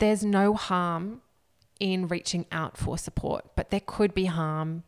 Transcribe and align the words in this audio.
there's 0.00 0.24
no 0.24 0.54
harm 0.54 1.22
in 1.78 2.08
reaching 2.08 2.46
out 2.50 2.76
for 2.76 2.98
support, 2.98 3.44
but 3.54 3.70
there 3.70 3.80
could 3.84 4.12
be 4.14 4.26
harm 4.26 4.82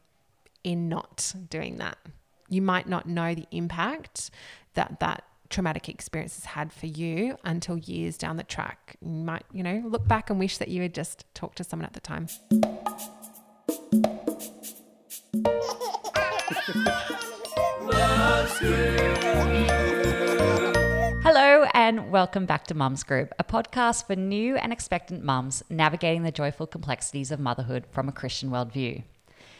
in 0.64 0.88
not 0.88 1.34
doing 1.48 1.76
that. 1.76 1.96
You 2.48 2.60
might 2.60 2.88
not 2.88 3.08
know 3.08 3.34
the 3.34 3.46
impact 3.50 4.30
that 4.74 5.00
that 5.00 5.24
traumatic 5.48 5.88
experience 5.88 6.36
has 6.36 6.44
had 6.46 6.72
for 6.72 6.86
you 6.86 7.36
until 7.44 7.78
years 7.78 8.16
down 8.16 8.36
the 8.36 8.42
track. 8.42 8.96
You 9.00 9.24
might, 9.24 9.44
you 9.52 9.62
know, 9.62 9.82
look 9.86 10.06
back 10.08 10.30
and 10.30 10.38
wish 10.38 10.58
that 10.58 10.68
you 10.68 10.82
had 10.82 10.94
just 10.94 11.24
talked 11.34 11.58
to 11.58 11.64
someone 11.64 11.86
at 11.86 11.92
the 11.92 12.00
time. 12.00 12.28
And 21.98 22.10
welcome 22.10 22.46
back 22.46 22.66
to 22.66 22.74
Mums 22.74 23.02
Group, 23.02 23.34
a 23.38 23.44
podcast 23.44 24.06
for 24.06 24.16
new 24.16 24.56
and 24.56 24.72
expectant 24.72 25.22
mums 25.22 25.62
navigating 25.68 26.22
the 26.22 26.32
joyful 26.32 26.66
complexities 26.66 27.30
of 27.30 27.38
motherhood 27.38 27.84
from 27.90 28.08
a 28.08 28.12
Christian 28.12 28.48
worldview. 28.48 29.02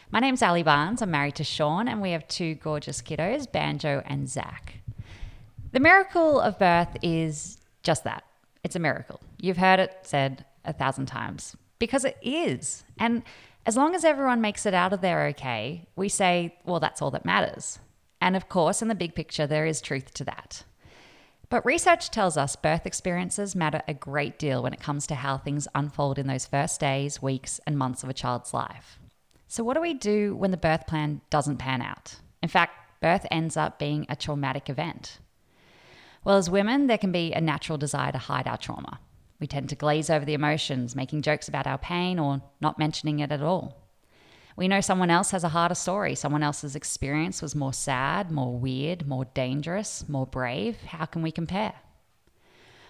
My 0.09 0.19
name's 0.19 0.41
Ali 0.41 0.63
Barnes. 0.63 1.03
I'm 1.03 1.11
married 1.11 1.35
to 1.35 1.43
Sean, 1.43 1.87
and 1.87 2.01
we 2.01 2.09
have 2.09 2.27
two 2.27 2.55
gorgeous 2.55 3.03
kiddos, 3.03 3.51
Banjo 3.51 4.01
and 4.07 4.27
Zach. 4.27 4.79
The 5.73 5.79
miracle 5.79 6.39
of 6.39 6.57
birth 6.57 6.97
is 7.03 7.59
just 7.83 8.03
that 8.05 8.23
it's 8.63 8.75
a 8.75 8.79
miracle. 8.79 9.19
You've 9.39 9.57
heard 9.57 9.79
it 9.79 9.95
said 10.01 10.43
a 10.65 10.73
thousand 10.73 11.05
times 11.05 11.55
because 11.77 12.03
it 12.03 12.17
is. 12.23 12.83
And 12.97 13.21
as 13.67 13.77
long 13.77 13.93
as 13.93 14.03
everyone 14.03 14.41
makes 14.41 14.65
it 14.65 14.73
out 14.73 14.91
of 14.91 15.01
there 15.01 15.27
okay, 15.27 15.85
we 15.95 16.09
say, 16.09 16.55
well, 16.65 16.79
that's 16.79 16.99
all 16.99 17.11
that 17.11 17.25
matters. 17.25 17.77
And 18.19 18.35
of 18.35 18.49
course, 18.49 18.81
in 18.81 18.87
the 18.87 18.95
big 18.95 19.13
picture, 19.13 19.45
there 19.45 19.67
is 19.67 19.81
truth 19.81 20.15
to 20.15 20.23
that. 20.23 20.63
But 21.53 21.67
research 21.67 22.09
tells 22.09 22.35
us 22.35 22.55
birth 22.55 22.87
experiences 22.87 23.55
matter 23.55 23.83
a 23.87 23.93
great 23.93 24.39
deal 24.39 24.63
when 24.63 24.73
it 24.73 24.79
comes 24.79 25.05
to 25.05 25.13
how 25.13 25.37
things 25.37 25.67
unfold 25.75 26.17
in 26.17 26.25
those 26.25 26.47
first 26.47 26.79
days, 26.79 27.21
weeks, 27.21 27.59
and 27.67 27.77
months 27.77 28.01
of 28.01 28.09
a 28.09 28.13
child's 28.13 28.55
life. 28.55 28.97
So, 29.47 29.63
what 29.63 29.75
do 29.75 29.81
we 29.81 29.93
do 29.93 30.35
when 30.35 30.49
the 30.49 30.57
birth 30.57 30.87
plan 30.87 31.21
doesn't 31.29 31.57
pan 31.57 31.83
out? 31.83 32.15
In 32.41 32.49
fact, 32.49 32.99
birth 33.03 33.27
ends 33.29 33.55
up 33.55 33.77
being 33.77 34.07
a 34.09 34.15
traumatic 34.15 34.67
event. 34.67 35.19
Well, 36.23 36.37
as 36.37 36.49
women, 36.49 36.87
there 36.87 36.97
can 36.97 37.11
be 37.11 37.33
a 37.33 37.39
natural 37.39 37.77
desire 37.77 38.11
to 38.13 38.17
hide 38.17 38.47
our 38.47 38.57
trauma. 38.57 38.99
We 39.39 39.45
tend 39.45 39.69
to 39.69 39.75
glaze 39.75 40.09
over 40.09 40.25
the 40.25 40.33
emotions, 40.33 40.95
making 40.95 41.21
jokes 41.21 41.47
about 41.47 41.67
our 41.67 41.77
pain 41.77 42.17
or 42.17 42.41
not 42.61 42.79
mentioning 42.79 43.19
it 43.19 43.31
at 43.31 43.43
all. 43.43 43.82
We 44.55 44.67
know 44.67 44.81
someone 44.81 45.09
else 45.09 45.31
has 45.31 45.43
a 45.43 45.49
harder 45.49 45.75
story. 45.75 46.15
Someone 46.15 46.43
else's 46.43 46.75
experience 46.75 47.41
was 47.41 47.55
more 47.55 47.73
sad, 47.73 48.31
more 48.31 48.55
weird, 48.55 49.07
more 49.07 49.25
dangerous, 49.25 50.07
more 50.07 50.27
brave. 50.27 50.77
How 50.83 51.05
can 51.05 51.21
we 51.21 51.31
compare? 51.31 51.73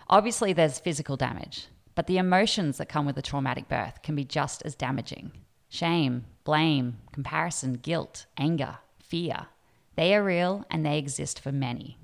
Obviously, 0.09 0.51
there's 0.51 0.79
physical 0.79 1.15
damage, 1.15 1.67
but 1.95 2.07
the 2.07 2.17
emotions 2.17 2.77
that 2.77 2.89
come 2.89 3.05
with 3.05 3.17
a 3.17 3.21
traumatic 3.21 3.69
birth 3.69 4.01
can 4.03 4.15
be 4.15 4.25
just 4.25 4.61
as 4.63 4.75
damaging 4.75 5.31
shame, 5.69 6.23
blame, 6.43 6.99
comparison, 7.11 7.73
guilt, 7.73 8.27
anger, 8.37 8.77
fear. 8.99 9.47
They 9.95 10.13
are 10.13 10.23
real 10.23 10.65
and 10.69 10.85
they 10.85 10.99
exist 10.99 11.39
for 11.39 11.51
many. 11.51 11.97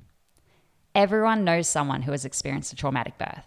Everyone 0.95 1.43
knows 1.43 1.67
someone 1.67 2.01
who 2.01 2.11
has 2.11 2.25
experienced 2.25 2.73
a 2.73 2.75
traumatic 2.75 3.19
birth. 3.19 3.45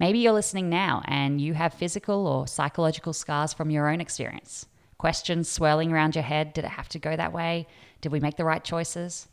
Maybe 0.00 0.18
you're 0.18 0.32
listening 0.32 0.68
now 0.68 1.02
and 1.04 1.40
you 1.40 1.54
have 1.54 1.74
physical 1.74 2.26
or 2.26 2.48
psychological 2.48 3.12
scars 3.12 3.52
from 3.52 3.70
your 3.70 3.88
own 3.88 4.00
experience. 4.00 4.66
Questions 4.98 5.50
swirling 5.50 5.92
around 5.92 6.14
your 6.14 6.24
head 6.24 6.52
Did 6.52 6.64
it 6.64 6.70
have 6.70 6.88
to 6.90 6.98
go 6.98 7.16
that 7.16 7.32
way? 7.32 7.66
Did 8.00 8.12
we 8.12 8.20
make 8.20 8.36
the 8.36 8.44
right 8.44 8.64
choices? 8.64 9.28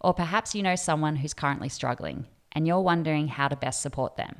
Or 0.00 0.14
perhaps 0.14 0.54
you 0.54 0.62
know 0.62 0.76
someone 0.76 1.16
who's 1.16 1.34
currently 1.34 1.68
struggling 1.68 2.26
and 2.52 2.66
you're 2.66 2.80
wondering 2.80 3.28
how 3.28 3.48
to 3.48 3.56
best 3.56 3.82
support 3.82 4.16
them. 4.16 4.36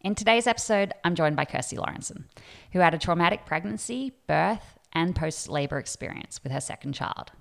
In 0.00 0.14
today's 0.14 0.46
episode, 0.46 0.92
I'm 1.04 1.14
joined 1.14 1.36
by 1.36 1.44
Kirsty 1.44 1.76
Lawrenson, 1.76 2.24
who 2.72 2.78
had 2.80 2.94
a 2.94 2.98
traumatic 2.98 3.46
pregnancy, 3.46 4.12
birth, 4.26 4.78
and 4.92 5.14
post 5.14 5.48
labor 5.48 5.78
experience 5.78 6.42
with 6.42 6.52
her 6.52 6.60
second 6.60 6.94
child. 6.94 7.32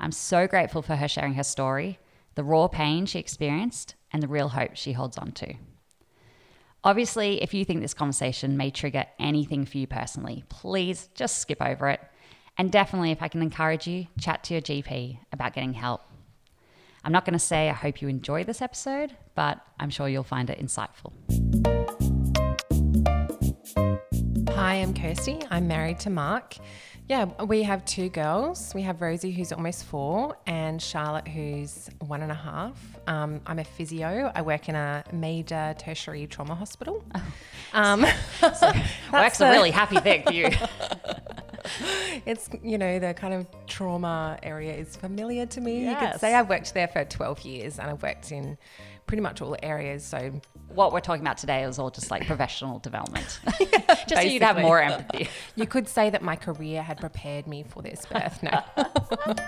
I'm 0.00 0.12
so 0.12 0.46
grateful 0.46 0.82
for 0.82 0.96
her 0.96 1.08
sharing 1.08 1.34
her 1.34 1.42
story, 1.42 1.98
the 2.34 2.44
raw 2.44 2.68
pain 2.68 3.06
she 3.06 3.18
experienced, 3.18 3.94
and 4.12 4.22
the 4.22 4.28
real 4.28 4.48
hope 4.48 4.76
she 4.76 4.92
holds 4.92 5.18
on 5.18 5.32
to. 5.32 5.54
Obviously, 6.86 7.42
if 7.42 7.52
you 7.52 7.64
think 7.64 7.80
this 7.80 7.94
conversation 7.94 8.56
may 8.56 8.70
trigger 8.70 9.04
anything 9.18 9.64
for 9.66 9.76
you 9.76 9.88
personally, 9.88 10.44
please 10.48 11.08
just 11.16 11.40
skip 11.40 11.60
over 11.60 11.88
it. 11.88 12.00
And 12.58 12.70
definitely, 12.70 13.10
if 13.10 13.22
I 13.22 13.26
can 13.26 13.42
encourage 13.42 13.88
you, 13.88 14.06
chat 14.20 14.44
to 14.44 14.54
your 14.54 14.60
GP 14.60 15.18
about 15.32 15.52
getting 15.52 15.72
help. 15.72 16.02
I'm 17.02 17.10
not 17.10 17.24
going 17.24 17.32
to 17.32 17.40
say 17.40 17.68
I 17.68 17.72
hope 17.72 18.00
you 18.00 18.06
enjoy 18.06 18.44
this 18.44 18.62
episode, 18.62 19.16
but 19.34 19.60
I'm 19.80 19.90
sure 19.90 20.08
you'll 20.08 20.22
find 20.22 20.48
it 20.48 20.60
insightful. 20.60 21.12
Hi, 24.50 24.74
I'm 24.76 24.94
Kirsty. 24.94 25.40
I'm 25.50 25.66
married 25.66 25.98
to 26.00 26.10
Mark. 26.10 26.54
Yeah, 27.08 27.26
we 27.44 27.62
have 27.62 27.84
two 27.84 28.08
girls. 28.08 28.72
We 28.74 28.82
have 28.82 29.00
Rosie, 29.00 29.30
who's 29.30 29.52
almost 29.52 29.84
four, 29.84 30.36
and 30.44 30.82
Charlotte, 30.82 31.28
who's 31.28 31.88
one 32.00 32.20
and 32.22 32.32
a 32.32 32.36
half. 32.36 32.76
Um, 33.06 33.40
I'm 33.46 33.60
a 33.60 33.64
physio. 33.64 34.32
I 34.34 34.42
work 34.42 34.68
in 34.68 34.74
a 34.74 35.04
major 35.12 35.76
tertiary 35.78 36.26
trauma 36.26 36.56
hospital. 36.56 37.04
Um, 37.72 38.04
so 38.40 38.72
work's 39.12 39.40
a 39.40 39.50
really 39.50 39.70
happy 39.70 39.98
thing 40.00 40.24
for 40.24 40.32
you. 40.32 40.48
it's 42.26 42.48
you 42.60 42.76
know 42.76 42.98
the 42.98 43.14
kind 43.14 43.34
of 43.34 43.46
trauma 43.68 44.36
area 44.42 44.74
is 44.74 44.96
familiar 44.96 45.46
to 45.46 45.60
me. 45.60 45.84
Yes. 45.84 46.02
You 46.02 46.08
could 46.08 46.20
say 46.20 46.34
I've 46.34 46.48
worked 46.48 46.74
there 46.74 46.88
for 46.88 47.04
12 47.04 47.40
years, 47.42 47.78
and 47.78 47.88
I've 47.88 48.02
worked 48.02 48.32
in 48.32 48.58
pretty 49.06 49.20
much 49.20 49.40
all 49.40 49.56
areas. 49.62 50.04
So 50.04 50.40
what 50.76 50.92
we're 50.92 51.00
talking 51.00 51.22
about 51.22 51.38
today 51.38 51.64
is 51.64 51.78
all 51.78 51.90
just 51.90 52.10
like 52.10 52.26
professional 52.26 52.78
development, 52.78 53.40
just 54.06 54.08
so 54.10 54.20
you'd 54.20 54.42
have 54.42 54.58
more 54.58 54.80
empathy. 54.80 55.28
you 55.56 55.66
could 55.66 55.88
say 55.88 56.10
that 56.10 56.22
my 56.22 56.36
career 56.36 56.82
had 56.82 56.98
prepared 56.98 57.46
me 57.46 57.64
for 57.64 57.82
this 57.82 58.06
birth. 58.06 58.42
No. 58.42 58.62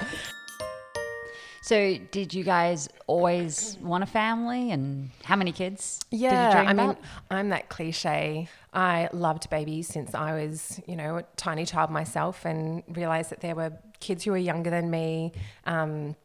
So, 1.60 1.98
did 2.12 2.32
you 2.32 2.44
guys 2.44 2.88
always 3.06 3.76
want 3.82 4.02
a 4.02 4.06
family, 4.06 4.70
and 4.70 5.10
how 5.22 5.36
many 5.36 5.52
kids? 5.52 6.00
Yeah, 6.10 6.30
did 6.30 6.46
you 6.46 6.52
dream 6.54 6.68
I 6.68 6.72
mean, 6.72 6.90
about? 6.92 7.04
I'm 7.30 7.48
that 7.50 7.68
cliche. 7.68 8.48
I 8.72 9.10
loved 9.12 9.50
babies 9.50 9.86
since 9.86 10.14
I 10.14 10.32
was, 10.32 10.80
you 10.86 10.96
know, 10.96 11.18
a 11.18 11.24
tiny 11.36 11.66
child 11.66 11.90
myself, 11.90 12.46
and 12.46 12.82
realized 12.88 13.28
that 13.32 13.40
there 13.40 13.54
were 13.54 13.72
kids 14.00 14.24
who 14.24 14.30
were 14.30 14.38
younger 14.38 14.70
than 14.70 14.90
me. 14.90 15.32
Um, 15.66 16.16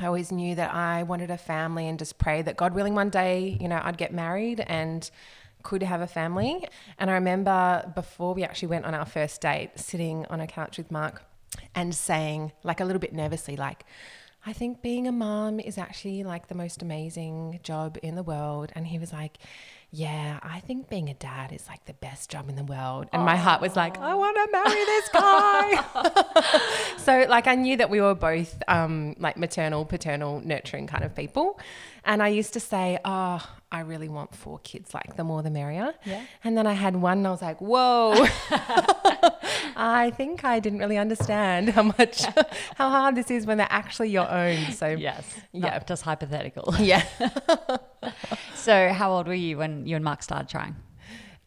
I 0.00 0.06
always 0.06 0.32
knew 0.32 0.54
that 0.54 0.72
I 0.74 1.02
wanted 1.02 1.30
a 1.30 1.36
family, 1.36 1.86
and 1.86 1.98
just 1.98 2.16
prayed 2.18 2.46
that 2.46 2.56
God 2.56 2.74
willing, 2.74 2.94
one 2.94 3.10
day, 3.10 3.58
you 3.60 3.68
know, 3.68 3.80
I'd 3.82 3.98
get 3.98 4.14
married 4.14 4.60
and 4.60 5.08
could 5.62 5.82
have 5.82 6.00
a 6.00 6.06
family. 6.06 6.66
And 6.98 7.10
I 7.10 7.14
remember 7.14 7.92
before 7.94 8.32
we 8.32 8.42
actually 8.42 8.68
went 8.68 8.86
on 8.86 8.94
our 8.94 9.04
first 9.04 9.42
date, 9.42 9.72
sitting 9.76 10.24
on 10.30 10.40
a 10.40 10.46
couch 10.46 10.78
with 10.78 10.90
Mark 10.90 11.22
and 11.74 11.94
saying, 11.94 12.52
like 12.62 12.80
a 12.80 12.84
little 12.84 13.00
bit 13.00 13.12
nervously, 13.12 13.56
like, 13.56 13.84
I 14.46 14.54
think 14.54 14.80
being 14.80 15.06
a 15.06 15.12
mom 15.12 15.60
is 15.60 15.76
actually 15.76 16.24
like 16.24 16.48
the 16.48 16.54
most 16.54 16.80
amazing 16.80 17.60
job 17.62 17.98
in 18.02 18.14
the 18.14 18.22
world. 18.22 18.72
And 18.74 18.86
he 18.86 18.98
was 18.98 19.12
like, 19.12 19.36
Yeah, 19.92 20.38
I 20.42 20.60
think 20.60 20.88
being 20.88 21.08
a 21.08 21.14
dad 21.14 21.52
is 21.52 21.66
like 21.68 21.84
the 21.86 21.94
best 21.94 22.30
job 22.30 22.48
in 22.48 22.54
the 22.54 22.62
world. 22.62 23.08
And 23.12 23.24
my 23.24 23.36
heart 23.36 23.60
was 23.60 23.74
like, 23.74 23.98
I 23.98 24.14
want 24.14 24.36
to 24.36 24.48
marry 24.52 24.84
this 24.84 25.08
guy. 25.08 26.94
so, 26.98 27.26
like, 27.28 27.48
I 27.48 27.56
knew 27.56 27.76
that 27.76 27.90
we 27.90 28.00
were 28.00 28.14
both 28.14 28.62
um, 28.68 29.16
like 29.18 29.36
maternal, 29.36 29.84
paternal, 29.84 30.40
nurturing 30.44 30.86
kind 30.86 31.02
of 31.02 31.16
people. 31.16 31.58
And 32.04 32.22
I 32.22 32.28
used 32.28 32.52
to 32.52 32.60
say, 32.60 32.98
Oh, 33.04 33.44
I 33.72 33.80
really 33.80 34.08
want 34.08 34.34
four 34.34 34.58
kids, 34.60 34.92
like 34.92 35.16
the 35.16 35.22
more 35.22 35.42
the 35.42 35.50
merrier. 35.50 35.94
Yeah. 36.04 36.24
And 36.42 36.58
then 36.58 36.66
I 36.66 36.72
had 36.72 36.96
one 36.96 37.18
and 37.18 37.26
I 37.26 37.30
was 37.30 37.42
like, 37.42 37.60
Whoa. 37.60 38.14
I 39.76 40.12
think 40.16 40.44
I 40.44 40.60
didn't 40.60 40.80
really 40.80 40.98
understand 40.98 41.70
how 41.70 41.84
much, 41.84 42.24
how 42.74 42.90
hard 42.90 43.14
this 43.14 43.30
is 43.30 43.46
when 43.46 43.58
they're 43.58 43.66
actually 43.70 44.10
your 44.10 44.30
own. 44.30 44.72
So, 44.72 44.88
yes, 44.88 45.24
yeah. 45.52 45.78
just 45.80 46.02
hypothetical. 46.02 46.74
yeah. 46.78 47.04
so, 48.54 48.92
how 48.92 49.12
old 49.12 49.26
were 49.26 49.34
you 49.34 49.58
when 49.58 49.86
you 49.86 49.96
and 49.96 50.04
Mark 50.04 50.22
started 50.22 50.48
trying? 50.48 50.76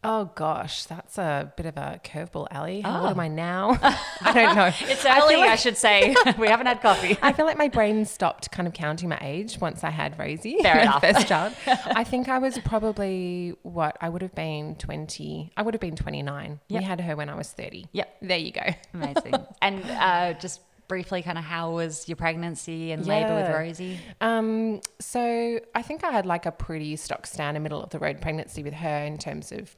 Oh 0.04 0.30
gosh, 0.34 0.84
that's 0.84 1.16
a 1.18 1.52
bit 1.56 1.66
of 1.66 1.76
a 1.76 2.00
curveball, 2.04 2.46
Ali. 2.52 2.82
How 2.82 3.00
Oh. 3.00 3.02
old 3.02 3.10
am 3.12 3.20
I 3.20 3.28
now? 3.28 3.78
I 4.20 4.32
don't 4.32 4.54
know. 4.56 4.70
It's 4.82 5.04
I 5.06 5.18
early, 5.20 5.36
I, 5.36 5.46
like- 5.46 5.58
should 5.58 5.76
say. 5.76 6.14
we 6.38 6.46
haven't 6.48 6.66
had 6.66 6.80
coffee. 6.82 7.16
I 7.22 7.32
feel 7.32 7.46
like 7.46 7.56
my 7.58 7.68
brain 7.68 8.04
stopped 8.04 8.50
kind 8.50 8.68
of 8.68 8.74
counting 8.74 9.08
my 9.08 9.18
age 9.20 9.58
once 9.60 9.82
I 9.82 9.90
had 9.90 10.18
Rosie, 10.18 10.58
Fair 10.62 10.80
enough. 10.80 11.00
first 11.00 11.26
child. 11.26 11.54
I 11.66 12.04
think 12.04 12.28
I 12.28 12.38
was 12.38 12.58
probably 12.58 13.54
what 13.62 13.96
I 14.00 14.08
would 14.08 14.22
have 14.22 14.34
been 14.34 14.76
twenty. 14.76 15.52
I 15.56 15.62
would 15.62 15.74
have 15.74 15.80
been 15.80 15.96
twenty 15.96 16.22
nine. 16.22 16.60
Yep. 16.68 16.80
We 16.80 16.84
had 16.86 17.00
her 17.00 17.16
when 17.16 17.28
I 17.28 17.34
was 17.34 17.50
thirty. 17.50 17.86
Yep. 17.92 18.16
There 18.22 18.38
you 18.38 18.52
go. 18.52 18.66
Amazing. 18.92 19.34
and 19.62 19.82
uh, 19.90 20.34
just 20.34 20.60
briefly, 20.86 21.22
kind 21.22 21.38
of 21.38 21.44
how 21.44 21.70
was 21.70 22.06
your 22.08 22.16
pregnancy 22.16 22.92
and 22.92 23.06
labor 23.06 23.34
with 23.34 23.50
Rosie? 23.50 23.98
Um, 24.20 24.80
so 25.00 25.58
I 25.74 25.80
think 25.82 26.04
I 26.04 26.10
had 26.12 26.26
like 26.26 26.44
a 26.44 26.52
pretty 26.52 26.94
stock 26.96 27.26
standard 27.26 27.60
middle 27.60 27.82
of 27.82 27.88
the 27.90 27.98
road 27.98 28.20
pregnancy 28.20 28.62
with 28.62 28.74
her 28.74 28.98
in 29.04 29.16
terms 29.16 29.50
of 29.50 29.74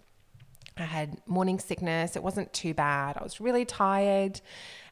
I 0.76 0.84
had 0.84 1.17
morning 1.26 1.58
sickness. 1.58 2.17
It 2.17 2.23
wasn't 2.23 2.52
too 2.52 2.75
bad. 2.75 3.17
I 3.17 3.23
was 3.23 3.40
really 3.40 3.64
tired. 3.64 4.40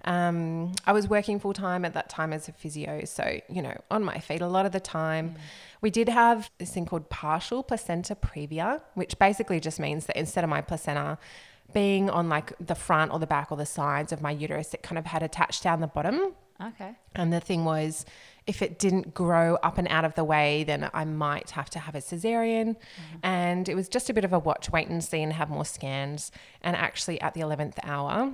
Um, 0.07 0.73
I 0.87 0.93
was 0.93 1.09
working 1.09 1.39
full 1.39 1.53
time 1.53 1.85
at 1.85 1.95
that 1.95 2.09
time 2.09 2.33
as 2.33 2.49
a 2.49 2.53
physio. 2.53 3.05
So, 3.05 3.41
you 3.49 3.61
know, 3.61 3.77
on 3.91 4.03
my 4.03 4.19
feet 4.19 4.41
a 4.41 4.47
lot 4.47 4.67
of 4.67 4.73
the 4.73 4.81
time. 4.81 5.37
We 5.81 5.91
did 5.91 6.09
have 6.09 6.51
this 6.59 6.71
thing 6.71 6.87
called 6.87 7.11
partial 7.11 7.63
placenta 7.63 8.15
previa, 8.15 8.81
which 8.95 9.19
basically 9.19 9.61
just 9.61 9.79
means 9.79 10.07
that 10.07 10.17
instead 10.17 10.43
of 10.43 10.51
my 10.51 10.63
placenta 10.63 11.19
being 11.73 12.09
on 12.09 12.29
like 12.29 12.53
the 12.59 12.75
front 12.75 13.13
or 13.13 13.19
the 13.19 13.27
back 13.27 13.51
or 13.51 13.59
the 13.59 13.67
sides 13.67 14.13
of 14.13 14.23
my 14.23 14.31
uterus, 14.31 14.73
it 14.73 14.83
kind 14.83 14.99
of 14.99 15.07
had 15.07 15.23
attached 15.23 15.63
down 15.63 15.81
the 15.81 15.87
bottom. 15.87 16.35
Okay. 16.63 16.93
And 17.15 17.33
the 17.33 17.41
thing 17.41 17.65
was, 17.65 18.07
if 18.47 18.61
it 18.61 18.79
didn't 18.79 19.15
grow 19.15 19.55
up 19.63 19.79
and 19.79 19.89
out 19.89 20.05
of 20.05 20.15
the 20.17 20.25
way, 20.25 20.65
then 20.65 20.91
I 20.93 21.05
might 21.05 21.51
have 21.53 21.71
to 21.71 21.79
have 21.79 21.95
a 21.95 21.99
cesarean. 21.99 22.77
And 23.23 23.69
it 23.69 23.75
was 23.75 23.89
just 23.89 24.11
a 24.11 24.15
bit 24.15 24.25
of 24.25 24.33
a 24.33 24.39
watch, 24.39 24.71
wait 24.71 24.89
and 24.89 25.03
see, 25.03 25.23
and 25.23 25.33
have 25.33 25.49
more 25.49 25.65
scans. 25.65 26.31
And 26.61 26.77
actually, 26.77 27.21
at 27.23 27.33
the 27.35 27.41
11th 27.41 27.79
hour, 27.83 28.33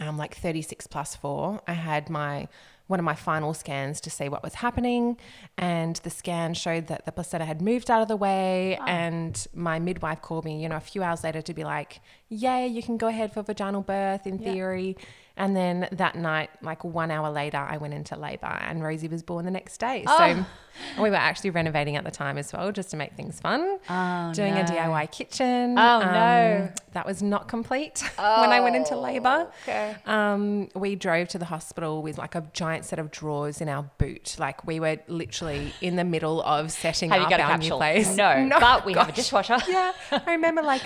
um, 0.00 0.16
like 0.18 0.34
36 0.36 0.86
plus 0.88 1.14
four, 1.16 1.60
I 1.66 1.72
had 1.74 2.10
my 2.10 2.48
one 2.88 2.98
of 2.98 3.04
my 3.04 3.14
final 3.14 3.52
scans 3.52 4.00
to 4.00 4.08
see 4.08 4.30
what 4.30 4.42
was 4.42 4.54
happening. 4.54 5.18
And 5.58 5.96
the 5.96 6.08
scan 6.10 6.54
showed 6.54 6.86
that 6.86 7.04
the 7.04 7.12
placenta 7.12 7.44
had 7.44 7.60
moved 7.60 7.90
out 7.90 8.00
of 8.00 8.08
the 8.08 8.16
way. 8.16 8.78
And 8.86 9.46
my 9.54 9.78
midwife 9.78 10.22
called 10.22 10.46
me, 10.46 10.62
you 10.62 10.70
know, 10.70 10.76
a 10.76 10.80
few 10.80 11.02
hours 11.02 11.22
later 11.22 11.42
to 11.42 11.52
be 11.52 11.64
like, 11.64 12.00
Yay, 12.30 12.66
you 12.66 12.82
can 12.82 12.96
go 12.96 13.08
ahead 13.08 13.32
for 13.34 13.42
vaginal 13.42 13.82
birth 13.82 14.26
in 14.26 14.38
Yeah. 14.38 14.52
theory. 14.52 14.96
And 15.38 15.56
then 15.56 15.88
that 15.92 16.16
night, 16.16 16.50
like 16.62 16.82
one 16.84 17.10
hour 17.10 17.30
later, 17.30 17.56
I 17.56 17.76
went 17.78 17.94
into 17.94 18.16
labor 18.16 18.46
and 18.46 18.82
Rosie 18.82 19.08
was 19.08 19.22
born 19.22 19.44
the 19.44 19.50
next 19.50 19.78
day. 19.78 20.04
So 20.06 20.12
Oh. 20.18 20.46
we 21.02 21.10
were 21.10 21.16
actually 21.16 21.50
renovating 21.50 21.96
at 21.96 22.04
the 22.04 22.10
time 22.10 22.38
as 22.38 22.52
well, 22.52 22.70
just 22.72 22.90
to 22.90 22.96
make 22.96 23.14
things 23.14 23.40
fun. 23.40 23.78
Oh, 23.88 24.32
Doing 24.34 24.54
a. 24.54 24.64
DIY 24.64 25.10
kitchen. 25.12 25.78
Oh, 25.78 26.00
no. 26.00 26.68
That 26.92 27.06
was 27.06 27.22
not 27.22 27.46
complete 27.48 28.00
when 28.16 28.50
I 28.50 28.60
went 28.60 28.74
into 28.76 28.96
labor. 28.96 29.46
Okay. 29.62 29.94
Um, 30.06 30.68
we 30.74 30.96
drove 30.96 31.28
to 31.28 31.38
the 31.38 31.44
hospital 31.44 32.02
with 32.02 32.18
like 32.18 32.34
a 32.34 32.42
giant 32.52 32.84
set 32.84 32.98
of 32.98 33.10
drawers 33.10 33.60
in 33.60 33.68
our 33.68 33.84
boot. 33.98 34.36
Like 34.38 34.66
we 34.66 34.80
were 34.80 34.98
literally 35.06 35.72
in 35.80 35.96
the 35.96 36.04
middle 36.04 36.42
of 36.42 36.72
setting 36.72 37.10
Have 37.10 37.20
you 37.30 37.36
up 37.36 37.40
our 37.48 37.58
new 37.58 37.70
place. 37.70 38.16
No, 38.16 38.48
but 38.58 38.84
we 38.84 38.94
have 38.94 39.08
a 39.08 39.12
dishwasher. 39.12 39.58
Yeah, 39.68 39.92
I 40.10 40.32
remember 40.32 40.62
like 40.62 40.82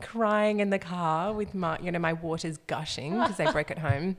crying 0.00 0.60
in 0.60 0.70
the 0.70 0.78
car 0.78 1.32
with 1.32 1.54
my, 1.54 1.78
you 1.80 1.90
know, 1.92 1.98
my 1.98 2.12
water's 2.12 2.58
gushing 2.58 3.18
because 3.18 3.36
they 3.36 3.50
broke 3.50 3.70
at 3.70 3.78
home, 3.78 4.16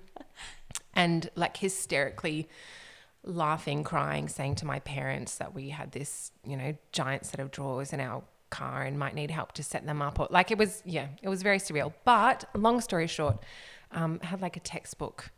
and 0.95 1.29
like 1.35 1.57
hysterically 1.57 2.47
laughing, 3.23 3.83
crying, 3.83 4.27
saying 4.27 4.55
to 4.55 4.65
my 4.65 4.79
parents 4.79 5.35
that 5.35 5.53
we 5.53 5.69
had 5.69 5.91
this, 5.91 6.31
you 6.45 6.57
know, 6.57 6.75
giant 6.91 7.25
set 7.25 7.39
of 7.39 7.51
drawers 7.51 7.93
in 7.93 7.99
our 7.99 8.23
car 8.49 8.83
and 8.83 8.97
might 8.97 9.13
need 9.15 9.31
help 9.31 9.51
to 9.53 9.63
set 9.63 9.85
them 9.85 10.01
up. 10.01 10.19
Or 10.19 10.27
like 10.29 10.51
it 10.51 10.57
was, 10.57 10.81
yeah, 10.85 11.07
it 11.21 11.29
was 11.29 11.41
very 11.43 11.59
surreal. 11.59 11.93
But 12.03 12.45
long 12.55 12.81
story 12.81 13.07
short, 13.07 13.37
um, 13.91 14.19
had 14.21 14.41
like 14.41 14.57
a 14.57 14.59
textbook, 14.59 15.31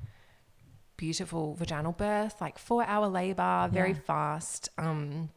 beautiful 0.98 1.56
vaginal 1.56 1.92
birth, 1.92 2.40
like 2.40 2.58
four 2.58 2.84
hour 2.86 3.08
labor, 3.08 3.70
very 3.72 3.92
Yeah. 3.92 3.98
fast, 4.06 4.70
um, 4.78 5.30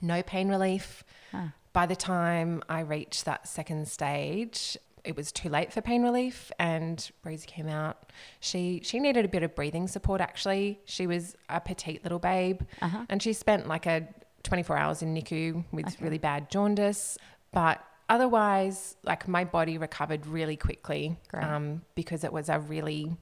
no 0.00 0.22
pain 0.22 0.48
relief. 0.48 1.04
Huh. 1.32 1.48
By 1.76 1.84
the 1.84 1.94
time 1.94 2.62
I 2.70 2.80
reached 2.80 3.26
that 3.26 3.46
second 3.46 3.86
stage, 3.86 4.78
it 5.04 5.14
was 5.14 5.30
too 5.30 5.50
late 5.50 5.74
for 5.74 5.82
pain 5.82 6.02
relief 6.02 6.50
and 6.58 7.06
Rosie 7.22 7.46
came 7.46 7.68
out. 7.68 8.10
She 8.40 8.80
she 8.82 8.98
needed 8.98 9.26
a 9.26 9.28
bit 9.28 9.42
of 9.42 9.54
breathing 9.54 9.86
support 9.86 10.22
actually. 10.22 10.80
She 10.86 11.06
was 11.06 11.36
a 11.50 11.60
petite 11.60 12.02
little 12.02 12.18
babe 12.18 12.62
Uh-huh. 12.80 13.04
and 13.10 13.22
she 13.22 13.34
spent 13.34 13.68
like 13.68 13.84
a 13.84 14.08
24 14.42 14.78
hours 14.78 15.02
in 15.02 15.12
NICU 15.14 15.64
with 15.70 15.86
Okay. 15.86 15.96
really 16.02 16.16
bad 16.16 16.48
jaundice, 16.50 17.18
but 17.52 17.84
otherwise 18.08 18.96
like 19.04 19.28
my 19.28 19.44
body 19.44 19.76
recovered 19.76 20.26
really 20.26 20.56
quickly 20.56 21.18
um, 21.34 21.82
because 21.94 22.24
it 22.24 22.32
was 22.32 22.48
a 22.48 22.58
really 22.58 23.14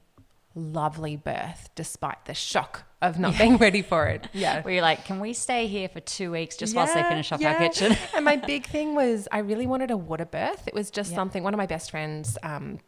lovely 0.54 1.16
birth 1.16 1.70
despite 1.74 2.24
the 2.26 2.34
shock 2.34 2.84
of 3.02 3.18
not 3.18 3.36
being 3.36 3.56
ready 3.56 3.82
for 3.82 4.06
it. 4.06 4.28
Yeah. 4.32 4.62
Where 4.62 4.74
you're 4.74 4.82
like, 4.82 5.04
can 5.04 5.20
we 5.20 5.32
stay 5.32 5.66
here 5.66 5.88
for 5.88 6.00
two 6.00 6.30
weeks 6.30 6.56
just 6.56 6.74
whilst 6.74 6.94
they 6.94 7.02
finish 7.02 7.30
off 7.32 7.40
yeah. 7.40 7.52
our 7.54 7.58
kitchen? 7.58 7.96
and 8.14 8.24
my 8.24 8.36
big 8.52 8.66
thing 8.66 8.94
was 8.94 9.28
I 9.30 9.38
really 9.38 9.66
wanted 9.66 9.90
a 9.90 9.96
water 9.96 10.24
birth. 10.24 10.66
It 10.66 10.74
was 10.74 10.90
just 10.90 11.10
Yeah. 11.10 11.16
something. 11.16 11.42
One 11.42 11.54
of 11.54 11.58
my 11.58 11.66
best 11.66 11.90
friends 11.90 12.38
um, 12.42 12.78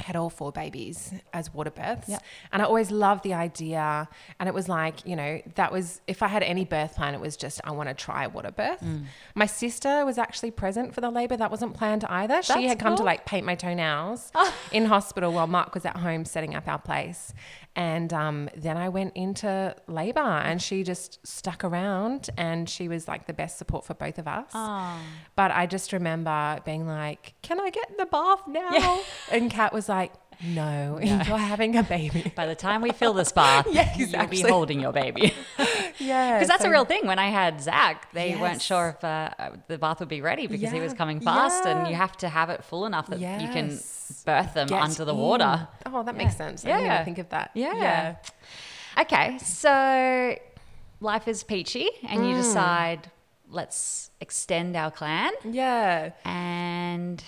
had 0.00 0.16
all 0.16 0.30
four 0.30 0.52
babies 0.52 1.12
as 1.32 1.52
water 1.52 1.70
births, 1.70 2.08
Yeah. 2.08 2.18
and 2.52 2.62
I 2.62 2.64
always 2.64 2.90
loved 2.90 3.22
the 3.24 3.34
idea. 3.34 4.08
And 4.40 4.48
it 4.48 4.54
was 4.54 4.68
like 4.68 5.06
you 5.06 5.16
know 5.16 5.40
that 5.54 5.72
was 5.72 6.00
if 6.06 6.22
I 6.22 6.28
had 6.28 6.42
any 6.42 6.64
birth 6.64 6.96
plan, 6.96 7.14
it 7.14 7.20
was 7.20 7.36
just 7.36 7.60
I 7.64 7.72
want 7.72 7.88
to 7.88 7.94
try 7.94 8.26
water 8.26 8.50
birth. 8.50 8.80
Mm. 8.80 9.04
My 9.34 9.46
sister 9.46 10.04
was 10.04 10.18
actually 10.18 10.50
present 10.50 10.94
for 10.94 11.00
the 11.00 11.10
labor. 11.10 11.36
That 11.36 11.50
wasn't 11.50 11.74
planned 11.74 12.04
either. 12.04 12.42
She 12.42 12.66
had 12.66 12.78
come 12.78 12.96
to 12.96 13.02
like 13.02 13.26
paint 13.26 13.44
my 13.46 13.54
toenails 13.54 14.32
in 14.72 14.86
hospital 14.86 15.32
while 15.32 15.46
Mark 15.46 15.74
was 15.74 15.84
at 15.84 15.96
home 15.98 16.24
setting 16.24 16.54
up 16.54 16.66
our 16.68 16.78
place. 16.78 17.32
And 17.78 18.12
um, 18.12 18.50
then 18.56 18.76
I 18.76 18.88
went 18.88 19.12
into 19.14 19.72
labor 19.86 20.18
and 20.18 20.60
she 20.60 20.82
just 20.82 21.24
stuck 21.24 21.62
around 21.62 22.28
and 22.36 22.68
she 22.68 22.88
was 22.88 23.06
like 23.06 23.28
the 23.28 23.32
best 23.32 23.56
support 23.56 23.84
for 23.86 23.94
both 23.94 24.18
of 24.18 24.26
us. 24.26 24.50
Oh. 24.52 24.98
But 25.36 25.52
I 25.52 25.66
just 25.66 25.92
remember 25.92 26.58
being 26.64 26.88
like, 26.88 27.34
Can 27.42 27.60
I 27.60 27.70
get 27.70 27.88
in 27.88 27.96
the 27.96 28.06
bath 28.06 28.42
now? 28.48 28.70
Yeah. 28.72 28.98
And 29.30 29.48
Kat 29.48 29.72
was 29.72 29.88
like, 29.88 30.12
No, 30.40 30.98
you're 31.02 31.16
having 31.18 31.76
a 31.76 31.82
baby. 31.82 32.32
By 32.36 32.46
the 32.46 32.54
time 32.54 32.80
we 32.82 32.90
fill 32.92 33.12
this 33.12 33.32
bath, 33.40 33.66
Yeah, 33.70 33.92
you'll 33.96 34.26
be 34.28 34.40
holding 34.42 34.80
your 34.80 34.92
baby. 34.92 35.34
Yeah. 36.00 36.34
Because 36.38 36.48
that's 36.48 36.62
so- 36.62 36.68
a 36.68 36.72
real 36.72 36.84
thing. 36.84 37.06
When 37.08 37.18
I 37.18 37.28
had 37.28 37.60
Zach, 37.60 38.12
they 38.12 38.36
weren't 38.36 38.62
sure 38.62 38.90
if 38.96 39.02
uh, 39.04 39.30
the 39.66 39.78
bath 39.78 39.98
would 39.98 40.08
be 40.08 40.20
ready 40.20 40.46
because 40.46 40.70
he 40.70 40.80
was 40.80 40.94
coming 40.94 41.18
fast, 41.20 41.66
and 41.66 41.88
you 41.88 41.94
have 41.96 42.16
to 42.18 42.28
have 42.28 42.50
it 42.50 42.62
full 42.64 42.86
enough 42.86 43.08
that 43.08 43.18
you 43.18 43.48
can 43.48 43.68
birth 44.24 44.54
them 44.54 44.68
Get 44.68 44.80
under 44.80 45.04
the 45.04 45.12
in. 45.12 45.18
water. 45.18 45.66
Oh, 45.86 46.02
that 46.04 46.14
Yeah. 46.14 46.18
makes 46.22 46.36
sense. 46.36 46.64
I 46.64 46.68
Yeah. 46.68 47.04
think 47.04 47.18
of 47.18 47.28
that. 47.30 47.50
Yeah. 47.54 48.14
Okay, 48.96 49.38
so 49.38 50.36
life 51.00 51.26
is 51.26 51.42
peachy, 51.42 51.88
and 52.08 52.20
Mm. 52.20 52.30
you 52.30 52.36
decide 52.36 53.10
let's 53.50 54.10
extend 54.20 54.76
our 54.76 54.90
clan, 54.92 55.32
Yeah. 55.44 56.10
and 56.24 57.22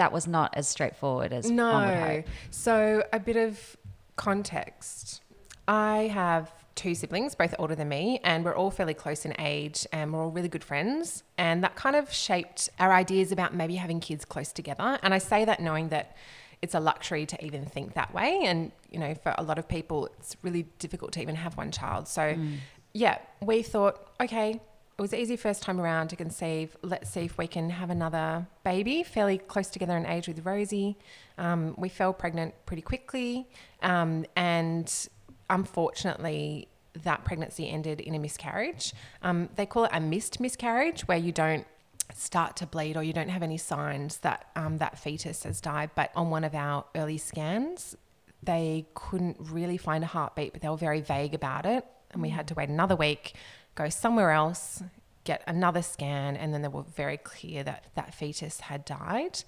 that 0.00 0.12
was 0.12 0.26
not 0.26 0.56
as 0.56 0.66
straightforward 0.66 1.30
as 1.30 1.50
No. 1.50 2.24
So, 2.50 3.04
a 3.12 3.20
bit 3.20 3.36
of 3.36 3.76
context. 4.16 5.20
I 5.68 6.10
have 6.14 6.50
two 6.74 6.94
siblings, 6.94 7.34
both 7.34 7.54
older 7.58 7.74
than 7.74 7.90
me, 7.90 8.18
and 8.24 8.42
we're 8.42 8.56
all 8.56 8.70
fairly 8.70 8.94
close 8.94 9.26
in 9.26 9.34
age 9.38 9.86
and 9.92 10.10
we're 10.10 10.22
all 10.24 10.30
really 10.30 10.48
good 10.48 10.64
friends. 10.64 11.22
And 11.36 11.62
that 11.62 11.76
kind 11.76 11.96
of 11.96 12.10
shaped 12.10 12.70
our 12.78 12.90
ideas 12.94 13.30
about 13.30 13.54
maybe 13.54 13.74
having 13.74 14.00
kids 14.00 14.24
close 14.24 14.52
together. 14.52 14.98
And 15.02 15.12
I 15.12 15.18
say 15.18 15.44
that 15.44 15.60
knowing 15.60 15.90
that 15.90 16.16
it's 16.62 16.74
a 16.74 16.80
luxury 16.80 17.26
to 17.26 17.44
even 17.44 17.66
think 17.66 17.92
that 17.92 18.14
way. 18.14 18.40
And, 18.44 18.72
you 18.90 18.98
know, 18.98 19.14
for 19.14 19.34
a 19.36 19.42
lot 19.42 19.58
of 19.58 19.68
people, 19.68 20.06
it's 20.18 20.34
really 20.42 20.62
difficult 20.78 21.12
to 21.12 21.20
even 21.20 21.34
have 21.34 21.58
one 21.58 21.70
child. 21.72 22.08
So, 22.08 22.22
mm. 22.22 22.56
yeah, 22.94 23.18
we 23.42 23.62
thought, 23.62 24.08
okay, 24.18 24.62
it 25.00 25.02
was 25.02 25.14
easy 25.14 25.34
first 25.34 25.62
time 25.62 25.80
around 25.80 26.08
to 26.08 26.16
conceive. 26.16 26.76
Let's 26.82 27.08
see 27.08 27.20
if 27.20 27.38
we 27.38 27.46
can 27.46 27.70
have 27.70 27.88
another 27.88 28.46
baby 28.64 29.02
fairly 29.02 29.38
close 29.38 29.68
together 29.68 29.96
in 29.96 30.04
age 30.04 30.28
with 30.28 30.44
Rosie. 30.44 30.98
Um, 31.38 31.74
we 31.78 31.88
fell 31.88 32.12
pregnant 32.12 32.52
pretty 32.66 32.82
quickly. 32.82 33.48
Um, 33.80 34.26
and 34.36 35.08
unfortunately, 35.48 36.68
that 37.02 37.24
pregnancy 37.24 37.70
ended 37.70 38.00
in 38.00 38.14
a 38.14 38.18
miscarriage. 38.18 38.92
Um, 39.22 39.48
they 39.56 39.64
call 39.64 39.84
it 39.84 39.90
a 39.94 40.00
missed 40.00 40.38
miscarriage, 40.38 41.08
where 41.08 41.16
you 41.16 41.32
don't 41.32 41.66
start 42.14 42.56
to 42.56 42.66
bleed 42.66 42.98
or 42.98 43.02
you 43.02 43.14
don't 43.14 43.30
have 43.30 43.42
any 43.42 43.56
signs 43.56 44.18
that 44.18 44.50
um, 44.54 44.76
that 44.78 44.98
fetus 44.98 45.44
has 45.44 45.62
died. 45.62 45.92
But 45.94 46.10
on 46.14 46.28
one 46.28 46.44
of 46.44 46.54
our 46.54 46.84
early 46.94 47.16
scans, 47.16 47.96
they 48.42 48.84
couldn't 48.92 49.38
really 49.40 49.78
find 49.78 50.04
a 50.04 50.08
heartbeat, 50.08 50.52
but 50.52 50.60
they 50.60 50.68
were 50.68 50.76
very 50.76 51.00
vague 51.00 51.32
about 51.32 51.64
it. 51.64 51.86
And 52.10 52.20
we 52.20 52.28
had 52.28 52.48
to 52.48 52.54
wait 52.54 52.68
another 52.68 52.96
week, 52.96 53.34
go 53.82 53.88
somewhere 53.88 54.30
else, 54.30 54.82
get 55.24 55.42
another 55.46 55.82
scan, 55.82 56.36
and 56.36 56.52
then 56.52 56.62
they 56.62 56.68
were 56.68 56.82
very 56.82 57.16
clear 57.16 57.62
that 57.64 57.84
that 57.94 58.14
fetus 58.14 58.60
had 58.60 58.84
died. 58.84 59.42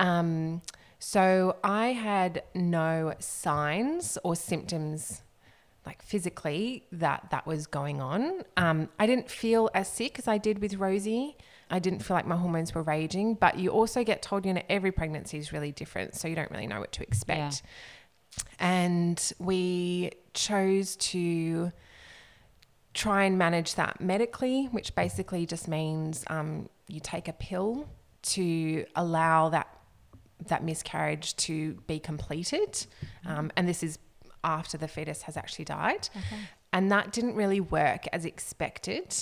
Um, 0.00 0.62
so 0.98 1.56
I 1.62 1.88
had 1.88 2.42
no 2.54 3.14
signs 3.20 4.18
or 4.24 4.34
symptoms 4.34 5.22
like 5.86 6.02
physically 6.02 6.84
that 6.92 7.28
that 7.30 7.46
was 7.46 7.66
going 7.66 8.00
on. 8.00 8.42
Um, 8.56 8.88
I 8.98 9.06
didn't 9.06 9.30
feel 9.30 9.70
as 9.74 9.88
sick 9.88 10.18
as 10.18 10.28
I 10.28 10.36
did 10.36 10.60
with 10.60 10.74
Rosie. 10.74 11.36
I 11.70 11.78
didn't 11.78 12.00
feel 12.00 12.14
like 12.16 12.26
my 12.26 12.36
hormones 12.36 12.74
were 12.74 12.82
raging, 12.82 13.34
but 13.34 13.58
you 13.58 13.70
also 13.70 14.04
get 14.04 14.20
told, 14.22 14.44
you 14.44 14.52
know, 14.52 14.62
every 14.68 14.92
pregnancy 14.92 15.38
is 15.38 15.52
really 15.52 15.72
different. 15.72 16.14
So 16.14 16.28
you 16.28 16.34
don't 16.34 16.50
really 16.50 16.66
know 16.66 16.80
what 16.80 16.92
to 16.92 17.02
expect. 17.02 17.62
And 18.58 19.32
we 19.38 20.10
chose 20.34 20.96
to 20.96 21.72
try 22.94 23.24
and 23.24 23.38
manage 23.38 23.74
that 23.74 24.00
medically, 24.00 24.66
which 24.66 24.94
basically 24.94 25.46
just 25.46 25.68
means 25.68 26.24
um, 26.28 26.68
you 26.88 27.00
take 27.00 27.28
a 27.28 27.32
pill 27.32 27.88
to 28.22 28.84
allow 28.96 29.48
that 29.50 29.68
that 30.46 30.62
miscarriage 30.62 31.34
to 31.36 31.74
be 31.86 31.98
completed. 31.98 32.86
Um, 33.26 33.50
and 33.56 33.68
this 33.68 33.82
is 33.82 33.98
after 34.44 34.78
the 34.78 34.86
fetus 34.88 35.22
has 35.22 35.36
actually 35.36 35.64
died. 35.64 36.08
And 36.72 36.90
that 36.92 37.12
didn't 37.12 37.34
really 37.34 37.60
work 37.60 38.06
as 38.12 38.24
expected. 38.24 39.16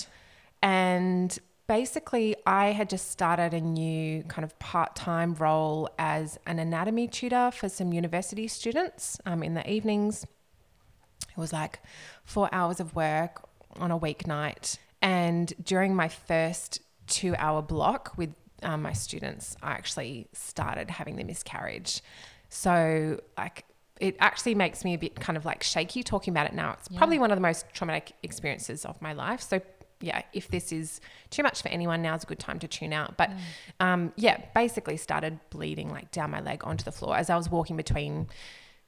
And 0.61 1.37
basically, 1.65 2.35
I 2.45 2.67
had 2.67 2.89
just 2.89 3.09
started 3.09 3.53
a 3.53 3.61
new 3.61 4.23
kind 4.23 4.43
of 4.43 4.57
part 4.59 4.95
time 4.95 5.33
role 5.35 5.89
as 5.97 6.37
an 6.45 6.59
anatomy 6.59 7.07
tutor 7.07 7.51
for 7.51 7.67
some 7.67 7.93
university 7.93 8.47
students 8.47 9.19
um, 9.25 9.43
in 9.43 9.53
the 9.53 9.69
evenings. 9.69 10.23
It 10.23 11.37
was 11.37 11.53
like 11.53 11.79
four 12.25 12.49
hours 12.51 12.79
of 12.79 12.95
work 12.95 13.46
on 13.79 13.91
a 13.91 13.99
weeknight. 13.99 14.77
And 15.01 15.53
during 15.63 15.95
my 15.95 16.07
first 16.07 16.81
two 17.07 17.35
hour 17.37 17.61
block 17.61 18.13
with 18.17 18.33
um, 18.63 18.81
my 18.81 18.93
students, 18.93 19.55
I 19.61 19.71
actually 19.71 20.27
started 20.33 20.89
having 20.89 21.15
the 21.15 21.23
miscarriage. 21.23 22.01
So, 22.49 23.19
like, 23.37 23.65
it 23.99 24.15
actually 24.19 24.55
makes 24.55 24.83
me 24.83 24.93
a 24.93 24.97
bit 24.97 25.15
kind 25.15 25.37
of 25.37 25.45
like 25.45 25.63
shaky 25.63 26.03
talking 26.03 26.31
about 26.33 26.47
it 26.47 26.53
now. 26.53 26.73
It's 26.73 26.89
Yeah. 26.91 26.97
probably 26.97 27.19
one 27.19 27.31
of 27.31 27.37
the 27.37 27.41
most 27.41 27.65
traumatic 27.73 28.13
experiences 28.23 28.85
of 28.85 29.01
my 29.01 29.13
life. 29.13 29.41
So, 29.41 29.61
yeah, 29.99 30.21
if 30.33 30.47
this 30.49 30.71
is 30.71 31.01
too 31.31 31.41
much 31.41 31.61
for 31.61 31.69
anyone, 31.69 32.01
now's 32.03 32.23
a 32.23 32.27
good 32.27 32.37
time 32.39 32.59
to 32.59 32.67
tune 32.67 32.93
out. 32.93 33.17
But 33.17 33.31
um, 33.79 34.13
yeah, 34.15 34.37
basically 34.53 34.97
started 34.97 35.39
bleeding 35.49 35.89
like 35.89 36.11
down 36.11 36.29
my 36.31 36.39
leg 36.39 36.63
onto 36.63 36.83
the 36.83 36.91
floor 36.91 37.17
as 37.17 37.29
I 37.31 37.35
was 37.35 37.49
walking 37.49 37.75
between 37.77 38.27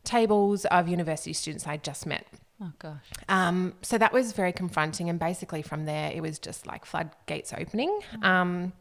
tables 0.03 0.65
of 0.65 0.87
university 0.87 1.33
students 1.33 1.65
I 1.67 1.77
just 1.77 2.05
met. 2.05 2.27
Oh 2.61 2.71
gosh. 2.77 3.09
Um, 3.29 3.73
so 3.81 3.97
that 3.97 4.11
was 4.11 4.33
very 4.33 4.51
confronting. 4.51 5.09
And 5.09 5.19
basically, 5.19 5.61
from 5.61 5.85
there, 5.85 6.11
it 6.13 6.21
was 6.21 6.39
just 6.39 6.67
like 6.67 6.85
floodgates 6.85 7.53
opening. 7.53 7.99
Um, 8.21 8.73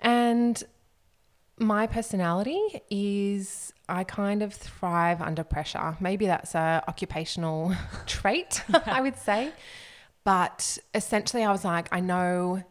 and 0.00 0.62
my 1.58 1.86
personality 1.86 2.60
is 2.90 3.72
I 3.88 4.04
kind 4.04 4.42
of 4.42 4.54
thrive 4.54 5.20
under 5.20 5.44
pressure. 5.44 5.96
Maybe 6.00 6.26
that's 6.26 6.54
a 6.54 6.82
occupational 6.88 7.74
trait, 8.06 8.62
I 8.86 9.00
would 9.00 9.16
say. 9.16 9.52
But 10.24 10.78
essentially, 10.94 11.44
I 11.44 11.50
was 11.52 11.64
like, 11.64 11.88
I 11.92 12.00
know, 12.00 12.62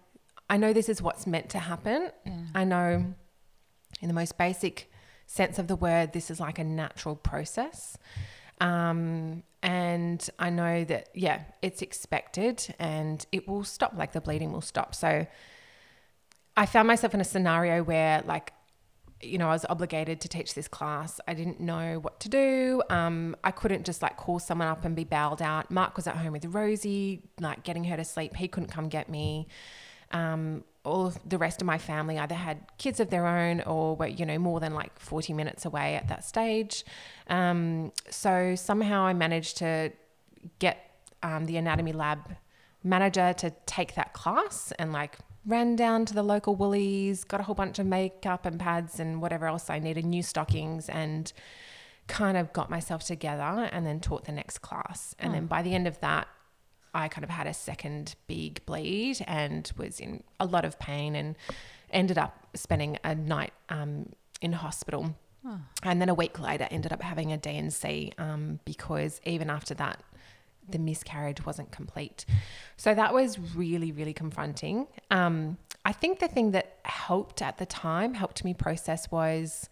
I 0.50 0.58
know 0.58 0.74
this 0.74 0.89
is 0.89 1.01
what's 1.01 1.25
meant 1.25 1.50
to 1.50 1.60
happen. 1.60 2.12
I 2.53 2.63
know, 2.65 3.13
in 4.01 4.08
the 4.08 4.13
most 4.13 4.38
basic 4.38 4.91
sense 5.25 5.58
of 5.58 5.67
the 5.67 5.75
word, 5.75 6.13
this 6.13 6.29
is 6.29 6.39
like 6.39 6.60
a 6.60 6.63
natural 6.63 7.15
process. 7.15 7.98
Um, 8.62 9.44
and 9.67 10.29
I 10.39 10.50
know 10.50 10.86
that, 10.86 11.09
yeah, 11.13 11.41
it's 11.62 11.81
expected 11.81 12.74
and 12.79 13.25
it 13.33 13.50
will 13.50 13.65
stop, 13.65 13.91
like 13.97 14.13
the 14.13 14.21
bleeding 14.21 14.53
will 14.53 14.62
stop. 14.62 14.95
So 14.95 15.27
I 16.55 16.65
found 16.65 16.88
myself 16.88 17.13
in 17.13 17.19
a 17.19 17.25
scenario 17.25 17.83
where, 17.83 18.24
like, 18.25 18.53
you 19.21 19.38
know, 19.38 19.50
I 19.50 19.51
was 19.51 19.65
obligated 19.67 20.21
to 20.21 20.29
teach 20.29 20.53
this 20.53 20.69
class. 20.69 21.19
I 21.27 21.33
didn't 21.33 21.59
know 21.59 22.00
what 22.00 22.21
to 22.21 22.29
do. 22.29 22.81
Um, 22.89 23.36
I 23.43 23.51
couldn't 23.51 23.86
just 23.86 24.01
like 24.01 24.15
call 24.15 24.39
someone 24.39 24.69
up 24.69 24.86
and 24.86 24.95
be 24.95 25.03
bailed 25.03 25.41
out. 25.41 25.69
Mark 25.69 25.97
was 25.97 26.07
at 26.07 26.15
home 26.15 26.31
with 26.31 26.45
Rosie, 26.45 27.24
like 27.38 27.63
getting 27.63 27.83
her 27.83 27.97
to 27.97 28.05
sleep. 28.05 28.38
He 28.38 28.47
couldn't 28.47 28.69
come 28.69 28.88
get 28.88 29.09
me. 29.09 29.50
Um, 30.12 30.63
all 30.88 31.08
of 31.08 31.20
the 31.27 31.38
rest 31.38 31.62
of 31.62 31.65
my 31.65 31.77
family 31.77 32.17
either 32.17 32.36
had 32.36 32.60
kids 32.77 33.00
of 33.00 33.10
their 33.10 33.27
own 33.27 33.62
or 33.62 33.96
were, 33.96 34.08
you 34.08 34.25
know, 34.25 34.39
more 34.39 34.60
than 34.60 34.74
like 34.74 34.98
40 35.00 35.34
minutes 35.34 35.65
away 35.65 35.96
at 35.96 36.08
that 36.08 36.24
stage. 36.24 36.86
Um, 37.27 37.91
so 38.10 38.56
somehow 38.56 39.03
I 39.03 39.13
managed 39.13 39.58
to 39.58 39.91
get 40.60 40.77
um, 41.22 41.46
the 41.46 41.58
anatomy 41.58 41.91
lab 41.94 42.20
manager 42.84 43.34
to 43.34 43.51
take 43.65 43.96
that 43.96 44.13
class 44.13 44.72
and 44.79 44.94
like 44.94 45.17
ran 45.46 45.75
down 45.75 46.06
to 46.06 46.13
the 46.13 46.24
local 46.24 46.56
Woolies, 46.56 47.24
got 47.24 47.39
a 47.39 47.44
whole 47.44 47.56
bunch 47.56 47.79
of 47.79 47.86
makeup 47.86 48.46
and 48.46 48.60
pads 48.60 49.00
and 49.00 49.22
whatever 49.22 49.46
else 49.48 49.70
I 49.70 49.79
needed, 49.79 50.06
new 50.06 50.24
stockings, 50.24 50.89
and 50.89 51.32
kind 52.08 52.38
of 52.38 52.53
got 52.53 52.70
myself 52.70 53.03
together 53.03 53.70
and 53.72 53.86
then 53.86 54.00
taught 54.00 54.25
the 54.25 54.32
next 54.32 54.60
class. 54.60 55.15
And 55.20 55.34
then 55.34 55.46
by 55.46 55.62
the 55.62 55.74
end 55.74 55.88
of 55.88 56.00
that, 56.00 56.27
I 56.98 57.08
kind 57.08 57.24
of 57.24 57.30
had 57.30 57.48
a 57.48 57.54
second 57.54 58.16
big 58.27 58.66
bleed 58.66 59.24
and 59.27 59.72
was 59.77 60.00
in 60.00 60.24
a 60.39 60.46
lot 60.46 60.66
of 60.66 60.80
pain 60.80 61.16
and 61.16 61.36
ended 61.92 62.18
up 62.18 62.48
spending 62.56 62.98
a 63.04 63.13
night 63.13 63.54
um, 63.70 64.10
in 64.42 64.54
hospital. 64.54 65.16
And 65.84 66.01
then 66.01 66.10
a 66.10 66.13
week 66.13 66.39
later, 66.39 66.68
ended 66.72 66.92
up 66.92 67.01
having 67.01 67.32
a 67.32 67.38
D&C 67.38 68.12
um, 68.18 68.60
because 68.66 69.22
even 69.25 69.50
after 69.50 69.74
that, 69.75 70.04
the 70.68 70.80
miscarriage 70.80 71.46
wasn't 71.46 71.72
complete. 71.72 72.25
So 72.75 72.94
that 72.94 73.13
was 73.13 73.39
really, 73.56 73.92
really 73.92 74.13
confronting. 74.13 74.88
Um, 75.12 75.58
I 75.86 75.94
think 75.94 76.20
the 76.20 76.27
thing 76.27 76.51
that 76.51 76.80
helped 76.84 77.42
at 77.42 77.60
the 77.60 77.66
time, 77.66 78.16
helped 78.16 78.44
me 78.44 78.54
process 78.54 79.10
was 79.10 79.70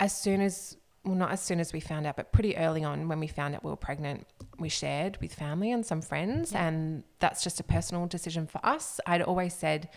as 0.00 0.12
soon 0.16 0.40
as, 0.40 0.76
well, 1.04 1.14
not 1.16 1.32
as 1.32 1.40
soon 1.40 1.58
as 1.60 1.72
we 1.72 1.80
found 1.80 2.06
out, 2.06 2.16
but 2.16 2.30
pretty 2.32 2.56
early 2.56 2.84
on 2.84 3.08
when 3.08 3.18
we 3.18 3.26
found 3.26 3.54
out 3.54 3.64
we 3.64 3.70
were 3.70 3.76
pregnant, 3.76 4.26
we 4.58 4.68
shared 4.68 5.18
with 5.20 5.34
family 5.34 5.72
and 5.72 5.84
some 5.84 6.00
friends. 6.00 6.54
And 6.54 7.02
that's 7.18 7.42
just 7.42 7.58
a 7.58 7.64
personal 7.64 8.06
decision 8.06 8.46
for 8.46 8.60
us. 8.64 9.00
I'd 9.06 9.22
always 9.22 9.52
said, 9.54 9.88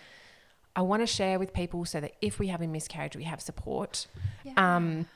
I 0.74 0.82
want 0.82 1.02
to 1.02 1.06
share 1.06 1.38
with 1.38 1.52
people 1.52 1.84
so 1.84 2.00
that 2.00 2.12
if 2.20 2.38
we 2.38 2.48
have 2.48 2.60
a 2.60 2.66
miscarriage, 2.66 3.16
we 3.16 3.22
have 3.24 3.40
support. 3.40 4.08
Um, 4.56 5.06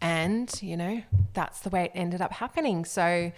and, 0.00 0.52
you 0.62 0.76
know, 0.76 1.02
that's 1.32 1.60
the 1.60 1.70
way 1.70 1.84
it 1.84 1.92
ended 1.94 2.20
up 2.20 2.32
happening. 2.32 2.84
So 2.84 3.32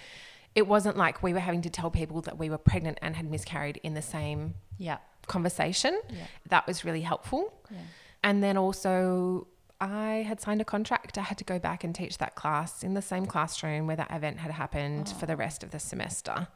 it 0.55 0.67
wasn't 0.67 0.97
like 0.97 1.23
we 1.23 1.33
were 1.33 1.41
having 1.41 1.63
to 1.63 1.71
tell 1.71 1.91
people 1.91 2.21
that 2.23 2.39
we 2.39 2.51
were 2.51 2.59
pregnant 2.59 2.99
and 3.03 3.17
had 3.17 3.31
miscarried 3.31 3.79
in 3.83 3.95
the 3.95 4.03
same 4.03 4.55
Yeah. 4.79 4.99
conversation. 5.27 6.01
Yeah. 6.11 6.25
That 6.49 6.67
was 6.67 6.85
really 6.85 7.03
helpful. 7.03 7.53
Yeah. 7.71 7.79
And 8.23 8.43
then 8.43 8.57
also, 8.59 9.47
I 9.81 10.25
had 10.29 10.41
signed 10.41 10.61
a 10.61 10.65
contract. 10.65 11.17
I 11.17 11.23
had 11.23 11.39
to 11.39 11.45
go 11.45 11.59
back 11.59 11.85
and 11.85 11.95
teach 11.95 12.19
that 12.19 12.35
class 12.35 12.83
in 12.83 12.95
the 12.95 13.03
same 13.03 13.27
classroom 13.27 13.87
where 13.87 13.97
that 13.97 14.11
event 14.11 14.39
had 14.39 14.51
happened 14.51 15.09
for 15.19 15.27
the 15.27 15.37
rest 15.37 15.63
of 15.63 15.71
the 15.71 15.79
semester. 15.79 16.49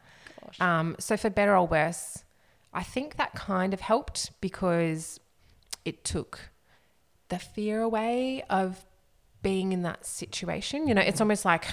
Gosh. 0.42 0.60
Um, 0.60 0.96
so, 0.98 1.16
for 1.16 1.30
better 1.30 1.56
or 1.56 1.66
worse, 1.66 2.24
I 2.72 2.82
think 2.82 3.16
that 3.16 3.34
kind 3.34 3.72
of 3.72 3.80
helped 3.80 4.32
because 4.40 5.20
it 5.84 6.04
took 6.04 6.50
the 7.28 7.38
fear 7.38 7.80
away 7.80 8.42
of 8.50 8.84
being 9.42 9.72
in 9.72 9.82
that 9.82 10.04
situation. 10.04 10.86
You 10.86 10.94
know, 10.94 11.02
it's 11.02 11.20
almost 11.20 11.44
like 11.44 11.66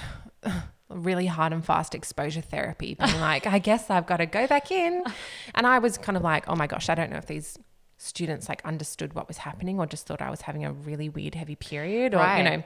really 0.88 1.26
hard 1.26 1.52
and 1.52 1.64
fast 1.64 1.94
exposure 1.94 2.40
therapy, 2.40 2.94
being 2.94 3.20
like, 3.20 3.46
I 3.46 3.58
guess 3.58 3.90
I've 3.90 4.06
got 4.06 4.18
to 4.18 4.26
go 4.26 4.46
back 4.46 4.70
in. 4.70 5.02
And 5.54 5.66
I 5.66 5.80
was 5.80 5.98
kind 5.98 6.16
of 6.16 6.22
like, 6.22 6.48
oh 6.48 6.54
my 6.54 6.66
gosh, 6.66 6.88
I 6.88 6.94
don't 6.94 7.10
know 7.10 7.18
if 7.18 7.26
these 7.26 7.58
students 8.02 8.48
like 8.48 8.60
understood 8.64 9.14
what 9.14 9.28
was 9.28 9.38
happening 9.38 9.78
or 9.78 9.86
just 9.86 10.06
thought 10.06 10.20
I 10.20 10.30
was 10.30 10.42
having 10.42 10.64
a 10.64 10.72
really 10.72 11.08
weird 11.08 11.34
heavy 11.36 11.54
period 11.54 12.14
or 12.14 12.18
you 12.38 12.42
know 12.42 12.62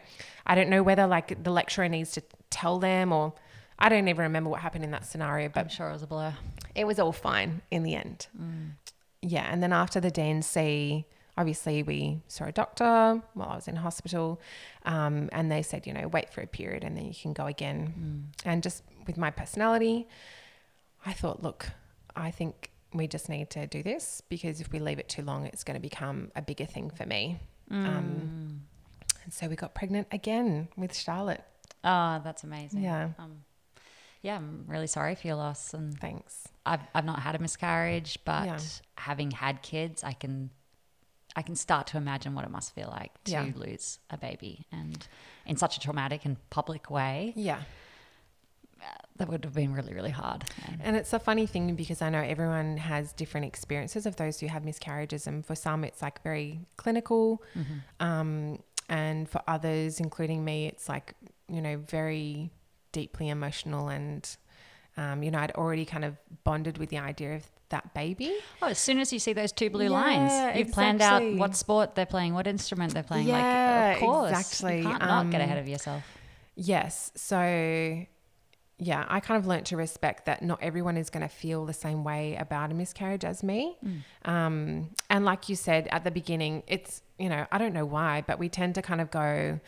I 0.47 0.55
don't 0.55 0.71
know 0.71 0.83
whether 0.83 1.07
like 1.07 1.43
the 1.45 1.51
lecturer 1.51 1.89
needs 1.89 2.13
to 2.13 2.23
tell 2.49 2.79
them 2.79 3.13
or 3.13 3.35
I 3.79 3.91
don't 3.91 4.09
even 4.09 4.23
remember 4.23 4.49
what 4.49 4.61
happened 4.61 4.85
in 4.85 4.93
that 4.93 5.05
scenario 5.05 5.51
but 5.51 5.61
I'm 5.61 5.69
sure 5.69 5.91
it 5.91 5.93
was 5.93 6.03
a 6.03 6.07
blur. 6.07 6.33
it 6.75 6.87
was 6.87 6.99
all 6.99 7.13
fine 7.13 7.61
in 7.71 7.83
the 7.83 7.95
end. 7.95 8.27
Yeah, 9.21 9.47
and 9.51 9.63
then 9.63 9.73
after 9.73 9.99
the 10.01 10.11
D&C, 10.11 11.05
obviously 11.37 11.83
we 11.83 12.23
saw 12.29 12.45
a 12.45 12.53
doctor 12.53 13.21
while 13.35 13.49
I 13.51 13.57
was 13.57 13.69
in 13.69 13.77
hospital, 13.77 14.41
um, 14.85 15.29
and 15.33 15.51
they 15.51 15.63
said, 15.63 15.87
you 15.87 15.93
know, 15.93 16.07
wait 16.09 16.31
for 16.31 16.41
a 16.43 16.47
period 16.47 16.85
and 16.85 16.97
then 16.97 17.05
you 17.07 17.15
can 17.15 17.33
go 17.35 17.47
again. 17.47 18.31
And 18.45 18.63
just 18.63 18.83
with 19.07 19.17
my 19.19 19.31
personality, 19.31 20.07
I 21.05 21.13
thought, 21.13 21.43
look, 21.43 21.71
I 22.15 22.31
think 22.31 22.71
we 22.93 23.07
just 23.07 23.29
need 23.29 23.51
to 23.51 23.67
do 23.67 23.83
this 23.83 24.23
because 24.29 24.61
if 24.61 24.71
we 24.73 24.79
leave 24.79 24.99
it 24.99 25.09
too 25.09 25.23
long, 25.23 25.47
it's 25.47 25.65
going 25.65 25.75
to 25.77 25.81
become 25.81 26.31
a 26.37 26.43
bigger 26.43 26.65
thing 26.67 26.91
for 26.91 27.05
me. 27.07 27.39
Um, 27.71 28.63
and 29.25 29.33
so 29.35 29.49
we 29.49 29.57
got 29.57 29.75
pregnant 29.75 30.07
again 30.13 30.69
with 30.77 30.97
Charlotte. 30.97 31.43
Oh, 31.85 32.21
that's 32.23 32.45
amazing. 32.45 32.83
Yeah. 32.83 33.09
Um, 33.19 33.43
yeah, 34.23 34.37
I'm 34.37 34.65
really 34.67 34.87
sorry 34.87 35.15
for 35.15 35.27
your 35.27 35.37
loss, 35.37 35.75
and 35.75 35.97
Thanks. 35.99 36.49
I've 36.65 36.81
I've 36.95 37.05
not 37.05 37.21
had 37.21 37.35
a 37.35 37.39
miscarriage, 37.39 38.19
but 38.25 38.47
Yeah. 38.47 38.59
having 38.97 39.31
had 39.31 39.63
kids, 39.63 40.03
I 40.05 40.13
can 40.13 40.51
I 41.37 41.43
can 41.43 41.55
start 41.55 41.87
to 41.89 41.97
imagine 41.99 42.35
what 42.35 42.45
it 42.45 42.51
must 42.51 42.75
feel 42.75 42.89
like 42.89 43.13
to 43.25 43.33
Yeah. 43.33 43.51
lose 43.55 43.99
a 44.11 44.17
baby, 44.17 44.67
and 44.73 45.07
in 45.45 45.57
such 45.57 45.77
a 45.77 45.81
traumatic 45.81 46.25
and 46.25 46.37
public 46.51 46.89
way, 46.91 47.35
Yeah. 47.37 47.63
That 49.19 49.29
would 49.29 49.45
have 49.45 49.55
been 49.55 49.73
really 49.73 49.95
really 49.95 50.11
hard. 50.11 50.45
And 50.67 50.81
And 50.83 50.97
it's 50.97 51.13
a 51.13 51.19
funny 51.19 51.47
thing 51.47 51.75
because 51.75 52.03
I 52.03 52.11
know 52.11 52.21
everyone 52.21 52.77
has 52.77 53.13
different 53.13 53.47
experiences 53.47 54.05
of 54.07 54.17
those 54.17 54.41
who 54.41 54.47
have 54.49 54.65
miscarriages, 54.65 55.27
and 55.27 55.45
for 55.45 55.55
some 55.55 55.85
it's 55.85 56.03
like 56.03 56.23
very 56.23 56.61
clinical, 56.77 57.43
um, 58.01 58.59
and 58.89 59.29
for 59.29 59.41
others, 59.49 60.01
including 60.01 60.45
me, 60.45 60.67
it's 60.67 60.89
like 60.89 61.15
you 61.49 61.61
know 61.63 61.77
very 61.79 62.51
deeply 62.93 63.29
emotional, 63.29 63.89
and 63.89 64.37
um, 64.97 65.23
you 65.23 65.31
know 65.31 65.39
I'd 65.39 65.53
already 65.53 65.85
kind 65.85 66.05
of 66.05 66.17
bonded 66.45 66.79
with 66.79 66.91
the 66.91 66.99
idea 66.99 67.37
of 67.37 67.45
that 67.71 67.93
baby. 67.95 68.33
oh, 68.63 68.69
as 68.69 68.79
soon 68.79 69.01
as 69.01 69.13
you 69.13 69.19
see 69.19 69.33
those 69.33 69.51
two 69.51 69.71
blue 69.71 69.85
Yeah, 69.85 69.91
lines, 69.91 70.57
you've 70.59 70.73
planned 70.73 71.03
out 71.03 71.23
what 71.35 71.57
sport 71.57 71.95
they're 71.97 72.07
playing, 72.07 72.33
what 72.35 72.47
instrument 72.47 72.95
they're 72.95 73.03
playing. 73.03 73.27
Yeah, 73.27 73.39
like, 73.89 73.97
of 73.97 74.01
course, 74.03 74.31
exactly. 74.31 74.77
You 74.79 74.83
can't 74.85 75.01
not 75.03 75.31
get 75.31 75.41
Um, 75.41 75.47
ahead 75.47 75.59
of 75.59 75.67
yourself. 75.69 76.05
Yes, 76.55 77.13
so. 77.17 78.07
Yeah, 78.79 79.07
I 79.09 79.21
kind 79.21 79.39
of 79.39 79.47
learnt 79.47 79.67
to 79.69 79.77
respect 79.77 80.27
that 80.27 80.43
not 80.43 80.59
everyone 80.63 80.99
is 80.99 81.09
going 81.09 81.23
to 81.23 81.29
feel 81.35 81.65
the 81.65 81.73
same 81.73 82.05
way 82.05 82.37
about 82.37 82.71
a 82.71 82.75
miscarriage 82.75 83.25
as 83.25 83.43
me. 83.43 83.79
Um, 84.27 84.91
and 85.09 85.25
like 85.25 85.49
you 85.49 85.57
said 85.57 85.89
at 85.91 86.05
the 86.05 86.11
beginning, 86.11 86.63
it's, 86.67 87.01
you 87.19 87.29
know, 87.31 87.47
I 87.51 87.57
don't 87.57 87.73
know 87.73 87.87
why, 87.87 88.23
but 88.27 88.39
we 88.39 88.49
tend 88.51 88.75
to 88.75 88.83
kind 88.83 89.01
of 89.01 89.11
go, 89.11 89.61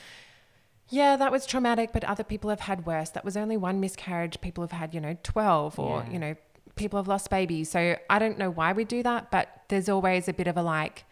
yeah, 0.90 1.16
that 1.16 1.32
was 1.32 1.46
traumatic, 1.46 1.90
but 1.92 2.04
other 2.04 2.24
people 2.24 2.50
have 2.50 2.60
had 2.60 2.84
worse. 2.86 3.10
That 3.10 3.24
was 3.24 3.36
only 3.36 3.56
one 3.56 3.80
miscarriage. 3.80 4.40
People 4.40 4.62
have 4.62 4.72
had, 4.72 4.94
you 4.94 5.00
know, 5.00 5.16
12 5.22 5.78
or, 5.78 6.02
Yeah. 6.06 6.10
you 6.12 6.18
know, 6.18 6.34
people 6.76 6.98
have 6.98 7.08
lost 7.08 7.30
babies. 7.30 7.70
So 7.70 7.96
I 8.10 8.18
don't 8.18 8.36
know 8.38 8.50
why 8.50 8.72
we 8.74 8.84
do 8.84 9.02
that, 9.02 9.30
but 9.30 9.48
there's 9.68 9.88
always 9.88 10.28
a 10.28 10.32
bit 10.34 10.46
of 10.48 10.56
a 10.58 10.62
like, 10.62 11.04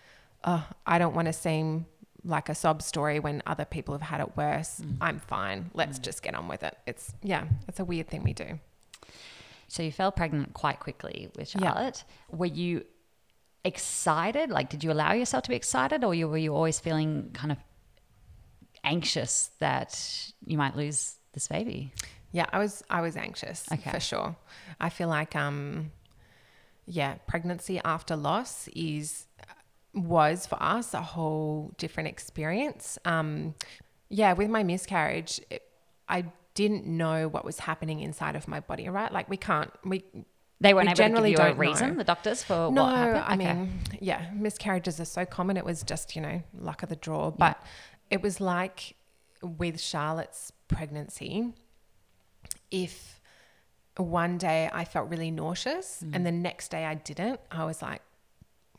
oh, 0.44 0.66
I 0.86 0.98
don't 0.98 1.14
want 1.14 1.26
to 1.26 1.32
seem 1.32 1.86
like 2.26 2.48
a 2.48 2.54
sob 2.54 2.82
story 2.82 3.20
when 3.20 3.42
other 3.46 3.64
people 3.64 3.94
have 3.94 4.02
had 4.02 4.20
it 4.20 4.36
worse. 4.36 4.80
Mm. 4.80 4.96
I'm 5.00 5.18
fine. 5.20 5.70
Let's 5.74 5.98
just 5.98 6.22
get 6.22 6.34
on 6.34 6.48
with 6.48 6.62
it. 6.62 6.76
It's, 6.86 7.14
yeah, 7.22 7.44
it's 7.68 7.78
a 7.80 7.84
weird 7.84 8.08
thing 8.08 8.24
we 8.24 8.32
do. 8.32 8.58
So 9.68 9.82
you 9.82 9.92
fell 9.92 10.10
pregnant 10.12 10.52
quite 10.52 10.80
quickly 10.80 11.28
with 11.36 11.54
Yeah. 11.54 11.72
Charlotte. 11.72 12.04
Were 12.30 12.46
you 12.46 12.84
excited? 13.64 14.50
Like, 14.50 14.68
did 14.70 14.82
you 14.84 14.90
allow 14.92 15.12
yourself 15.12 15.44
to 15.44 15.50
be 15.50 15.56
excited, 15.56 16.04
or 16.04 16.08
were 16.10 16.36
you 16.38 16.54
always 16.54 16.78
feeling 16.80 17.30
kind 17.32 17.52
of 17.52 17.58
anxious 18.84 19.50
that 19.58 20.32
you 20.44 20.56
might 20.58 20.76
lose 20.76 21.16
this 21.32 21.48
baby? 21.48 21.92
Yeah, 22.32 22.46
I 22.52 22.58
was 22.58 22.82
I 22.90 23.00
was 23.00 23.16
anxious 23.16 23.66
Okay. 23.72 23.90
for 23.90 24.00
sure. 24.00 24.36
I 24.80 24.88
feel 24.90 25.08
like 25.08 25.34
um 25.36 25.90
yeah, 26.86 27.14
pregnancy 27.26 27.80
after 27.84 28.14
loss 28.14 28.68
is 28.68 29.25
was 29.96 30.46
for 30.46 30.62
us 30.62 30.94
a 30.94 31.02
whole 31.02 31.72
different 31.78 32.08
experience. 32.08 32.98
Um 33.04 33.54
yeah, 34.08 34.34
with 34.34 34.50
my 34.50 34.62
miscarriage, 34.62 35.40
it, 35.50 35.62
I 36.08 36.26
didn't 36.54 36.86
know 36.86 37.26
what 37.28 37.44
was 37.44 37.58
happening 37.58 37.98
inside 38.00 38.36
of 38.36 38.46
my 38.46 38.60
body, 38.60 38.88
right? 38.88 39.10
Like 39.12 39.28
we 39.28 39.36
can't 39.36 39.70
we 39.84 40.04
They 40.60 40.72
weren't 40.74 40.86
We 40.86 40.90
able 40.92 40.96
generally 40.96 41.30
to 41.32 41.36
give 41.36 41.44
you 41.44 41.44
a 41.44 41.48
don't 41.48 41.56
know. 41.58 41.70
reason, 41.70 41.96
the 41.98 42.04
doctors, 42.04 42.42
for 42.42 42.70
no, 42.70 42.84
what 42.84 42.96
happened. 42.96 43.24
I 43.28 43.36
mean, 43.36 43.80
yeah, 44.00 44.30
miscarriages 44.32 45.00
are 45.00 45.04
so 45.18 45.24
common. 45.26 45.56
It 45.58 45.64
was 45.66 45.82
just, 45.82 46.14
you 46.16 46.22
know, 46.22 46.42
luck 46.58 46.82
of 46.82 46.88
the 46.88 46.96
draw. 46.96 47.30
But 47.30 47.60
it 48.10 48.22
was 48.22 48.40
like 48.40 48.94
with 49.42 49.78
Charlotte's 49.80 50.52
pregnancy, 50.68 51.52
if 52.70 53.20
one 53.96 54.38
day 54.38 54.70
I 54.72 54.84
felt 54.84 55.08
really 55.10 55.30
nauseous 55.30 56.02
Mm. 56.02 56.14
and 56.14 56.26
the 56.26 56.32
next 56.32 56.70
day 56.70 56.84
I 56.84 56.94
didn't, 56.94 57.40
I 57.50 57.64
was 57.64 57.82
like, 57.82 58.02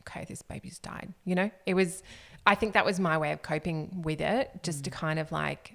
okay, 0.08 0.24
this 0.26 0.42
baby's 0.42 0.78
died. 0.78 1.12
You 1.24 1.34
know, 1.34 1.50
it 1.66 1.74
was, 1.74 2.02
I 2.46 2.54
think 2.54 2.74
that 2.74 2.84
was 2.86 2.98
my 2.98 3.18
way 3.18 3.32
of 3.32 3.42
coping 3.42 4.02
with 4.02 4.20
it, 4.20 4.62
just 4.62 4.80
Mm. 4.80 4.84
to 4.84 4.90
kind 4.90 5.18
of 5.18 5.30
like 5.32 5.74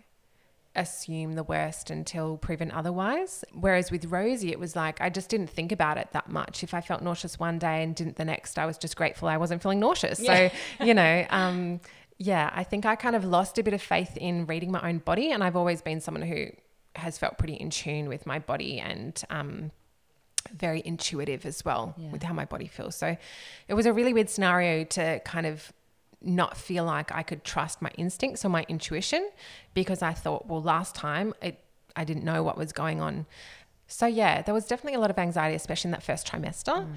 assume 0.75 1.33
the 1.33 1.43
worst 1.43 1.91
until 1.91 2.37
proven 2.37 2.71
otherwise. 2.71 3.45
Whereas 3.53 3.91
with 3.91 4.05
Rosie, 4.05 4.51
it 4.51 4.59
was 4.59 4.75
like 4.75 4.99
I 5.01 5.09
just 5.09 5.29
didn't 5.29 5.51
think 5.51 5.71
about 5.71 5.97
it 5.99 6.09
that 6.13 6.29
much. 6.29 6.63
If 6.63 6.73
I 6.73 6.81
felt 6.81 7.03
nauseous 7.03 7.37
one 7.39 7.59
day 7.59 7.83
and 7.83 7.95
didn't 7.95 8.15
the 8.15 8.25
next, 8.25 8.57
I 8.57 8.65
was 8.65 8.77
just 8.79 8.95
grateful 8.95 9.27
I 9.27 9.37
wasn't 9.37 9.61
feeling 9.61 9.79
nauseous. 9.79 10.19
Yeah. 10.19 10.49
So, 10.49 10.55
you 10.85 10.93
know, 10.95 11.25
um, 11.29 11.79
yeah, 12.17 12.49
I 12.55 12.63
think 12.63 12.85
I 12.87 12.95
kind 12.95 13.15
of 13.15 13.23
lost 13.23 13.57
a 13.59 13.63
bit 13.63 13.73
of 13.73 13.81
faith 13.81 14.17
in 14.17 14.47
reading 14.47 14.71
my 14.71 14.81
own 14.89 14.97
body. 14.97 15.31
And 15.31 15.43
I've 15.43 15.55
always 15.55 15.81
been 15.83 16.01
someone 16.01 16.23
who 16.23 16.47
has 16.95 17.17
felt 17.19 17.37
pretty 17.37 17.53
in 17.55 17.69
tune 17.69 18.07
with 18.09 18.25
my 18.25 18.39
body 18.39 18.79
and, 18.79 19.21
um, 19.29 19.71
very 20.51 20.81
intuitive 20.85 21.45
as 21.45 21.63
well 21.63 21.93
Yeah. 21.97 22.11
with 22.11 22.23
how 22.23 22.33
my 22.33 22.45
body 22.45 22.67
feels. 22.67 22.95
So 22.95 23.17
it 23.67 23.73
was 23.73 23.85
a 23.85 23.93
really 23.93 24.13
weird 24.13 24.29
scenario 24.29 24.83
to 24.85 25.19
kind 25.19 25.45
of 25.45 25.71
not 26.21 26.57
feel 26.57 26.85
like 26.85 27.11
I 27.11 27.23
could 27.23 27.43
trust 27.43 27.81
my 27.81 27.91
instincts 27.97 28.45
or 28.45 28.49
my 28.49 28.65
intuition 28.67 29.29
because 29.73 30.01
I 30.01 30.13
thought, 30.13 30.47
well, 30.47 30.61
last 30.61 30.95
time 30.95 31.33
it, 31.41 31.59
I 31.95 32.03
didn't 32.05 32.23
know 32.23 32.43
what 32.43 32.57
was 32.57 32.71
going 32.71 33.01
on. 33.01 33.25
So 33.87 34.05
yeah, 34.05 34.41
there 34.41 34.53
was 34.53 34.65
definitely 34.65 34.95
a 34.95 34.99
lot 34.99 35.11
of 35.11 35.19
anxiety, 35.19 35.55
especially 35.55 35.89
in 35.89 35.91
that 35.91 36.03
first 36.03 36.25
trimester. 36.25 36.87
Mm. 36.87 36.93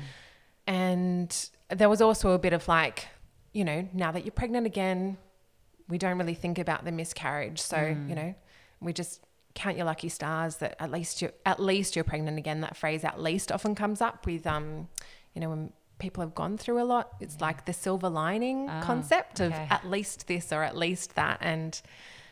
And 0.69 1.49
there 1.69 1.89
was 1.89 2.01
also 2.01 2.31
a 2.31 2.39
bit 2.39 2.53
of 2.53 2.67
like, 2.69 3.09
you 3.53 3.65
know, 3.65 3.89
now 3.93 4.13
that 4.13 4.25
you're 4.25 4.33
pregnant 4.33 4.67
again, 4.67 5.19
we 5.89 5.99
don't 5.99 6.19
really 6.19 6.35
think 6.35 6.59
about 6.59 6.85
the 6.85 6.93
miscarriage. 6.93 7.61
So, 7.61 7.77
you 7.77 7.95
mm. 7.95 8.15
know, 8.15 8.35
we 8.81 8.93
just 8.93 9.21
count 9.57 9.77
your 9.77 9.87
lucky 9.87 10.09
stars 10.09 10.57
that 10.59 10.77
at 10.79 10.93
least 10.93 11.21
you're 11.21 11.33
at 11.45 11.59
least 11.59 11.97
you're 11.97 12.05
pregnant 12.05 12.39
again. 12.39 12.61
That 12.61 12.77
phrase 12.77 13.03
at 13.03 13.21
least 13.21 13.51
often 13.51 13.75
comes 13.75 14.01
up 14.01 14.25
with 14.27 14.47
um, 14.47 14.89
you 15.35 15.41
know, 15.41 15.51
when 15.51 15.73
people 15.99 16.23
have 16.23 16.35
gone 16.35 16.57
through 16.59 16.81
a 16.81 16.85
lot. 16.85 17.15
It's 17.21 17.41
like 17.41 17.65
the 17.65 17.73
silver 17.73 18.09
lining 18.09 18.69
Ah, 18.69 18.83
concept 18.83 19.41
of 19.41 19.53
okay. 19.53 19.67
at 19.71 19.85
least 19.91 20.27
this 20.29 20.53
or 20.53 20.63
at 20.63 20.77
least 20.77 21.15
that. 21.17 21.39
And 21.41 21.81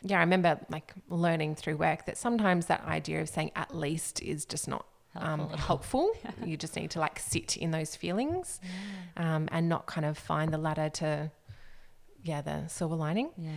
yeah, 0.03 0.17
I 0.17 0.21
remember 0.21 0.59
like 0.69 0.93
learning 1.09 1.55
through 1.55 1.77
work 1.77 2.05
that 2.05 2.17
sometimes 2.17 2.67
that 2.67 2.83
idea 2.85 3.21
of 3.21 3.27
saying 3.29 3.51
at 3.55 3.75
least 3.75 4.21
is 4.21 4.45
just 4.45 4.67
not 4.67 4.85
um, 5.15 5.49
helpful. 5.49 6.11
you 6.45 6.57
just 6.57 6.75
need 6.75 6.91
to 6.91 6.99
like 6.99 7.17
sit 7.17 7.57
in 7.57 7.71
those 7.71 7.95
feelings 7.95 8.59
um, 9.17 9.47
and 9.51 9.67
not 9.67 9.87
kind 9.87 10.05
of 10.05 10.15
find 10.17 10.53
the 10.53 10.57
ladder 10.59 10.89
to, 10.89 11.31
yeah, 12.23 12.41
the 12.41 12.67
silver 12.67 12.95
lining. 12.95 13.31
Yeah. 13.37 13.51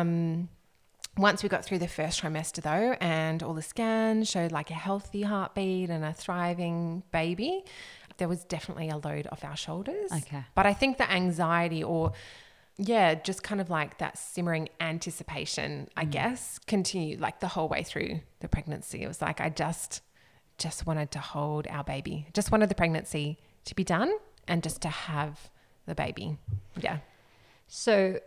Um, 0.00 0.48
once 1.18 1.42
we 1.42 1.48
got 1.48 1.64
through 1.64 1.78
the 1.78 1.88
first 1.88 2.22
trimester 2.22 2.62
though, 2.62 2.96
and 3.00 3.42
all 3.42 3.54
the 3.54 3.62
scans 3.62 4.30
showed 4.30 4.52
like 4.52 4.70
a 4.70 4.74
healthy 4.74 5.22
heartbeat 5.22 5.90
and 5.90 6.04
a 6.04 6.12
thriving 6.12 7.02
baby, 7.12 7.64
there 8.18 8.28
was 8.28 8.44
definitely 8.44 8.88
a 8.88 8.96
load 8.96 9.26
off 9.30 9.44
our 9.44 9.56
shoulders. 9.56 10.10
Okay. 10.12 10.44
But 10.54 10.66
I 10.66 10.74
think 10.74 10.98
the 10.98 11.10
anxiety 11.10 11.82
or 11.82 12.12
yeah, 12.80 13.14
just 13.14 13.42
kind 13.42 13.60
of 13.60 13.70
like 13.70 13.98
that 13.98 14.16
simmering 14.16 14.68
anticipation, 14.80 15.88
I 15.96 16.04
mm. 16.04 16.12
guess, 16.12 16.60
continued 16.66 17.20
like 17.20 17.40
the 17.40 17.48
whole 17.48 17.68
way 17.68 17.82
through 17.82 18.20
the 18.38 18.48
pregnancy. 18.48 19.02
It 19.02 19.08
was 19.08 19.20
like 19.20 19.40
I 19.40 19.48
just 19.48 20.02
just 20.58 20.86
wanted 20.86 21.10
to 21.12 21.18
hold 21.18 21.66
our 21.68 21.84
baby. 21.84 22.26
Just 22.34 22.50
wanted 22.50 22.68
the 22.68 22.74
pregnancy 22.74 23.38
to 23.64 23.74
be 23.74 23.84
done 23.84 24.12
and 24.46 24.62
just 24.62 24.80
to 24.82 24.88
have 24.88 25.50
the 25.86 25.94
baby. 25.94 26.36
Yeah. 26.80 26.98
So 27.66 28.20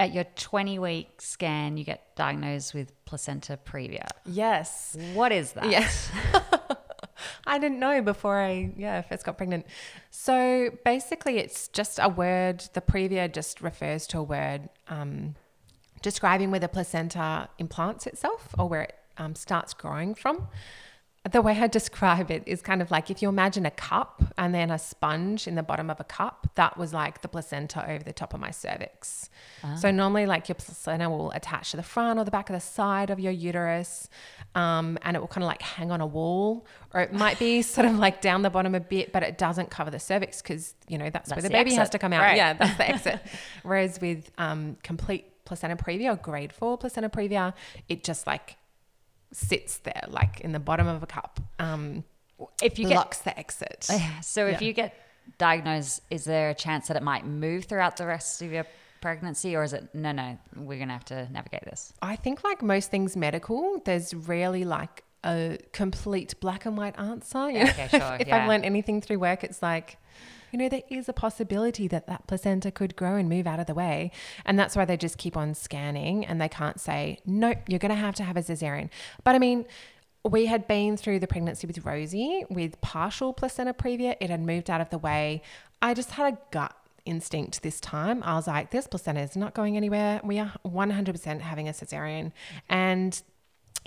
at 0.00 0.14
your 0.14 0.24
20 0.24 0.78
week 0.78 1.20
scan, 1.20 1.76
you 1.76 1.84
get 1.84 2.16
diagnosed 2.16 2.72
with 2.72 2.92
placenta 3.04 3.58
previa. 3.62 4.08
Yes. 4.24 4.96
What 5.12 5.30
is 5.30 5.52
that? 5.52 5.70
Yes. 5.70 6.10
I 7.46 7.58
didn't 7.58 7.78
know 7.78 8.00
before 8.00 8.40
I 8.40 8.72
yeah 8.78 9.02
first 9.02 9.26
got 9.26 9.36
pregnant. 9.36 9.66
So 10.10 10.70
basically, 10.86 11.36
it's 11.36 11.68
just 11.68 11.98
a 12.02 12.08
word. 12.08 12.64
The 12.72 12.80
previa 12.80 13.30
just 13.30 13.60
refers 13.60 14.06
to 14.08 14.18
a 14.18 14.22
word 14.22 14.70
um, 14.88 15.34
describing 16.00 16.50
where 16.50 16.60
the 16.60 16.68
placenta 16.68 17.50
implants 17.58 18.06
itself 18.06 18.54
or 18.58 18.70
where 18.70 18.82
it 18.82 18.94
um, 19.18 19.34
starts 19.34 19.74
growing 19.74 20.14
from. 20.14 20.48
The 21.30 21.42
way 21.42 21.52
I 21.60 21.66
describe 21.66 22.30
it 22.30 22.44
is 22.46 22.62
kind 22.62 22.80
of 22.80 22.90
like 22.90 23.10
if 23.10 23.20
you 23.20 23.28
imagine 23.28 23.66
a 23.66 23.70
cup 23.70 24.22
and 24.38 24.54
then 24.54 24.70
a 24.70 24.78
sponge 24.78 25.46
in 25.46 25.54
the 25.54 25.62
bottom 25.62 25.90
of 25.90 26.00
a 26.00 26.04
cup, 26.04 26.48
that 26.54 26.78
was 26.78 26.94
like 26.94 27.20
the 27.20 27.28
placenta 27.28 27.88
over 27.90 28.02
the 28.02 28.14
top 28.14 28.32
of 28.32 28.40
my 28.40 28.50
cervix. 28.50 29.28
So 29.76 29.90
normally, 29.90 30.24
like 30.24 30.48
your 30.48 30.54
placenta 30.54 31.10
will 31.10 31.30
attach 31.32 31.72
to 31.72 31.76
the 31.76 31.82
front 31.82 32.18
or 32.18 32.24
the 32.24 32.30
back 32.30 32.48
of 32.48 32.54
the 32.54 32.60
side 32.60 33.10
of 33.10 33.20
your 33.20 33.32
uterus, 33.32 34.08
um, 34.54 34.98
and 35.02 35.14
it 35.14 35.20
will 35.20 35.28
kind 35.28 35.44
of 35.44 35.48
like 35.48 35.60
hang 35.60 35.90
on 35.90 36.00
a 36.00 36.06
wall, 36.06 36.66
or 36.94 37.02
it 37.02 37.12
might 37.12 37.38
be 37.38 37.60
sort 37.76 37.86
of 37.86 37.98
like 37.98 38.22
down 38.22 38.40
the 38.40 38.48
bottom 38.48 38.74
a 38.74 38.80
bit, 38.80 39.12
but 39.12 39.22
it 39.22 39.36
doesn't 39.36 39.68
cover 39.68 39.90
the 39.90 40.00
cervix 40.00 40.40
because 40.40 40.74
you 40.88 40.96
know 40.96 41.10
that's, 41.10 41.30
where 41.30 41.42
the 41.42 41.48
the 41.48 41.52
baby 41.52 41.74
has 41.74 41.90
to 41.90 41.98
come 41.98 42.14
out. 42.14 42.22
Right. 42.22 42.36
Yeah, 42.38 42.54
that's 42.54 42.78
the 42.78 42.88
exit. 42.88 43.20
Whereas 43.62 44.00
with 44.00 44.30
um, 44.38 44.78
complete 44.82 45.44
placenta 45.44 45.76
previa 45.76 46.14
or 46.14 46.16
grade 46.16 46.52
four 46.52 46.78
placenta 46.78 47.10
previa, 47.10 47.52
it 47.90 48.04
just 48.04 48.26
like 48.26 48.56
sits 49.32 49.78
there, 49.78 50.04
like 50.08 50.40
in 50.40 50.52
the 50.52 50.58
bottom 50.60 50.86
of 50.86 51.02
a 51.02 51.06
cup. 51.06 51.40
Um, 51.58 52.04
If 52.62 52.78
you 52.78 52.88
get 52.88 53.20
the 53.24 53.38
exit. 53.38 53.88
so 54.22 54.46
if 54.46 54.60
Yeah. 54.60 54.66
you 54.68 54.72
get 54.72 54.94
diagnosed, 55.38 56.02
is 56.10 56.24
there 56.24 56.50
a 56.50 56.54
chance 56.54 56.88
that 56.88 56.96
it 56.96 57.02
might 57.02 57.24
move 57.26 57.64
throughout 57.64 57.96
the 57.96 58.06
rest 58.06 58.42
of 58.42 58.50
your 58.52 58.66
pregnancy, 59.00 59.56
or 59.56 59.62
is 59.62 59.72
it 59.72 59.94
no, 59.94 60.12
no? 60.12 60.38
We're 60.56 60.78
gonna 60.78 60.92
have 60.92 61.04
to 61.06 61.30
navigate 61.32 61.64
this. 61.64 61.92
I 62.02 62.16
think, 62.16 62.44
like 62.44 62.62
most 62.62 62.90
things 62.90 63.16
medical, 63.16 63.80
there's 63.84 64.12
rarely 64.14 64.64
like 64.64 65.04
a 65.24 65.58
complete 65.72 66.34
black 66.40 66.66
and 66.66 66.76
white 66.76 66.98
answer. 66.98 67.50
You 67.50 67.64
know? 67.64 67.70
Okay, 67.70 67.88
sure, 67.88 68.16
if 68.20 68.28
yeah. 68.28 68.42
I've 68.42 68.48
learned 68.48 68.64
anything 68.64 69.00
through 69.00 69.18
work, 69.18 69.44
it's 69.44 69.62
like, 69.62 69.96
you 70.52 70.58
know, 70.58 70.68
there 70.68 70.82
is 70.88 71.08
a 71.08 71.12
possibility 71.12 71.88
that 71.88 72.06
that 72.06 72.26
placenta 72.26 72.70
could 72.70 72.96
grow 72.96 73.16
and 73.16 73.28
move 73.28 73.46
out 73.46 73.60
of 73.60 73.66
the 73.66 73.74
way. 73.74 74.10
And 74.44 74.58
that's 74.58 74.76
why 74.76 74.84
they 74.84 74.96
just 74.96 75.18
keep 75.18 75.36
on 75.36 75.54
scanning 75.54 76.24
and 76.26 76.40
they 76.40 76.48
can't 76.48 76.80
say, 76.80 77.20
nope, 77.24 77.58
you're 77.68 77.78
going 77.78 77.90
to 77.90 77.94
have 77.94 78.14
to 78.16 78.24
have 78.24 78.36
a 78.36 78.40
cesarean. 78.40 78.90
But 79.24 79.34
I 79.34 79.38
mean, 79.38 79.66
we 80.24 80.46
had 80.46 80.68
been 80.68 80.96
through 80.96 81.20
the 81.20 81.26
pregnancy 81.26 81.66
with 81.66 81.84
Rosie 81.84 82.44
with 82.50 82.80
partial 82.80 83.32
placenta 83.32 83.72
previa. 83.72 84.16
It 84.20 84.30
had 84.30 84.40
moved 84.40 84.68
out 84.68 84.80
of 84.80 84.90
the 84.90 84.98
way. 84.98 85.42
I 85.80 85.94
just 85.94 86.12
had 86.12 86.34
a 86.34 86.38
gut 86.50 86.74
instinct 87.06 87.62
this 87.62 87.80
time. 87.80 88.22
I 88.22 88.34
was 88.34 88.46
like, 88.46 88.70
this 88.70 88.86
placenta 88.86 89.20
is 89.20 89.36
not 89.36 89.54
going 89.54 89.76
anywhere. 89.76 90.20
We 90.22 90.38
are 90.38 90.52
100% 90.66 91.40
having 91.40 91.68
a 91.68 91.72
cesarean. 91.72 92.32
And, 92.68 93.20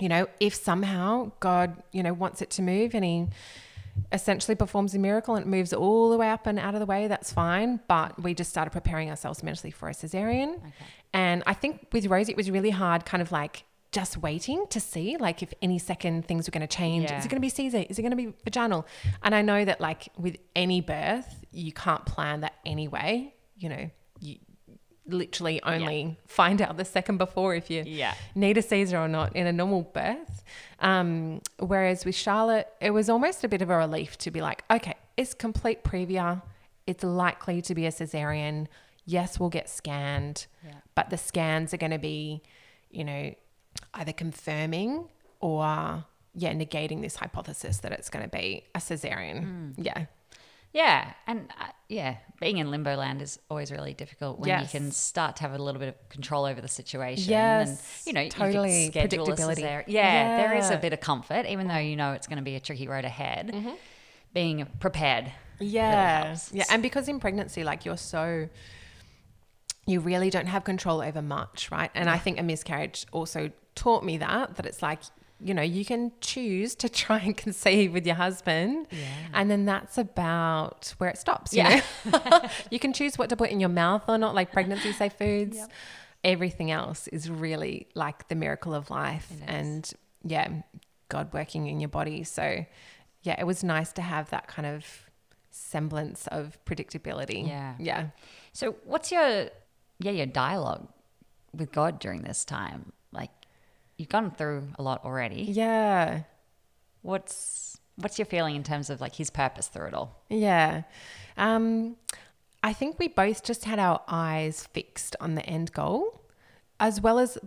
you 0.00 0.08
know, 0.08 0.26
if 0.40 0.54
somehow 0.54 1.30
God, 1.40 1.82
you 1.92 2.02
know, 2.02 2.12
wants 2.12 2.42
it 2.42 2.50
to 2.50 2.62
move 2.62 2.94
and 2.94 3.04
he 3.04 3.26
essentially 4.12 4.54
performs 4.54 4.94
a 4.94 4.98
miracle 4.98 5.34
and 5.34 5.44
it 5.44 5.48
moves 5.48 5.72
all 5.72 6.10
the 6.10 6.16
way 6.16 6.30
up 6.30 6.46
and 6.46 6.58
out 6.58 6.74
of 6.74 6.80
the 6.80 6.86
way, 6.86 7.06
that's 7.08 7.32
fine. 7.32 7.80
But 7.88 8.22
we 8.22 8.34
just 8.34 8.50
started 8.50 8.70
preparing 8.70 9.10
ourselves 9.10 9.42
mentally 9.42 9.70
for 9.70 9.88
a 9.88 9.92
cesarean. 9.92 10.60
And 11.12 11.42
I 11.46 11.54
think 11.54 11.88
with 11.92 12.06
Rosie, 12.06 12.32
it 12.32 12.36
was 12.36 12.50
really 12.50 12.70
hard, 12.70 13.04
kind 13.04 13.22
of 13.22 13.32
like 13.32 13.64
just 13.92 14.16
waiting 14.16 14.66
to 14.70 14.80
see, 14.80 15.16
like, 15.16 15.40
if 15.40 15.54
any 15.62 15.78
second 15.78 16.26
things 16.26 16.48
were 16.48 16.50
going 16.50 16.66
to 16.66 16.76
change. 16.76 17.04
Yeah. 17.04 17.18
Is 17.18 17.26
it 17.26 17.28
going 17.28 17.40
to 17.40 17.44
be 17.44 17.48
Caesar? 17.48 17.84
Is 17.88 17.96
it 17.96 18.02
going 18.02 18.10
to 18.10 18.16
be 18.16 18.34
vaginal? 18.44 18.86
And 19.22 19.36
I 19.36 19.42
know 19.42 19.64
that, 19.64 19.80
like, 19.80 20.08
with 20.18 20.36
any 20.56 20.80
birth, 20.80 21.44
you 21.52 21.72
can't 21.72 22.04
plan 22.04 22.40
that 22.40 22.54
anyway. 22.66 23.32
You 23.56 23.68
know, 23.68 23.90
literally 25.06 25.62
only 25.64 26.16
find 26.26 26.62
out 26.62 26.76
the 26.76 26.84
second 26.84 27.18
before 27.18 27.54
if 27.54 27.70
you 27.70 27.82
Yeah. 27.86 28.14
need 28.34 28.56
a 28.56 28.62
Caesar 28.62 28.98
or 28.98 29.08
not 29.08 29.34
in 29.36 29.46
a 29.46 29.52
normal 29.52 29.82
birth. 29.82 30.42
Um, 30.80 31.40
whereas 31.58 32.04
with 32.04 32.14
Charlotte, 32.14 32.68
it 32.80 32.90
was 32.90 33.08
almost 33.10 33.44
a 33.44 33.48
bit 33.48 33.60
of 33.62 33.70
a 33.70 33.76
relief 33.76 34.16
to 34.18 34.30
be 34.30 34.40
like, 34.40 34.64
okay, 34.70 34.94
it's 35.16 35.34
complete 35.34 35.84
previa. 35.84 36.42
It's 36.86 37.04
likely 37.04 37.60
to 37.62 37.74
be 37.74 37.86
a 37.86 37.90
cesarean. 37.90 38.66
Yes, 39.06 39.38
we'll 39.38 39.50
get 39.50 39.68
scanned, 39.68 40.46
Yeah. 40.64 40.72
but 40.94 41.10
the 41.10 41.18
scans 41.18 41.74
are 41.74 41.78
going 41.78 41.92
to 41.92 41.98
be, 41.98 42.42
you 42.90 43.04
know, 43.04 43.34
either 43.94 44.12
confirming 44.12 45.08
or 45.40 46.04
yeah, 46.36 46.52
negating 46.52 47.00
this 47.00 47.14
hypothesis 47.16 47.78
that 47.78 47.92
it's 47.92 48.10
going 48.10 48.24
to 48.24 48.28
be 48.36 48.64
a 48.74 48.78
cesarean. 48.80 49.74
Yeah. 49.76 50.06
Yeah, 50.74 51.12
and 51.28 51.48
uh, 51.60 51.66
yeah, 51.88 52.16
being 52.40 52.58
in 52.58 52.70
limbo 52.70 52.96
land 52.96 53.22
is 53.22 53.38
always 53.48 53.70
really 53.70 53.94
difficult 53.94 54.40
when 54.40 54.48
Yes. 54.48 54.74
you 54.74 54.80
can 54.80 54.90
start 54.90 55.36
to 55.36 55.42
have 55.42 55.52
a 55.52 55.58
little 55.58 55.78
bit 55.78 55.88
of 55.88 56.08
control 56.10 56.44
over 56.44 56.60
the 56.60 56.68
situation. 56.68 57.30
Yes, 57.30 57.68
and, 57.68 58.06
you 58.08 58.12
know, 58.12 58.28
totally. 58.28 58.86
You 58.86 58.90
Predictability. 58.90 59.60
cesare- 59.60 59.84
Yeah, 59.86 60.36
there 60.36 60.54
is 60.58 60.70
a 60.70 60.76
bit 60.76 60.92
of 60.92 60.98
comfort, 61.00 61.46
even 61.46 61.68
though 61.68 61.78
you 61.78 61.94
know 61.94 62.12
it's 62.12 62.26
going 62.26 62.38
to 62.38 62.42
be 62.44 62.56
a 62.56 62.60
tricky 62.60 62.88
road 62.88 63.04
ahead. 63.04 63.52
Mm-hmm. 63.54 63.70
Being 64.34 64.66
prepared. 64.80 65.30
Yeah. 65.60 66.36
yeah. 66.50 66.64
And 66.68 66.82
because 66.82 67.08
in 67.08 67.20
pregnancy, 67.20 67.62
like 67.62 67.84
you're 67.84 67.96
so, 67.96 68.48
you 69.86 70.00
really 70.00 70.28
don't 70.28 70.46
have 70.48 70.64
control 70.64 71.00
over 71.00 71.22
much, 71.22 71.70
right? 71.70 71.90
And 71.94 72.10
I 72.10 72.18
think 72.18 72.40
a 72.40 72.42
miscarriage 72.42 73.06
also 73.12 73.52
taught 73.76 74.02
me 74.04 74.18
that, 74.18 74.56
that 74.56 74.66
it's 74.66 74.82
like, 74.82 75.02
you 75.40 75.52
know, 75.54 75.62
you 75.62 75.84
can 75.84 76.12
choose 76.20 76.74
to 76.76 76.88
try 77.04 77.18
and 77.18 77.36
conceive 77.36 77.92
with 77.92 78.06
your 78.06 78.14
husband. 78.16 78.86
Yeah. 78.90 78.98
And 79.34 79.50
then 79.50 79.64
that's 79.64 79.98
about 79.98 80.94
where 80.98 81.10
it 81.10 81.18
stops. 81.18 81.52
You 81.52 81.62
Yeah. 81.64 81.82
know? 82.10 82.40
you 82.70 82.78
can 82.78 82.92
choose 82.92 83.18
what 83.18 83.28
to 83.30 83.36
put 83.36 83.50
in 83.50 83.60
your 83.60 83.68
mouth 83.68 84.04
or 84.08 84.16
not, 84.18 84.34
like 84.34 84.52
pregnancy 84.52 84.92
safe 84.92 85.14
foods. 85.14 85.58
Everything 86.22 86.70
else 86.70 87.06
is 87.08 87.28
really 87.28 87.88
like 87.94 88.28
the 88.28 88.34
miracle 88.34 88.74
of 88.74 88.88
life. 88.90 89.30
And 89.46 89.90
yeah, 90.22 90.48
God 91.08 91.32
working 91.34 91.66
in 91.66 91.80
your 91.80 91.90
body. 91.90 92.24
So 92.24 92.64
yeah, 93.22 93.36
it 93.38 93.44
was 93.44 93.62
nice 93.64 93.92
to 93.94 94.02
have 94.02 94.30
that 94.30 94.46
kind 94.46 94.66
of 94.66 94.84
semblance 95.50 96.26
of 96.28 96.58
predictability. 96.64 97.46
Yeah. 97.46 97.74
Yeah. 97.78 98.06
So, 98.52 98.76
what's 98.84 99.10
your 99.12 99.48
yeah 100.00 100.10
your 100.12 100.26
dialogue 100.26 100.88
with 101.54 101.72
God 101.72 101.98
during 101.98 102.22
this 102.22 102.44
time? 102.44 102.92
You've 104.04 104.10
gone 104.10 104.32
through 104.32 104.68
a 104.78 104.82
lot 104.82 105.02
already. 105.06 105.44
Yeah. 105.44 106.24
What's 107.00 107.80
what's 107.96 108.18
your 108.18 108.26
feeling 108.26 108.54
in 108.54 108.62
terms 108.62 108.90
of 108.90 109.00
like 109.00 109.14
His 109.14 109.30
purpose 109.30 109.66
through 109.68 109.86
it 109.86 109.94
all? 109.94 110.22
Yeah. 110.28 110.82
Um, 111.38 111.96
I 112.62 112.74
think 112.74 112.98
we 112.98 113.08
both 113.08 113.42
just 113.42 113.64
had 113.64 113.78
our 113.78 114.02
eyes 114.06 114.68
fixed 114.74 115.16
on 115.20 115.36
the 115.36 115.46
end 115.46 115.72
goal, 115.72 116.20
as 116.78 117.00
well 117.00 117.18
as 117.18 117.38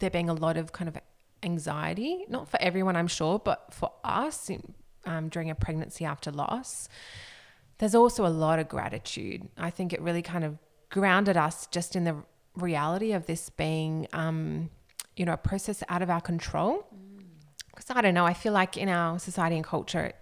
there 0.00 0.10
being 0.10 0.28
a 0.28 0.34
lot 0.34 0.56
of 0.56 0.72
kind 0.72 0.88
of 0.88 0.98
anxiety, 1.44 2.24
not 2.28 2.48
for 2.48 2.60
everyone, 2.60 2.96
I'm 2.96 3.06
sure, 3.06 3.38
but 3.38 3.72
for 3.72 3.92
us 4.02 4.50
in, 4.50 4.74
um, 5.06 5.28
during 5.28 5.48
a 5.48 5.54
pregnancy 5.54 6.04
after 6.04 6.32
loss. 6.32 6.88
There's 7.78 7.94
also 7.94 8.26
a 8.26 8.34
lot 8.46 8.58
of 8.58 8.68
gratitude. 8.68 9.48
I 9.56 9.70
think 9.70 9.92
it 9.92 10.00
really 10.00 10.22
kind 10.22 10.42
of 10.42 10.58
grounded 10.88 11.36
us 11.36 11.68
just 11.68 11.94
in 11.94 12.02
the 12.02 12.16
reality 12.56 13.12
of 13.12 13.26
this 13.26 13.48
being, 13.48 14.08
um, 14.12 14.70
you 15.20 15.26
know, 15.26 15.34
a 15.34 15.36
process 15.36 15.84
out 15.90 16.00
of 16.00 16.08
our 16.08 16.22
control. 16.22 16.86
Because 17.68 17.90
I 17.90 18.00
don't 18.00 18.14
know, 18.14 18.24
I 18.24 18.32
feel 18.32 18.54
like 18.54 18.78
in 18.78 18.88
our 18.88 19.18
society 19.18 19.54
and 19.54 19.64
culture, 19.64 20.00
it 20.06 20.16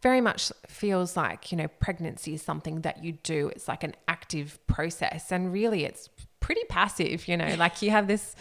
very 0.00 0.20
much 0.20 0.52
feels 0.68 1.16
like, 1.16 1.50
you 1.50 1.58
know, 1.58 1.66
pregnancy 1.80 2.34
is 2.34 2.42
something 2.42 2.82
that 2.82 3.02
you 3.02 3.12
do. 3.24 3.48
It's 3.48 3.66
like 3.66 3.82
an 3.82 3.96
active 4.06 4.64
process. 4.68 5.32
And 5.32 5.52
really, 5.52 5.84
it's 5.84 6.08
pretty 6.38 6.62
passive, 6.68 7.26
you 7.26 7.36
know, 7.36 7.52
like 7.58 7.82
you 7.82 7.90
have 7.90 8.06
this 8.06 8.36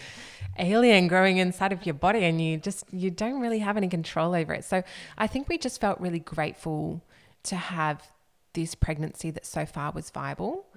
alien 0.59 1.07
growing 1.07 1.39
inside 1.39 1.73
of 1.73 1.83
your 1.83 1.95
body 1.95 2.25
and 2.25 2.39
you 2.39 2.57
just, 2.57 2.83
you 2.91 3.09
don't 3.09 3.41
really 3.41 3.59
have 3.59 3.75
any 3.75 3.87
control 3.87 4.35
over 4.35 4.53
it. 4.53 4.65
So 4.65 4.83
I 5.17 5.25
think 5.25 5.49
we 5.49 5.57
just 5.57 5.81
felt 5.81 5.99
really 5.99 6.19
grateful 6.19 7.03
to 7.43 7.55
have 7.55 8.07
this 8.53 8.75
pregnancy 8.75 9.31
that 9.31 9.47
so 9.47 9.65
far 9.65 9.91
was 9.93 10.11
viable. 10.11 10.67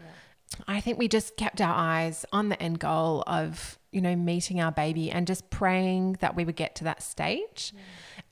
I 0.67 0.81
think 0.81 0.99
we 0.99 1.09
just 1.09 1.37
kept 1.37 1.61
our 1.61 1.75
eyes 1.75 2.27
on 2.33 2.49
the 2.49 2.61
end 2.61 2.81
goal 2.81 3.23
of, 3.27 3.79
you 3.93 4.01
know, 4.01 4.17
meeting 4.17 4.61
our 4.61 4.73
baby 4.73 5.11
and 5.11 5.27
just 5.27 5.49
praying 5.51 6.15
that 6.21 6.35
we 6.35 6.45
would 6.45 6.57
get 6.57 6.75
to 6.77 6.85
that 6.85 7.03
stage. 7.03 7.73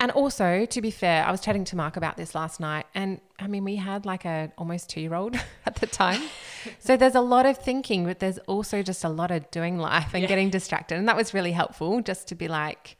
And 0.01 0.11
also, 0.13 0.65
to 0.67 0.81
be 0.83 0.91
fair, 0.91 1.25
I 1.25 1.31
was 1.33 1.41
chatting 1.41 1.65
to 1.67 1.77
Mark 1.77 1.97
about 1.97 2.17
this 2.17 2.35
last 2.35 2.61
night, 2.61 2.87
and 2.95 3.21
I 3.39 3.49
mean, 3.49 3.65
we 3.65 3.77
had 3.77 4.07
like 4.07 4.25
a 4.25 4.53
almost 4.57 4.89
two 4.91 5.01
year 5.01 5.15
old 5.15 5.37
at 5.67 5.77
the 5.77 5.87
time, 5.89 6.23
so 6.79 6.97
there's 6.97 7.17
a 7.17 7.21
lot 7.21 7.47
of 7.47 7.59
thinking, 7.59 8.05
but 8.05 8.21
there's 8.21 8.39
also 8.47 8.83
just 8.83 9.03
a 9.03 9.09
lot 9.09 9.31
of 9.33 9.51
doing 9.51 9.79
life 9.79 10.15
and 10.15 10.23
Yeah. 10.23 10.29
getting 10.29 10.51
distracted, 10.51 10.99
and 10.99 11.09
that 11.09 11.17
was 11.17 11.35
really 11.35 11.51
helpful 11.53 12.01
just 12.01 12.29
to 12.29 12.37
be 12.37 12.47
like, 12.47 12.97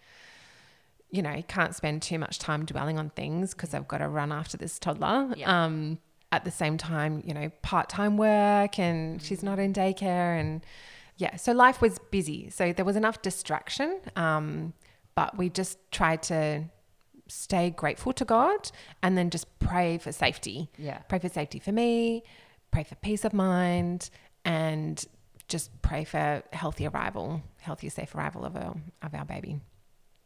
you 1.11 1.23
know, 1.23 1.43
can't 1.47 1.75
spend 1.75 2.03
too 2.03 2.19
much 2.19 2.39
time 2.41 2.65
dwelling 2.65 2.99
on 2.99 3.11
things 3.11 3.55
because 3.55 3.75
I've 3.75 3.87
got 3.89 3.99
to 3.99 4.09
run 4.09 4.33
after 4.33 4.57
this 4.57 4.79
toddler. 4.79 5.33
Yeah. 5.37 5.65
Um, 5.67 5.99
at 6.31 6.45
the 6.45 6.51
same 6.51 6.77
time, 6.77 7.23
you 7.25 7.33
know, 7.33 7.51
part 7.63 7.89
time 7.89 8.17
work 8.17 8.79
and 8.79 9.23
she's 9.23 9.43
not 9.43 9.59
in 9.59 9.73
daycare. 9.73 10.39
And 10.39 10.65
yeah, 11.17 11.37
so 11.37 11.53
life 11.53 11.81
was 11.81 11.99
busy. 12.11 12.51
So 12.51 12.73
there 12.73 12.85
was 12.85 12.97
enough 12.97 13.23
distraction. 13.23 14.01
Um, 14.17 14.75
but 15.15 15.37
we 15.37 15.49
just 15.49 15.79
tried 15.91 16.23
to 16.25 16.65
stay 17.29 17.71
grateful 17.71 18.13
to 18.13 18.25
God 18.25 18.71
and 19.03 19.17
then 19.17 19.31
just 19.31 19.47
pray 19.59 19.99
for 19.99 20.13
safety. 20.13 20.69
Yeah. 20.79 20.99
Pray 21.09 21.19
for 21.19 21.29
safety 21.29 21.59
for 21.59 21.73
me, 21.73 22.23
pray 22.71 22.85
for 22.85 22.95
peace 22.97 23.25
of 23.25 23.33
mind, 23.33 24.11
and 24.45 25.05
just 25.49 25.83
pray 25.83 26.05
for 26.05 26.43
healthy 26.53 26.87
arrival, 26.87 27.43
healthy, 27.59 27.89
safe 27.89 28.15
arrival 28.15 28.45
of 28.45 28.57
our, 28.57 28.77
of 29.03 29.15
our 29.15 29.25
baby. 29.25 29.61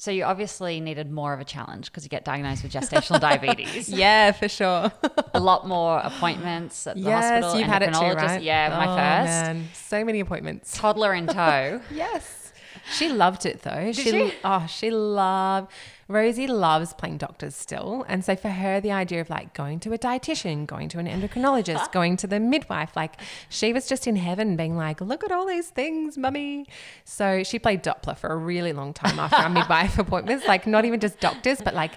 So 0.03 0.11
you 0.11 0.25
obviously 0.25 0.81
needed 0.81 1.13
more 1.13 1.33
of 1.33 1.39
a 1.39 1.45
challenge 1.45 1.85
because 1.85 2.03
you 2.03 2.09
get 2.11 2.25
diagnosed 2.25 2.65
with 2.65 2.73
gestational 2.73 3.21
diabetes. 3.29 3.89
Yeah, 3.89 4.33
for 4.33 4.49
sure. 4.49 4.91
A 5.33 5.39
lot 5.39 5.69
more 5.69 6.01
appointments 6.01 6.89
at 6.89 6.97
the 6.97 7.03
yes, 7.03 7.23
hospital. 7.45 7.61
you've 7.61 7.69
had 7.69 7.83
it 7.85 7.95
too, 7.95 8.17
right? 8.17 8.43
Yeah, 8.43 8.71
my 8.71 8.87
Oh, 8.87 8.97
first. 8.97 9.31
Man. 9.31 9.69
So 9.75 10.05
many 10.05 10.19
appointments. 10.19 10.77
Toddler 10.77 11.15
in 11.15 11.29
tow. 11.29 11.81
Yes. 11.93 12.42
She 12.91 13.09
loved 13.09 13.47
it 13.47 13.63
though. 13.63 13.93
she? 13.93 14.33
Oh, 14.45 14.67
she 14.67 14.91
loved. 14.91 15.71
Rosie 16.09 16.47
loves 16.47 16.93
playing 16.93 17.19
doctors 17.19 17.55
still, 17.55 18.05
and 18.07 18.25
so 18.25 18.37
for 18.37 18.51
her, 18.51 18.81
the 18.81 18.93
idea 18.93 19.21
of 19.21 19.31
like 19.31 19.55
going 19.55 19.81
to 19.81 19.93
a 19.93 19.99
dietitian, 19.99 20.67
going 20.67 20.89
to 20.91 20.99
an 20.99 21.07
endocrinologist, 21.07 21.77
ah. 21.77 21.89
going 21.93 22.17
to 22.19 22.27
the 22.27 22.39
midwife, 22.39 22.95
like 22.97 23.15
she 23.49 23.73
was 23.73 23.89
just 23.89 24.07
in 24.07 24.17
heaven, 24.17 24.57
being 24.57 24.77
like, 24.77 25.01
"Look 25.01 25.25
at 25.25 25.33
all 25.33 25.47
these 25.47 25.69
things, 25.71 26.19
mummy." 26.19 26.67
So 27.05 27.43
she 27.43 27.59
played 27.59 27.83
Doppler 27.83 28.17
for 28.17 28.31
a 28.31 28.37
really 28.37 28.73
long 28.73 28.93
time 28.93 29.19
after 29.19 29.37
our 29.37 29.49
midwife 29.61 29.99
appointments, 29.99 30.47
like 30.47 30.67
not 30.67 30.85
even 30.85 31.01
just 31.01 31.21
doctors, 31.21 31.61
but 31.63 31.75
like. 31.75 31.93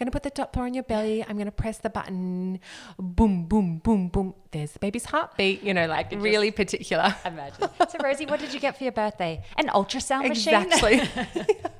I'm 0.00 0.06
gonna 0.06 0.12
put 0.12 0.22
the 0.22 0.30
Doppler 0.30 0.62
on 0.62 0.72
your 0.72 0.82
belly. 0.84 1.22
I'm 1.28 1.36
gonna 1.36 1.50
press 1.52 1.76
the 1.76 1.90
button. 1.90 2.58
Boom, 2.98 3.44
boom, 3.44 3.78
boom, 3.78 4.08
boom. 4.08 4.34
There's 4.50 4.72
the 4.72 4.78
baby's 4.78 5.04
heartbeat. 5.04 5.62
You 5.62 5.74
know, 5.74 5.86
like 5.86 6.10
really 6.12 6.50
particular. 6.50 7.14
Imagine. 7.24 7.68
So 7.90 7.98
Rosie, 8.02 8.24
what 8.26 8.38
did 8.40 8.54
you 8.54 8.60
get 8.60 8.78
for 8.78 8.84
your 8.84 8.92
birthday? 8.92 9.42
An 9.58 9.66
ultrasound 9.68 10.28
machine. 10.28 10.54
Exactly. 10.54 11.02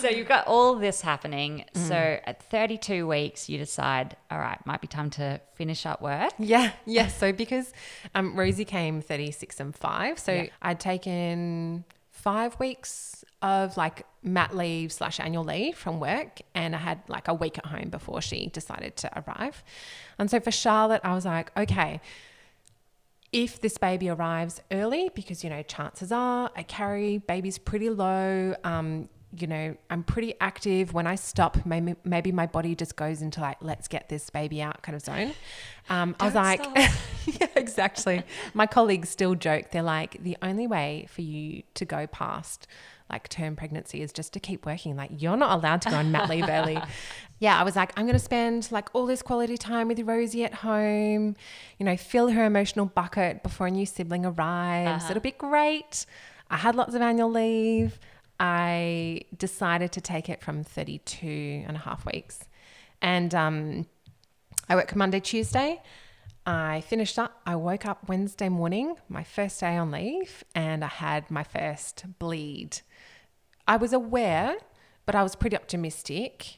So 0.00 0.08
you've 0.08 0.28
got 0.28 0.46
all 0.46 0.76
this 0.76 1.00
happening. 1.00 1.64
Mm. 1.74 1.88
So 1.88 1.94
at 1.94 2.42
32 2.44 3.06
weeks, 3.06 3.48
you 3.48 3.58
decide, 3.58 4.16
all 4.30 4.38
right, 4.38 4.58
might 4.66 4.80
be 4.80 4.86
time 4.86 5.10
to 5.10 5.40
finish 5.54 5.84
up 5.86 6.00
work. 6.02 6.32
Yeah, 6.38 6.72
yeah. 6.86 7.08
So 7.08 7.32
because 7.32 7.72
um, 8.14 8.34
Rosie 8.34 8.64
came 8.64 9.00
36 9.02 9.60
and 9.60 9.74
5, 9.74 10.18
so 10.18 10.32
Yeah. 10.32 10.46
I'd 10.62 10.80
taken 10.80 11.84
five 12.10 12.58
weeks 12.58 13.19
of 13.42 13.76
like 13.76 14.04
mat 14.22 14.54
leave 14.54 14.92
slash 14.92 15.18
annual 15.18 15.44
leave 15.44 15.76
from 15.76 15.98
work 15.98 16.40
and 16.54 16.74
I 16.74 16.78
had 16.78 17.00
like 17.08 17.28
a 17.28 17.34
week 17.34 17.56
at 17.56 17.66
home 17.66 17.88
before 17.88 18.20
she 18.20 18.48
decided 18.48 18.96
to 18.98 19.22
arrive. 19.22 19.62
And 20.18 20.30
so 20.30 20.40
for 20.40 20.50
Charlotte, 20.50 21.00
I 21.04 21.14
was 21.14 21.24
like, 21.24 21.50
okay, 21.56 22.00
if 23.32 23.60
this 23.60 23.78
baby 23.78 24.08
arrives 24.08 24.60
early, 24.70 25.10
because, 25.14 25.44
you 25.44 25.50
know, 25.50 25.62
chances 25.62 26.12
are 26.12 26.50
I 26.56 26.64
carry 26.64 27.18
babies 27.18 27.58
pretty 27.58 27.88
low, 27.88 28.54
um, 28.64 29.08
you 29.38 29.46
know, 29.46 29.76
I'm 29.88 30.02
pretty 30.02 30.34
active. 30.40 30.92
When 30.92 31.06
I 31.06 31.14
stop, 31.14 31.64
maybe, 31.64 31.94
maybe 32.04 32.32
my 32.32 32.46
body 32.46 32.74
just 32.74 32.96
goes 32.96 33.22
into 33.22 33.40
like, 33.40 33.58
let's 33.60 33.86
get 33.86 34.08
this 34.08 34.28
baby 34.28 34.60
out 34.60 34.82
kind 34.82 34.96
of 34.96 35.02
zone. 35.02 35.32
Um, 35.88 36.16
I 36.18 36.24
was 36.24 36.34
like, 36.34 36.64
yeah, 37.26 37.46
exactly. 37.54 38.24
My 38.54 38.66
colleagues 38.66 39.08
still 39.08 39.36
joke. 39.36 39.70
They're 39.70 39.82
like, 39.82 40.22
the 40.22 40.36
only 40.42 40.66
way 40.66 41.06
for 41.08 41.22
you 41.22 41.62
to 41.74 41.84
go 41.84 42.08
past 42.08 42.66
like 43.10 43.28
term 43.28 43.56
pregnancy 43.56 44.02
is 44.02 44.12
just 44.12 44.32
to 44.32 44.40
keep 44.40 44.64
working. 44.64 44.96
Like, 44.96 45.10
you're 45.16 45.36
not 45.36 45.58
allowed 45.58 45.82
to 45.82 45.90
go 45.90 45.96
on 45.96 46.10
mat 46.12 46.28
leave 46.28 46.48
early. 46.48 46.78
Yeah, 47.42 47.58
I 47.58 47.62
was 47.62 47.74
like, 47.74 47.90
I'm 47.96 48.04
going 48.04 48.18
to 48.18 48.22
spend 48.22 48.70
like 48.70 48.90
all 48.92 49.06
this 49.06 49.22
quality 49.22 49.56
time 49.56 49.88
with 49.88 49.98
Rosie 50.00 50.44
at 50.44 50.52
home, 50.52 51.36
you 51.78 51.86
know, 51.86 51.96
fill 51.96 52.28
her 52.28 52.44
emotional 52.44 52.84
bucket 52.84 53.42
before 53.42 53.66
a 53.66 53.70
new 53.70 53.86
sibling 53.86 54.26
arrives. 54.26 55.04
Uh-huh. 55.04 55.10
It'll 55.10 55.22
be 55.22 55.30
great. 55.30 56.04
I 56.50 56.58
had 56.58 56.74
lots 56.74 56.94
of 56.94 57.00
annual 57.00 57.30
leave. 57.30 57.98
I 58.38 59.22
decided 59.38 59.90
to 59.92 60.02
take 60.02 60.28
it 60.28 60.42
from 60.42 60.64
32 60.64 61.64
and 61.66 61.78
a 61.78 61.80
half 61.80 62.04
weeks. 62.04 62.40
And 63.00 63.34
um, 63.34 63.86
I 64.68 64.74
work 64.74 64.94
Monday, 64.94 65.20
Tuesday. 65.20 65.82
I 66.46 66.80
finished 66.82 67.18
up. 67.18 67.40
I 67.46 67.56
woke 67.56 67.86
up 67.86 68.08
Wednesday 68.08 68.48
morning, 68.48 68.96
my 69.08 69.22
first 69.22 69.60
day 69.60 69.76
on 69.76 69.90
leave, 69.90 70.42
and 70.54 70.82
I 70.84 70.88
had 70.88 71.30
my 71.30 71.44
first 71.44 72.04
bleed. 72.18 72.80
I 73.70 73.76
was 73.76 73.92
aware, 73.92 74.56
but 75.06 75.14
I 75.14 75.22
was 75.22 75.36
pretty 75.36 75.56
optimistic. 75.56 76.56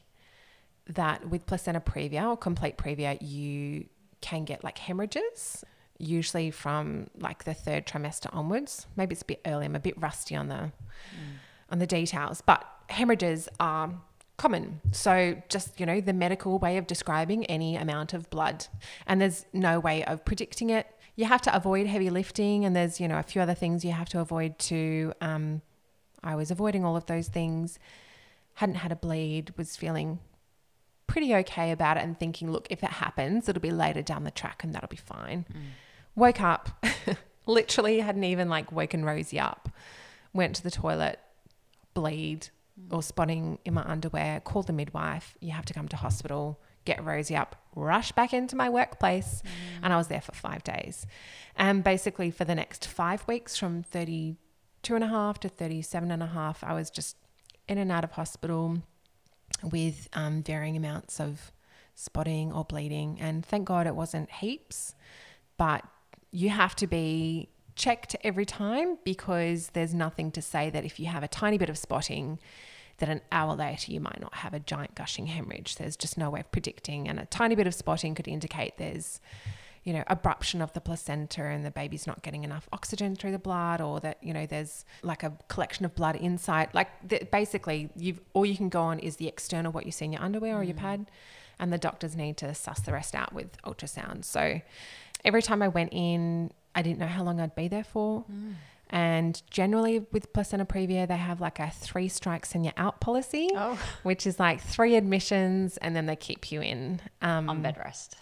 that 0.89 1.29
with 1.29 1.47
placenta 1.47 1.81
previa 1.81 2.29
or 2.29 2.37
complete 2.37 2.77
previa, 2.77 3.17
you 3.21 3.87
can 4.21 4.45
get 4.45 4.65
like 4.65 4.79
hemorrhages, 4.79 5.65
usually 5.99 6.51
from 6.51 7.09
like 7.19 7.45
the 7.45 7.55
third 7.55 7.87
trimester 7.87 8.29
onwards. 8.33 8.87
Maybe 8.97 9.13
it's 9.13 9.23
a 9.23 9.27
bit 9.27 9.43
early. 9.47 9.67
I'm 9.67 9.77
a 9.77 9.81
bit 9.81 10.01
rusty 10.01 10.35
on 10.35 10.49
the 10.49 10.55
mm. 11.15 11.33
on 11.71 11.79
the 11.79 11.87
details, 11.87 12.41
but 12.41 12.65
hemorrhages 12.89 13.49
are 13.61 13.91
common. 14.39 14.81
So 14.91 15.37
just, 15.49 15.79
you 15.79 15.87
know, 15.87 16.01
the 16.01 16.15
medical 16.15 16.59
way 16.59 16.79
of 16.79 16.87
describing 16.87 17.45
any 17.47 17.77
amount 17.77 18.15
of 18.15 18.29
blood. 18.31 18.67
And 19.07 19.21
there's 19.21 19.45
no 19.53 19.79
way 19.79 20.03
of 20.05 20.25
predicting 20.25 20.71
it. 20.71 20.87
You 21.15 21.27
have 21.27 21.43
to 21.43 21.55
avoid 21.55 21.87
heavy 21.87 22.11
lifting 22.11 22.65
and 22.65 22.75
there's, 22.75 22.99
you 23.01 23.07
know, 23.07 23.19
a 23.19 23.23
few 23.23 23.41
other 23.43 23.55
things 23.55 23.85
you 23.85 23.93
have 23.93 24.09
to 24.09 24.21
avoid 24.21 24.59
too. 24.59 25.13
Um, 25.21 25.63
I 26.23 26.37
was 26.37 26.51
avoiding 26.51 26.85
all 26.85 26.97
of 26.97 27.07
those 27.07 27.29
things. 27.29 27.79
Hadn't 28.55 28.77
had 28.77 28.93
a 28.93 28.97
bleed, 28.97 29.53
was 29.57 29.77
feeling 29.77 30.21
pretty 31.07 31.35
okay 31.35 31.71
about 31.73 31.97
it 31.97 32.05
and 32.05 32.19
thinking, 32.19 32.51
look, 32.51 32.67
if 32.71 32.83
it 32.83 32.91
happens, 32.91 33.49
it'll 33.49 33.61
be 33.61 33.71
later 33.71 34.03
down 34.03 34.25
the 34.25 34.31
track 34.31 34.65
and 34.65 34.75
that'll 34.75 34.89
be 34.89 34.97
fine. 34.97 35.45
Mm. 35.53 35.61
Woke 36.15 36.41
up, 36.41 36.85
literally 37.47 38.01
hadn't 38.01 38.25
even 38.25 38.49
like 38.49 38.73
woken 38.73 39.05
Rosie 39.05 39.41
up. 39.41 39.69
Went 40.33 40.57
to 40.57 40.63
the 40.63 40.71
toilet, 40.71 41.19
bleed 41.95 42.49
mm. 42.81 42.95
or 42.95 43.03
spotting 43.03 43.59
in 43.65 43.75
my 43.75 43.83
underwear, 43.83 44.41
called 44.41 44.67
the 44.67 44.73
midwife. 44.73 45.37
You 45.41 45.51
have 45.51 45.67
to 45.67 45.75
come 45.75 45.89
to 45.89 45.97
hospital, 45.97 46.61
get 46.85 47.05
Rosie 47.05 47.37
up, 47.37 47.57
rush 47.75 48.13
back 48.13 48.33
into 48.33 48.57
my 48.57 48.69
workplace. 48.69 49.43
Mm. 49.45 49.85
And 49.85 49.93
I 49.93 49.97
was 49.97 50.09
there 50.09 50.21
for 50.21 50.33
five 50.33 50.65
days. 50.65 51.07
And 51.57 51.85
basically, 51.85 52.31
for 52.31 52.45
the 52.45 52.55
next 52.55 52.87
five 52.87 53.27
weeks, 53.29 53.57
from 53.57 53.83
32 54.83 54.95
and 54.97 55.05
a 55.05 55.09
half 55.09 55.39
to 55.41 55.49
37 55.49 56.11
and 56.11 56.23
a 56.23 56.27
half, 56.27 56.65
I 56.65 56.75
was 56.75 56.91
just 56.91 57.17
in 57.69 57.79
and 57.79 57.93
out 57.93 58.03
of 58.03 58.13
hospital 58.13 58.79
with 59.63 60.09
um, 60.13 60.43
varying 60.43 60.77
amounts 60.77 61.21
of 61.21 61.53
spotting 61.95 62.53
or 62.53 62.65
bleeding. 62.65 63.19
And 63.21 63.47
thank 63.47 63.67
God 63.67 63.87
it 63.87 63.95
wasn't 63.95 64.31
heaps, 64.31 64.95
but 65.57 65.85
you 66.33 66.49
have 66.49 66.75
to 66.77 66.89
be 66.89 67.49
checked 67.77 68.17
every 68.25 68.45
time 68.45 68.99
because 69.05 69.69
there's 69.73 69.95
nothing 69.95 70.33
to 70.33 70.43
say 70.43 70.69
that 70.71 70.85
if 70.85 70.99
you 70.99 71.07
have 71.07 71.23
a 71.23 71.29
tiny 71.29 71.59
bit 71.59 71.69
of 71.71 71.79
spotting, 71.79 72.41
that 72.99 73.09
an 73.09 73.21
hour 73.31 73.55
later 73.55 73.93
you 73.93 74.01
might 74.01 74.21
not 74.21 74.35
have 74.35 74.53
a 74.53 74.59
giant 74.59 74.97
gushing 74.97 75.27
hemorrhage. 75.27 75.77
There's 75.77 75.97
just 75.97 76.19
no 76.19 76.31
way 76.31 76.41
of 76.41 76.51
predicting. 76.51 77.09
And 77.09 77.21
a 77.21 77.27
tiny 77.27 77.55
bit 77.55 77.69
of 77.69 77.75
spotting 77.75 78.17
could 78.17 78.27
indicate 78.27 78.79
there's 78.79 79.21
you 79.85 79.93
know, 79.93 80.05
abruption 80.09 80.63
of 80.63 80.73
the 80.75 80.81
placenta 80.81 81.43
and 81.43 81.65
the 81.65 81.71
baby's 81.71 82.07
not 82.07 82.23
getting 82.23 82.45
enough 82.45 82.69
oxygen 82.73 83.17
through 83.17 83.33
the 83.33 83.39
blood, 83.39 83.81
or 83.81 83.99
that 84.01 84.19
you 84.23 84.33
know 84.33 84.47
there's 84.47 84.85
like 85.03 85.23
a 85.23 85.33
collection 85.49 85.85
of 85.85 85.95
blood 85.95 86.17
inside. 86.17 86.69
Like 86.73 86.89
the, 87.07 87.27
basically, 87.31 87.91
you've 87.97 88.21
all 88.33 88.47
you 88.47 88.57
can 88.57 88.69
go 88.69 88.83
on 88.83 88.99
is 88.99 89.17
the 89.17 89.29
external 89.29 89.73
what 89.73 89.85
you 89.85 89.93
see 89.93 90.05
in 90.05 90.13
your 90.13 90.23
underwear 90.23 90.57
or 90.57 90.63
your 90.63 90.75
mm. 90.75 90.81
pad, 90.81 91.11
and 91.59 91.73
the 91.73 91.79
doctors 91.79 92.15
need 92.15 92.37
to 92.39 92.55
suss 92.55 92.81
the 92.81 92.93
rest 92.93 93.15
out 93.15 93.33
with 93.33 93.61
ultrasound. 93.63 94.25
So 94.25 94.61
every 95.25 95.43
time 95.43 95.63
I 95.63 95.69
went 95.69 95.93
in, 95.93 96.53
I 96.75 96.83
didn't 96.83 96.99
know 96.99 97.07
how 97.07 97.25
long 97.25 97.41
I'd 97.41 97.55
be 97.55 97.69
there 97.69 97.85
for. 97.85 98.25
Mm. 98.31 98.55
And 98.91 99.43
generally, 99.51 100.05
with 100.13 100.35
placenta 100.35 100.67
previa, 100.67 101.09
they 101.09 101.17
have 101.17 101.41
like 101.41 101.59
a 101.59 101.71
three 101.71 102.09
strikes 102.09 102.55
and 102.55 102.63
you're 102.63 102.75
out 102.77 103.01
policy, 103.01 103.49
oh. 103.55 103.79
which 104.03 104.27
is 104.27 104.39
like 104.39 104.61
three 104.61 104.97
admissions 104.97 105.79
and 105.79 105.97
then 105.97 106.05
they 106.05 106.15
keep 106.15 106.53
you 106.53 106.61
in 106.61 107.01
um, 107.23 107.49
on 107.49 107.63
bed 107.63 107.79
rest. 107.79 108.17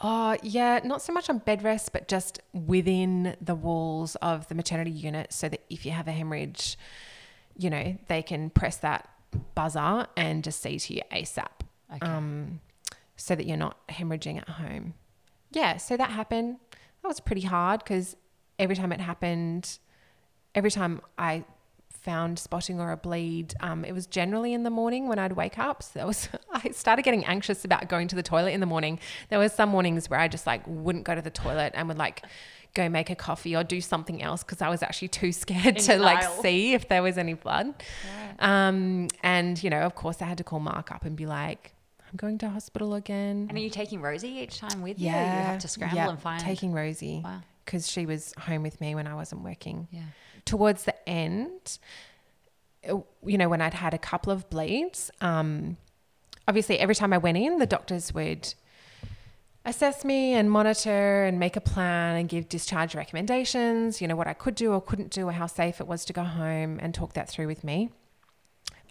Oh, 0.00 0.36
yeah, 0.42 0.80
not 0.84 1.02
so 1.02 1.12
much 1.12 1.28
on 1.28 1.38
bed 1.38 1.64
rest, 1.64 1.92
but 1.92 2.06
just 2.06 2.40
within 2.52 3.36
the 3.40 3.54
walls 3.54 4.14
of 4.16 4.46
the 4.48 4.54
maternity 4.54 4.92
unit 4.92 5.32
so 5.32 5.48
that 5.48 5.62
if 5.68 5.84
you 5.84 5.92
have 5.92 6.06
a 6.06 6.12
hemorrhage, 6.12 6.78
you 7.56 7.68
know, 7.68 7.96
they 8.06 8.22
can 8.22 8.50
press 8.50 8.76
that 8.78 9.08
buzzer 9.54 10.06
and 10.16 10.44
just 10.44 10.62
see 10.62 10.78
to 10.78 10.94
you 10.94 11.02
ASAP. 11.10 11.48
Okay. 11.96 12.06
Um, 12.06 12.60
so 13.16 13.34
that 13.34 13.46
you're 13.46 13.56
not 13.56 13.86
hemorrhaging 13.88 14.38
at 14.38 14.48
home. 14.48 14.94
Yeah, 15.50 15.78
so 15.78 15.96
that 15.96 16.10
happened. 16.10 16.58
That 17.02 17.08
was 17.08 17.18
pretty 17.18 17.42
hard 17.42 17.80
because 17.80 18.16
every 18.58 18.76
time 18.76 18.92
it 18.92 19.00
happened, 19.00 19.78
every 20.54 20.70
time 20.70 21.00
I 21.18 21.44
found 22.02 22.38
spotting 22.38 22.80
or 22.80 22.92
a 22.92 22.96
bleed, 22.96 23.54
um, 23.60 23.84
it 23.84 23.92
was 23.92 24.06
generally 24.06 24.54
in 24.54 24.62
the 24.62 24.70
morning 24.70 25.08
when 25.08 25.18
I'd 25.18 25.32
wake 25.32 25.58
up. 25.58 25.82
So 25.82 26.06
was 26.06 26.28
I 26.52 26.70
started 26.70 27.02
getting 27.02 27.24
anxious 27.24 27.64
about 27.64 27.88
going 27.88 28.08
to 28.08 28.16
the 28.16 28.22
toilet 28.22 28.52
in 28.52 28.60
the 28.60 28.66
morning. 28.66 28.98
There 29.28 29.38
was 29.38 29.52
some 29.52 29.68
mornings 29.70 30.08
where 30.08 30.20
I 30.20 30.28
just 30.28 30.46
like 30.46 30.62
wouldn't 30.66 31.04
go 31.04 31.14
to 31.14 31.22
the 31.22 31.30
toilet 31.30 31.72
and 31.74 31.88
would 31.88 31.98
like 31.98 32.22
go 32.74 32.88
make 32.88 33.10
a 33.10 33.14
coffee 33.14 33.56
or 33.56 33.64
do 33.64 33.80
something 33.80 34.22
else 34.22 34.44
because 34.44 34.62
I 34.62 34.68
was 34.68 34.82
actually 34.82 35.08
too 35.08 35.32
scared 35.44 35.78
in 35.78 35.82
to 35.84 35.98
like 35.98 36.22
see 36.40 36.74
if 36.74 36.88
there 36.88 37.02
was 37.02 37.18
any 37.18 37.34
blood. 37.34 37.74
Um, 38.38 39.08
and 39.22 39.62
you 39.62 39.70
know, 39.70 39.80
of 39.80 39.94
course, 39.94 40.22
I 40.22 40.26
had 40.26 40.38
to 40.38 40.44
call 40.44 40.60
Mark 40.60 40.92
up 40.92 41.04
and 41.04 41.16
be 41.16 41.26
like, 41.26 41.74
I'm 42.10 42.16
going 42.16 42.38
to 42.38 42.48
hospital 42.48 42.94
again. 42.94 43.46
And 43.48 43.58
are 43.58 43.60
you 43.60 43.70
taking 43.70 44.00
Rosie 44.00 44.38
each 44.38 44.58
time 44.58 44.80
with 44.80 44.98
you? 44.98 45.06
yeah, 45.06 45.34
you? 45.34 45.40
You 45.40 45.46
have 45.46 45.58
to 45.58 45.68
scramble 45.68 45.96
yeah, 45.96 46.08
and 46.08 46.20
find. 46.20 46.42
Taking 46.42 46.72
Rosie. 46.72 47.20
Wow. 47.22 47.40
Because 47.64 47.86
she 47.86 48.06
was 48.06 48.32
home 48.38 48.62
with 48.62 48.80
me 48.80 48.94
when 48.94 49.06
I 49.06 49.14
wasn't 49.14 49.42
working. 49.42 49.88
Yeah 49.90 50.00
towards 50.48 50.84
the 50.84 51.08
end, 51.08 51.78
you 52.82 53.38
know, 53.38 53.48
when 53.50 53.60
I'd 53.60 53.74
had 53.74 53.92
a 53.92 53.98
couple 53.98 54.32
of 54.32 54.48
bleeds, 54.48 55.10
um, 55.20 55.76
obviously 56.48 56.78
every 56.78 56.94
time 56.94 57.12
I 57.12 57.18
went 57.18 57.36
in, 57.36 57.58
the 57.58 57.66
doctors 57.66 58.14
would 58.14 58.54
assess 59.66 60.06
me 60.06 60.32
and 60.32 60.50
monitor 60.50 61.24
and 61.24 61.38
make 61.38 61.56
a 61.56 61.60
plan 61.60 62.16
and 62.16 62.30
give 62.30 62.48
discharge 62.48 62.94
recommendations, 62.94 64.00
you 64.00 64.08
know, 64.08 64.16
what 64.16 64.26
I 64.26 64.32
could 64.32 64.54
do 64.54 64.72
or 64.72 64.80
couldn't 64.80 65.10
do 65.10 65.28
or 65.28 65.32
how 65.32 65.46
safe 65.46 65.82
it 65.82 65.86
was 65.86 66.06
to 66.06 66.14
go 66.14 66.24
home 66.24 66.78
and 66.80 66.94
talk 66.94 67.12
that 67.12 67.28
through 67.28 67.46
with 67.46 67.62
me. 67.62 67.90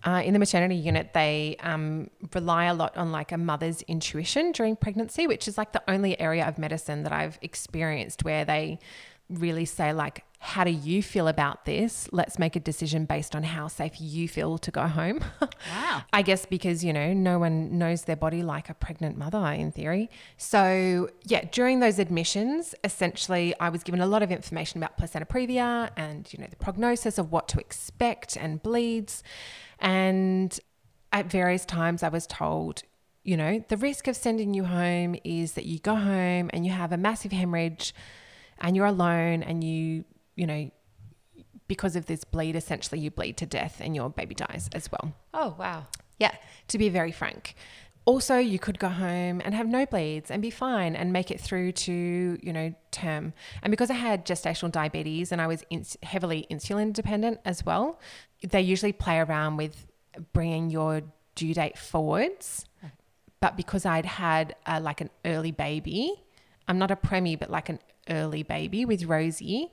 Uh, 0.03 0.21
in 0.23 0.33
the 0.33 0.39
maternity 0.39 0.75
unit, 0.75 1.13
they 1.13 1.57
um, 1.61 2.07
rely 2.35 2.65
a 2.65 2.73
lot 2.75 2.95
on 2.95 3.11
like 3.11 3.31
a 3.31 3.37
mother's 3.37 3.81
intuition 3.83 4.51
during 4.51 4.75
pregnancy, 4.75 5.25
which 5.25 5.47
is 5.47 5.57
like 5.57 5.73
the 5.73 5.81
only 5.89 6.19
area 6.21 6.47
of 6.47 6.59
medicine 6.59 7.01
that 7.01 7.11
I've 7.11 7.39
experienced 7.41 8.23
where 8.23 8.45
they 8.45 8.77
really 9.29 9.65
say 9.65 9.93
like 9.93 10.23
how 10.39 10.63
do 10.63 10.71
you 10.71 11.01
feel 11.01 11.27
about 11.27 11.65
this? 11.65 12.07
Let's 12.11 12.37
make 12.37 12.55
a 12.55 12.59
decision 12.59 13.05
based 13.05 13.35
on 13.35 13.41
how 13.41 13.67
safe 13.67 13.99
you 13.99 14.27
feel 14.27 14.57
to 14.59 14.71
go 14.71 14.87
home. 14.87 15.21
Wow. 15.73 16.03
I 16.13 16.21
guess 16.21 16.45
because 16.45 16.83
you 16.83 16.93
know 16.93 17.13
no 17.13 17.39
one 17.39 17.77
knows 17.77 18.03
their 18.03 18.15
body 18.15 18.41
like 18.41 18.69
a 18.69 18.73
pregnant 18.73 19.17
mother 19.17 19.45
in 19.47 19.71
theory. 19.71 20.09
So 20.37 21.09
yeah 21.25 21.45
during 21.51 21.79
those 21.79 21.99
admissions 21.99 22.75
essentially 22.83 23.53
i 23.59 23.69
was 23.69 23.83
given 23.83 24.01
a 24.01 24.05
lot 24.05 24.23
of 24.23 24.31
information 24.31 24.81
about 24.81 24.97
placenta 24.97 25.25
previa 25.25 25.89
and 25.97 26.31
you 26.31 26.39
know 26.39 26.47
the 26.49 26.55
prognosis 26.55 27.17
of 27.17 27.31
what 27.31 27.47
to 27.49 27.59
expect 27.59 28.37
and 28.37 28.61
bleeds. 28.61 29.23
And 29.79 30.57
at 31.11 31.25
various 31.29 31.65
times 31.65 32.03
i 32.03 32.09
was 32.09 32.27
told 32.27 32.83
you 33.23 33.35
know 33.35 33.63
the 33.67 33.77
risk 33.77 34.07
of 34.07 34.15
sending 34.15 34.53
you 34.53 34.63
home 34.63 35.15
is 35.23 35.53
that 35.53 35.65
you 35.65 35.79
go 35.79 35.95
home 35.95 36.49
and 36.53 36.65
you 36.65 36.71
have 36.71 36.91
a 36.91 36.97
massive 36.97 37.31
hemorrhage 37.31 37.93
and 38.59 38.75
you're 38.75 38.85
alone 38.85 39.43
and 39.43 39.63
you, 39.63 40.03
you 40.35 40.47
know, 40.47 40.69
because 41.67 41.95
of 41.95 42.05
this 42.05 42.23
bleed, 42.23 42.55
essentially 42.55 42.99
you 42.99 43.11
bleed 43.11 43.37
to 43.37 43.45
death 43.45 43.81
and 43.81 43.95
your 43.95 44.09
baby 44.09 44.35
dies 44.35 44.69
as 44.73 44.89
well. 44.91 45.13
Oh, 45.33 45.55
wow. 45.57 45.85
Yeah, 46.17 46.35
to 46.69 46.77
be 46.77 46.89
very 46.89 47.11
frank. 47.11 47.55
Also, 48.05 48.37
you 48.37 48.57
could 48.57 48.79
go 48.79 48.87
home 48.87 49.41
and 49.43 49.53
have 49.53 49.67
no 49.67 49.85
bleeds 49.85 50.31
and 50.31 50.41
be 50.41 50.49
fine 50.49 50.95
and 50.95 51.11
make 51.11 51.29
it 51.29 51.41
through 51.41 51.73
to, 51.73 52.39
you 52.41 52.53
know, 52.53 52.73
term. 52.89 53.33
And 53.61 53.69
because 53.69 53.89
I 53.89 53.95
had 53.95 54.25
gestational 54.25 54.71
diabetes 54.71 55.33
and 55.33 55.41
I 55.41 55.47
was 55.47 55.65
heavily 56.03 56.47
insulin 56.49 56.93
dependent 56.93 57.41
as 57.43 57.65
well, 57.65 57.99
they 58.41 58.61
usually 58.61 58.93
play 58.93 59.19
around 59.19 59.57
with 59.57 59.87
bringing 60.31 60.69
your 60.69 61.01
due 61.35 61.53
date 61.53 61.77
forwards. 61.77 62.65
Mm. 62.83 62.91
But 63.41 63.57
because 63.57 63.85
I'd 63.85 64.05
had 64.05 64.55
a, 64.65 64.79
like 64.79 65.01
an 65.01 65.09
early 65.25 65.51
baby, 65.51 66.13
I'm 66.67 66.79
not 66.79 66.91
a 66.91 66.95
preemie, 66.95 67.37
but 67.37 67.49
like 67.49 67.67
an 67.67 67.79
early 68.09 68.43
baby 68.43 68.85
with 68.85 69.03
Rosie, 69.05 69.71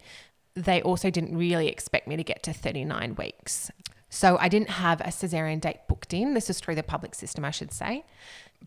they 0.54 0.80
also 0.82 1.10
didn't 1.10 1.36
really 1.36 1.68
expect 1.68 2.06
me 2.06 2.16
to 2.16 2.24
get 2.24 2.42
to 2.44 2.52
39 2.52 3.16
weeks. 3.16 3.70
So 4.08 4.38
I 4.38 4.48
didn't 4.48 4.70
have 4.70 5.00
a 5.00 5.08
cesarean 5.08 5.60
date 5.60 5.88
booked 5.88 6.14
in. 6.14 6.34
This 6.34 6.48
is 6.48 6.60
through 6.60 6.76
the 6.76 6.84
public 6.84 7.14
system, 7.16 7.44
I 7.44 7.50
should 7.50 7.72
say. 7.72 8.04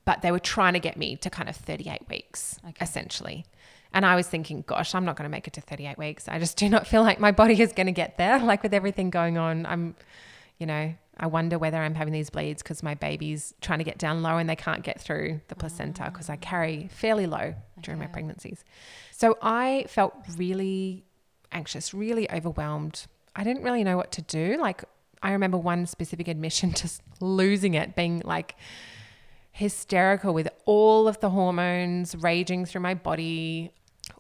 But 0.04 0.22
they 0.22 0.32
were 0.32 0.40
trying 0.40 0.74
to 0.74 0.80
get 0.80 0.98
me 0.98 1.16
to 1.16 1.30
kind 1.30 1.48
of 1.48 1.56
38 1.56 2.02
weeks, 2.10 2.60
okay. 2.68 2.76
essentially. 2.82 3.46
And 3.94 4.06
I 4.06 4.16
was 4.16 4.28
thinking, 4.28 4.66
gosh, 4.68 4.94
I'm 4.94 5.06
not 5.06 5.16
going 5.16 5.24
to 5.24 5.32
make 5.32 5.48
it 5.48 5.54
to 5.54 5.62
38 5.62 5.98
weeks. 5.98 6.28
I 6.28 6.38
just 6.40 6.58
do 6.58 6.68
not 6.68 6.86
feel 6.86 7.02
like 7.02 7.20
my 7.20 7.32
body 7.32 7.62
is 7.62 7.72
going 7.72 7.88
to 7.88 7.94
get 7.94 8.18
there. 8.18 8.40
Like 8.48 8.64
with 8.64 8.74
everything 8.74 9.10
going 9.10 9.38
on, 9.38 9.66
I'm, 9.66 9.96
you 10.60 10.66
know, 10.66 10.94
I 11.20 11.28
wonder 11.28 11.58
whether 11.58 11.78
I'm 11.78 11.96
having 11.96 12.14
these 12.14 12.30
bleeds 12.30 12.62
because 12.62 12.84
my 12.84 12.94
baby's 12.94 13.54
trying 13.62 13.80
to 13.80 13.86
get 13.86 13.98
down 13.98 14.22
low 14.22 14.38
and 14.38 14.50
they 14.50 14.56
can't 14.56 14.84
get 14.84 15.02
through 15.02 15.42
the 15.48 15.56
placenta 15.56 16.04
ah. 16.04 16.10
because 16.10 16.30
I 16.30 16.36
carry 16.36 16.90
fairly 16.92 17.26
low 17.26 17.56
during 17.82 18.00
okay. 18.00 18.08
my 18.08 18.12
pregnancies. 18.12 18.64
So 19.18 19.36
I 19.42 19.86
felt 19.88 20.14
really 20.38 21.04
anxious, 21.52 21.92
really 21.92 22.30
overwhelmed. 22.30 23.08
I 23.36 23.44
didn't 23.44 23.64
really 23.64 23.84
know 23.84 23.98
what 23.98 24.12
to 24.12 24.22
do. 24.22 24.58
Like, 24.62 24.84
I 25.24 25.32
remember 25.32 25.58
one 25.58 25.88
specific 25.88 26.28
admission 26.28 26.72
just 26.76 27.02
losing 27.20 27.74
it, 27.74 27.96
being 27.96 28.22
like 28.24 28.56
hysterical 29.52 30.36
with 30.36 30.48
all 30.66 31.08
of 31.08 31.20
the 31.20 31.32
hormones 31.32 32.16
raging 32.16 32.64
through 32.68 32.82
my 32.82 32.94
body, 32.94 33.72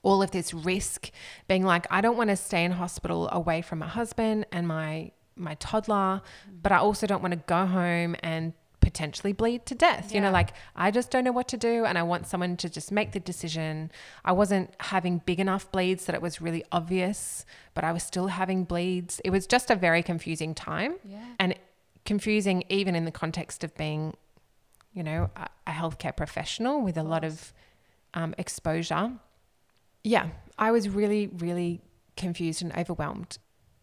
all 0.01 0.23
of 0.23 0.31
this 0.31 0.51
risk, 0.51 1.11
being 1.47 1.63
like, 1.63 1.85
I 1.91 2.01
don't 2.01 2.17
want 2.17 2.31
to 2.31 2.35
stay 2.35 2.63
in 2.63 2.71
hospital 2.71 3.29
away 3.31 3.61
from 3.61 3.77
my 3.77 3.87
husband 3.87 4.47
and 4.51 4.67
my 4.67 5.11
my 5.35 5.53
toddler, 5.59 6.23
but 6.63 6.71
I 6.71 6.77
also 6.77 7.05
don't 7.05 7.21
want 7.21 7.33
to 7.33 7.43
go 7.45 7.67
home 7.67 8.15
and 8.23 8.53
potentially 8.91 9.33
bleed 9.33 9.65
to 9.65 9.75
death. 9.75 10.13
You 10.13 10.21
know, 10.21 10.31
like 10.31 10.51
I 10.75 10.91
just 10.91 11.11
don't 11.11 11.25
know 11.25 11.33
what 11.33 11.49
to 11.49 11.57
do 11.57 11.83
and 11.83 11.97
I 11.97 12.03
want 12.03 12.25
someone 12.25 12.55
to 12.63 12.69
just 12.69 12.89
make 12.89 13.11
the 13.11 13.19
decision. 13.19 13.91
I 14.23 14.31
wasn't 14.31 14.69
having 14.79 15.13
big 15.25 15.39
enough 15.41 15.69
bleeds 15.73 16.05
that 16.05 16.15
it 16.15 16.21
was 16.21 16.39
really 16.41 16.63
obvious, 16.71 17.45
but 17.73 17.83
I 17.83 17.91
was 17.91 18.03
still 18.03 18.27
having 18.27 18.63
bleeds. 18.63 19.19
It 19.25 19.31
was 19.31 19.45
just 19.45 19.69
a 19.69 19.75
very 19.75 20.01
confusing 20.01 20.55
time 20.55 20.93
Yeah. 21.03 21.19
and 21.37 21.55
confusing 22.05 22.63
even 22.69 22.95
in 22.95 23.03
the 23.03 23.11
context 23.11 23.63
of 23.65 23.75
being, 23.75 24.13
you 24.93 25.03
know, 25.03 25.29
a, 25.35 25.47
a 25.67 25.71
healthcare 25.71 26.15
professional 26.15 26.81
with 26.81 26.95
a 26.97 27.03
lot 27.03 27.25
of 27.25 27.51
um, 28.13 28.33
exposure. 28.37 29.11
Yeah, 30.05 30.29
I 30.57 30.71
was 30.71 30.87
really, 30.87 31.27
really 31.27 31.81
confused 32.15 32.61
and 32.61 32.71
overwhelmed. 32.77 33.37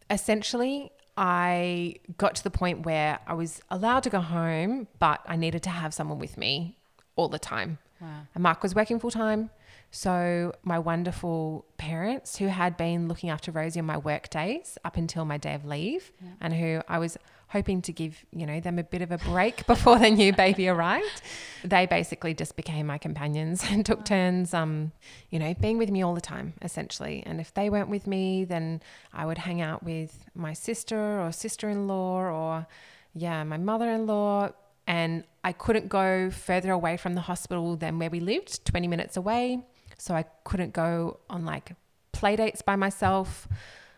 Essentially, 0.08 0.92
I 1.16 1.96
got 2.18 2.34
to 2.36 2.44
the 2.44 2.50
point 2.50 2.84
where 2.84 3.18
I 3.26 3.34
was 3.34 3.60
allowed 3.70 4.02
to 4.04 4.10
go 4.10 4.20
home, 4.20 4.88
but 4.98 5.20
I 5.26 5.36
needed 5.36 5.62
to 5.64 5.70
have 5.70 5.94
someone 5.94 6.18
with 6.18 6.36
me 6.36 6.76
all 7.16 7.28
the 7.28 7.38
time. 7.38 7.78
Wow. 8.00 8.08
And 8.34 8.42
Mark 8.42 8.62
was 8.62 8.74
working 8.74 8.98
full 8.98 9.10
time. 9.10 9.50
So 9.90 10.52
my 10.64 10.78
wonderful 10.80 11.66
parents 11.76 12.36
who 12.38 12.48
had 12.48 12.76
been 12.76 13.06
looking 13.06 13.30
after 13.30 13.52
Rosie 13.52 13.78
on 13.78 13.86
my 13.86 13.96
work 13.96 14.28
days 14.28 14.76
up 14.84 14.96
until 14.96 15.24
my 15.24 15.38
day 15.38 15.54
of 15.54 15.64
leave 15.64 16.10
and 16.40 16.52
who 16.52 16.82
I 16.88 16.98
was 16.98 17.16
hoping 17.54 17.80
to 17.80 17.92
give, 17.92 18.26
you 18.32 18.44
know, 18.44 18.58
them 18.58 18.80
a 18.80 18.82
bit 18.82 19.00
of 19.00 19.12
a 19.12 19.18
break 19.18 19.64
before 19.74 19.96
the 19.96 20.10
new 20.10 20.32
baby 20.32 20.68
arrived. 20.68 21.22
They 21.62 21.86
basically 21.86 22.34
just 22.34 22.56
became 22.56 22.86
my 22.86 22.98
companions 22.98 23.64
and 23.70 23.86
took 23.86 24.04
turns 24.04 24.52
um, 24.52 24.90
you 25.30 25.38
know, 25.38 25.54
being 25.54 25.78
with 25.78 25.88
me 25.88 26.02
all 26.02 26.14
the 26.14 26.20
time 26.20 26.54
essentially. 26.62 27.22
And 27.24 27.40
if 27.40 27.54
they 27.54 27.70
weren't 27.70 27.88
with 27.88 28.08
me, 28.08 28.44
then 28.44 28.82
I 29.12 29.24
would 29.24 29.38
hang 29.38 29.60
out 29.60 29.84
with 29.84 30.24
my 30.34 30.52
sister 30.52 31.20
or 31.20 31.30
sister-in-law 31.30 32.16
or 32.22 32.66
yeah, 33.14 33.44
my 33.44 33.56
mother-in-law 33.56 34.50
and 34.88 35.22
I 35.44 35.52
couldn't 35.52 35.88
go 35.88 36.30
further 36.30 36.72
away 36.72 36.96
from 36.96 37.14
the 37.14 37.20
hospital 37.20 37.76
than 37.76 38.00
where 38.00 38.10
we 38.10 38.18
lived, 38.18 38.64
20 38.64 38.88
minutes 38.88 39.16
away. 39.16 39.62
So 39.96 40.16
I 40.16 40.24
couldn't 40.42 40.72
go 40.72 41.20
on 41.30 41.44
like 41.44 41.72
play 42.10 42.34
dates 42.34 42.62
by 42.62 42.74
myself. 42.74 43.46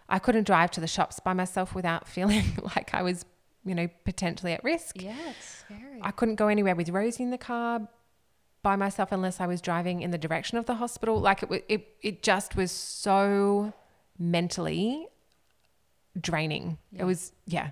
I 0.09 0.19
couldn't 0.19 0.45
drive 0.45 0.71
to 0.73 0.81
the 0.81 0.87
shops 0.87 1.21
by 1.21 1.33
myself 1.33 1.75
without 1.75 2.07
feeling 2.16 2.59
like 2.77 2.92
I 2.92 3.03
was, 3.03 3.25
you 3.66 3.74
know, 3.74 3.88
potentially 4.05 4.52
at 4.55 4.64
risk. 4.64 5.02
Yeah, 5.02 5.14
it's 5.31 5.64
scary. 5.66 6.00
I 6.00 6.11
couldn't 6.12 6.37
go 6.37 6.48
anywhere 6.48 6.74
with 6.74 6.88
Rosie 6.88 7.22
in 7.24 7.31
the 7.31 7.38
car 7.38 7.87
by 8.62 8.76
myself 8.76 9.12
unless 9.12 9.40
I 9.40 9.46
was 9.46 9.61
driving 9.61 10.00
in 10.02 10.11
the 10.12 10.18
direction 10.18 10.57
of 10.57 10.66
the 10.66 10.74
hospital. 10.74 11.20
Like 11.20 11.42
it, 11.42 11.64
it, 11.68 11.88
it 12.02 12.22
just 12.22 12.57
was 12.57 12.70
so 12.72 13.72
mentally 14.18 15.07
draining. 16.20 16.79
Yeah. 16.92 17.02
It 17.02 17.05
was, 17.05 17.33
yeah. 17.46 17.70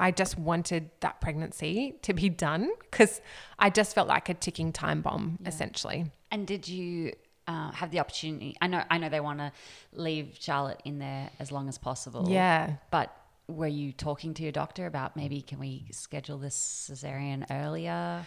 I 0.00 0.10
just 0.10 0.36
wanted 0.38 0.90
that 1.00 1.20
pregnancy 1.20 1.94
to 2.02 2.12
be 2.12 2.28
done 2.28 2.68
because 2.90 3.20
I 3.58 3.70
just 3.70 3.94
felt 3.94 4.08
like 4.08 4.28
a 4.28 4.34
ticking 4.34 4.72
time 4.72 5.02
bomb, 5.02 5.38
Yeah. 5.40 5.48
essentially. 5.48 6.10
And 6.30 6.46
did 6.46 6.66
you 6.66 7.12
uh, 7.46 7.70
have 7.70 7.90
the 7.92 8.00
opportunity? 8.00 8.56
I 8.60 8.66
know, 8.66 8.82
I 8.90 8.98
know 8.98 9.08
they 9.08 9.20
want 9.20 9.38
to 9.38 9.52
leave 9.92 10.36
Charlotte 10.40 10.80
in 10.84 10.98
there 10.98 11.30
as 11.38 11.52
long 11.52 11.68
as 11.68 11.78
possible. 11.78 12.26
Yeah. 12.28 12.74
But 12.90 13.14
were 13.48 13.66
you 13.66 13.92
talking 13.92 14.34
to 14.34 14.42
your 14.42 14.52
doctor 14.52 14.86
about 14.86 15.16
maybe 15.16 15.42
can 15.42 15.58
we 15.58 15.86
schedule 15.90 16.38
this 16.38 16.56
cesarean 16.90 17.44
earlier? 17.50 18.24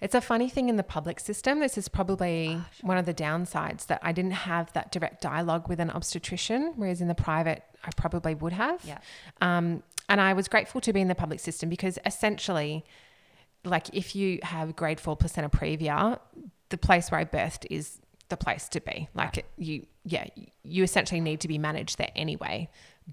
It's 0.00 0.16
a 0.16 0.20
funny 0.20 0.48
thing 0.48 0.68
in 0.68 0.76
the 0.76 0.82
public 0.82 1.20
system. 1.20 1.60
This 1.60 1.78
is 1.78 1.88
probably 1.88 2.60
one 2.80 2.98
of 2.98 3.06
the 3.06 3.14
downsides 3.14 3.86
that 3.86 4.00
I 4.02 4.10
didn't 4.10 4.32
have 4.32 4.72
that 4.72 4.90
direct 4.90 5.22
dialogue 5.22 5.68
with 5.68 5.78
an 5.78 5.90
obstetrician, 5.90 6.72
whereas 6.74 7.00
in 7.00 7.06
the 7.06 7.14
private, 7.14 7.62
I 7.84 7.90
probably 7.96 8.34
would 8.34 8.52
have. 8.52 8.84
Yeah. 8.84 8.98
Um, 9.40 9.84
and 10.08 10.20
I 10.20 10.32
was 10.32 10.48
grateful 10.48 10.80
to 10.80 10.92
be 10.92 11.00
in 11.00 11.06
the 11.06 11.14
public 11.14 11.38
system 11.38 11.68
because 11.68 12.00
essentially, 12.04 12.84
like 13.64 13.94
if 13.94 14.16
you 14.16 14.40
have 14.42 14.74
grade 14.74 14.98
four 14.98 15.16
placenta 15.16 15.48
previa, 15.48 16.18
the 16.70 16.78
place 16.78 17.12
where 17.12 17.20
I 17.20 17.24
birthed 17.24 17.66
is 17.70 18.00
the 18.28 18.36
place 18.36 18.68
to 18.70 18.80
be. 18.80 19.08
Like 19.14 19.38
it, 19.38 19.46
you, 19.56 19.86
yeah, 20.04 20.26
you 20.64 20.82
essentially 20.82 21.20
need 21.20 21.40
to 21.42 21.48
be 21.48 21.58
managed 21.58 21.98
there 21.98 22.10
anyway. 22.16 22.68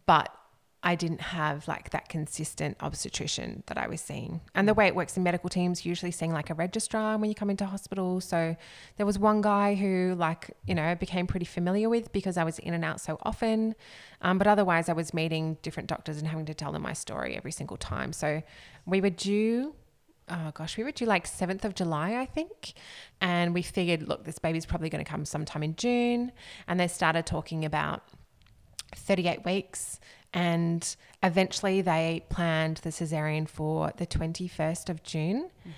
But 0.08 0.34
I 0.82 0.96
didn't 0.96 1.20
have 1.20 1.68
like 1.68 1.90
that 1.90 2.08
consistent 2.08 2.78
obstetrician 2.80 3.64
that 3.68 3.78
I 3.78 3.88
was 3.88 4.00
seeing. 4.00 4.40
And 4.56 4.66
the 4.66 4.74
way 4.74 4.88
it 4.88 4.96
works 4.96 5.18
in 5.18 5.24
medical 5.24 5.50
teams, 5.50 5.86
usually 5.86 6.12
seeing 6.12 6.32
like 6.32 6.50
a 6.50 6.54
registrar 6.54 7.18
when 7.18 7.30
you 7.30 7.36
come 7.36 7.50
into 7.50 7.66
hospital. 7.66 8.22
So 8.22 8.56
there 8.96 9.06
was 9.06 9.20
one 9.20 9.42
guy 9.42 9.76
who 9.76 10.16
like, 10.18 10.52
you 10.66 10.74
know, 10.74 10.96
became 10.96 11.28
pretty 11.28 11.46
familiar 11.46 11.90
with 11.90 12.14
because 12.14 12.38
I 12.38 12.46
was 12.46 12.60
in 12.60 12.74
and 12.74 12.86
out 12.86 13.02
so 13.02 13.18
often. 13.24 13.76
Um, 14.22 14.38
but 14.38 14.48
otherwise 14.48 14.88
I 14.88 14.94
was 14.94 15.14
meeting 15.14 15.58
different 15.64 15.90
doctors 15.90 16.18
and 16.18 16.28
having 16.28 16.46
to 16.46 16.54
tell 16.54 16.72
them 16.72 16.84
my 16.84 16.94
story 16.94 17.36
every 17.36 17.52
single 17.52 17.78
time. 17.78 18.14
So 18.14 18.42
we 18.86 19.02
were 19.02 19.10
due 19.10 19.76
oh 20.32 20.52
gosh, 20.54 20.78
we 20.78 20.84
were 20.84 20.92
due 20.92 21.08
like 21.08 21.26
7th 21.26 21.66
of 21.66 21.74
July, 21.74 22.16
I 22.18 22.26
think. 22.26 22.74
And 23.20 23.52
we 23.52 23.64
figured, 23.64 24.08
look, 24.08 24.26
this 24.26 24.38
baby's 24.38 24.66
probably 24.66 24.90
going 24.90 25.04
to 25.04 25.10
come 25.10 25.26
sometime 25.26 25.64
in 25.64 25.76
June. 25.76 26.32
And 26.68 26.80
they 26.80 26.88
started 26.88 27.26
talking 27.26 27.66
about 27.66 28.04
38 28.96 29.44
weeks. 29.46 30.00
And 30.34 30.96
eventually 31.24 31.82
they 31.82 32.24
planned 32.30 32.78
the 32.78 32.90
cesarean 32.90 33.48
for 33.50 33.92
the 33.98 34.06
21st 34.06 34.90
of 34.90 35.02
June. 35.04 35.50
Mm-hmm. 35.62 35.72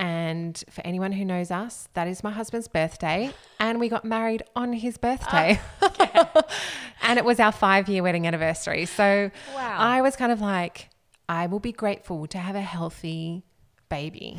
And 0.00 0.62
for 0.70 0.86
anyone 0.86 1.10
who 1.12 1.24
knows 1.24 1.50
us, 1.50 1.88
that 1.94 2.06
is 2.06 2.22
my 2.22 2.30
husband's 2.30 2.68
birthday. 2.68 3.32
And 3.58 3.80
we 3.80 3.88
got 3.88 4.04
married 4.04 4.44
on 4.54 4.72
his 4.72 4.96
birthday. 4.96 5.60
Ah, 5.82 6.44
and 7.02 7.18
it 7.18 7.24
was 7.24 7.40
our 7.40 7.50
five 7.52 7.88
year 7.88 8.02
wedding 8.04 8.26
anniversary. 8.26 8.86
So 8.86 9.30
Wow. 9.54 9.76
I 9.76 10.00
was 10.00 10.14
kind 10.14 10.30
of 10.30 10.40
like, 10.40 10.90
I 11.28 11.48
will 11.48 11.58
be 11.60 11.72
grateful 11.72 12.26
to 12.28 12.38
have 12.38 12.54
a 12.54 12.60
healthy 12.60 13.42
baby. 13.88 14.38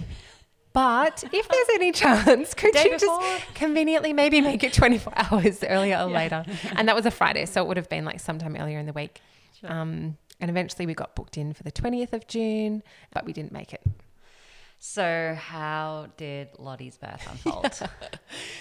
But 0.71 1.25
if 1.33 1.47
there's 1.49 1.67
any 1.75 1.91
chance, 1.91 2.53
could 2.53 2.71
Day 2.73 2.85
you 2.85 2.91
before? 2.91 3.19
just 3.19 3.53
conveniently 3.53 4.13
maybe 4.13 4.39
make 4.39 4.63
it 4.63 4.71
24 4.71 5.13
hours 5.17 5.61
earlier 5.63 5.97
or 5.99 6.05
later? 6.09 6.45
And 6.75 6.87
that 6.87 6.95
was 6.95 7.05
a 7.05 7.11
Friday, 7.11 7.45
so 7.45 7.61
it 7.63 7.67
would 7.67 7.77
have 7.77 7.89
been 7.89 8.05
like 8.05 8.19
sometime 8.21 8.55
earlier 8.55 8.79
in 8.79 8.85
the 8.85 8.93
week. 8.93 9.19
Um, 9.63 10.17
and 10.39 10.49
eventually 10.49 10.85
we 10.85 10.93
got 10.93 11.15
booked 11.15 11.37
in 11.37 11.53
for 11.53 11.63
the 11.63 11.71
20th 11.71 12.13
of 12.13 12.27
June, 12.27 12.83
but 13.11 13.25
we 13.25 13.33
didn't 13.33 13.51
make 13.51 13.73
it. 13.73 13.81
So, 14.81 15.35
how 15.37 16.07
did 16.15 16.47
Lottie's 16.57 16.97
birth 16.97 17.27
unfold? 17.29 17.79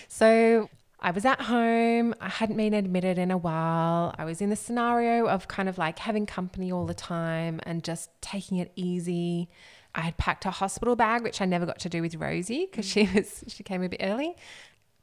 So 0.09 0.69
I 1.01 1.13
was 1.13 1.25
at 1.25 1.43
home. 1.43 2.13
I 2.21 2.29
hadn't 2.29 2.57
been 2.57 2.75
admitted 2.75 3.19
in 3.19 3.31
a 3.31 3.39
while. 3.39 4.15
I 4.19 4.25
was 4.25 4.41
in 4.41 4.51
the 4.51 4.57
scenario 4.57 5.29
of 5.29 5.47
kind 5.47 5.69
of 5.69 5.79
like 5.79 6.01
having 6.01 6.27
company 6.27 6.73
all 6.73 6.87
the 6.87 6.95
time 6.95 7.61
and 7.63 7.85
just 7.85 8.11
taking 8.21 8.59
it 8.59 8.73
easy. 8.75 9.49
I 9.95 10.01
had 10.01 10.17
packed 10.17 10.45
a 10.45 10.51
hospital 10.51 10.97
bag, 10.97 11.23
which 11.23 11.41
I 11.41 11.45
never 11.45 11.67
got 11.67 11.79
to 11.81 11.89
do 11.89 12.03
with 12.03 12.17
Rosie 12.17 12.67
because 12.71 12.85
she 12.85 13.09
was 13.15 13.45
she 13.47 13.63
came 13.63 13.83
a 13.83 13.89
bit 13.89 14.01
early. 14.03 14.37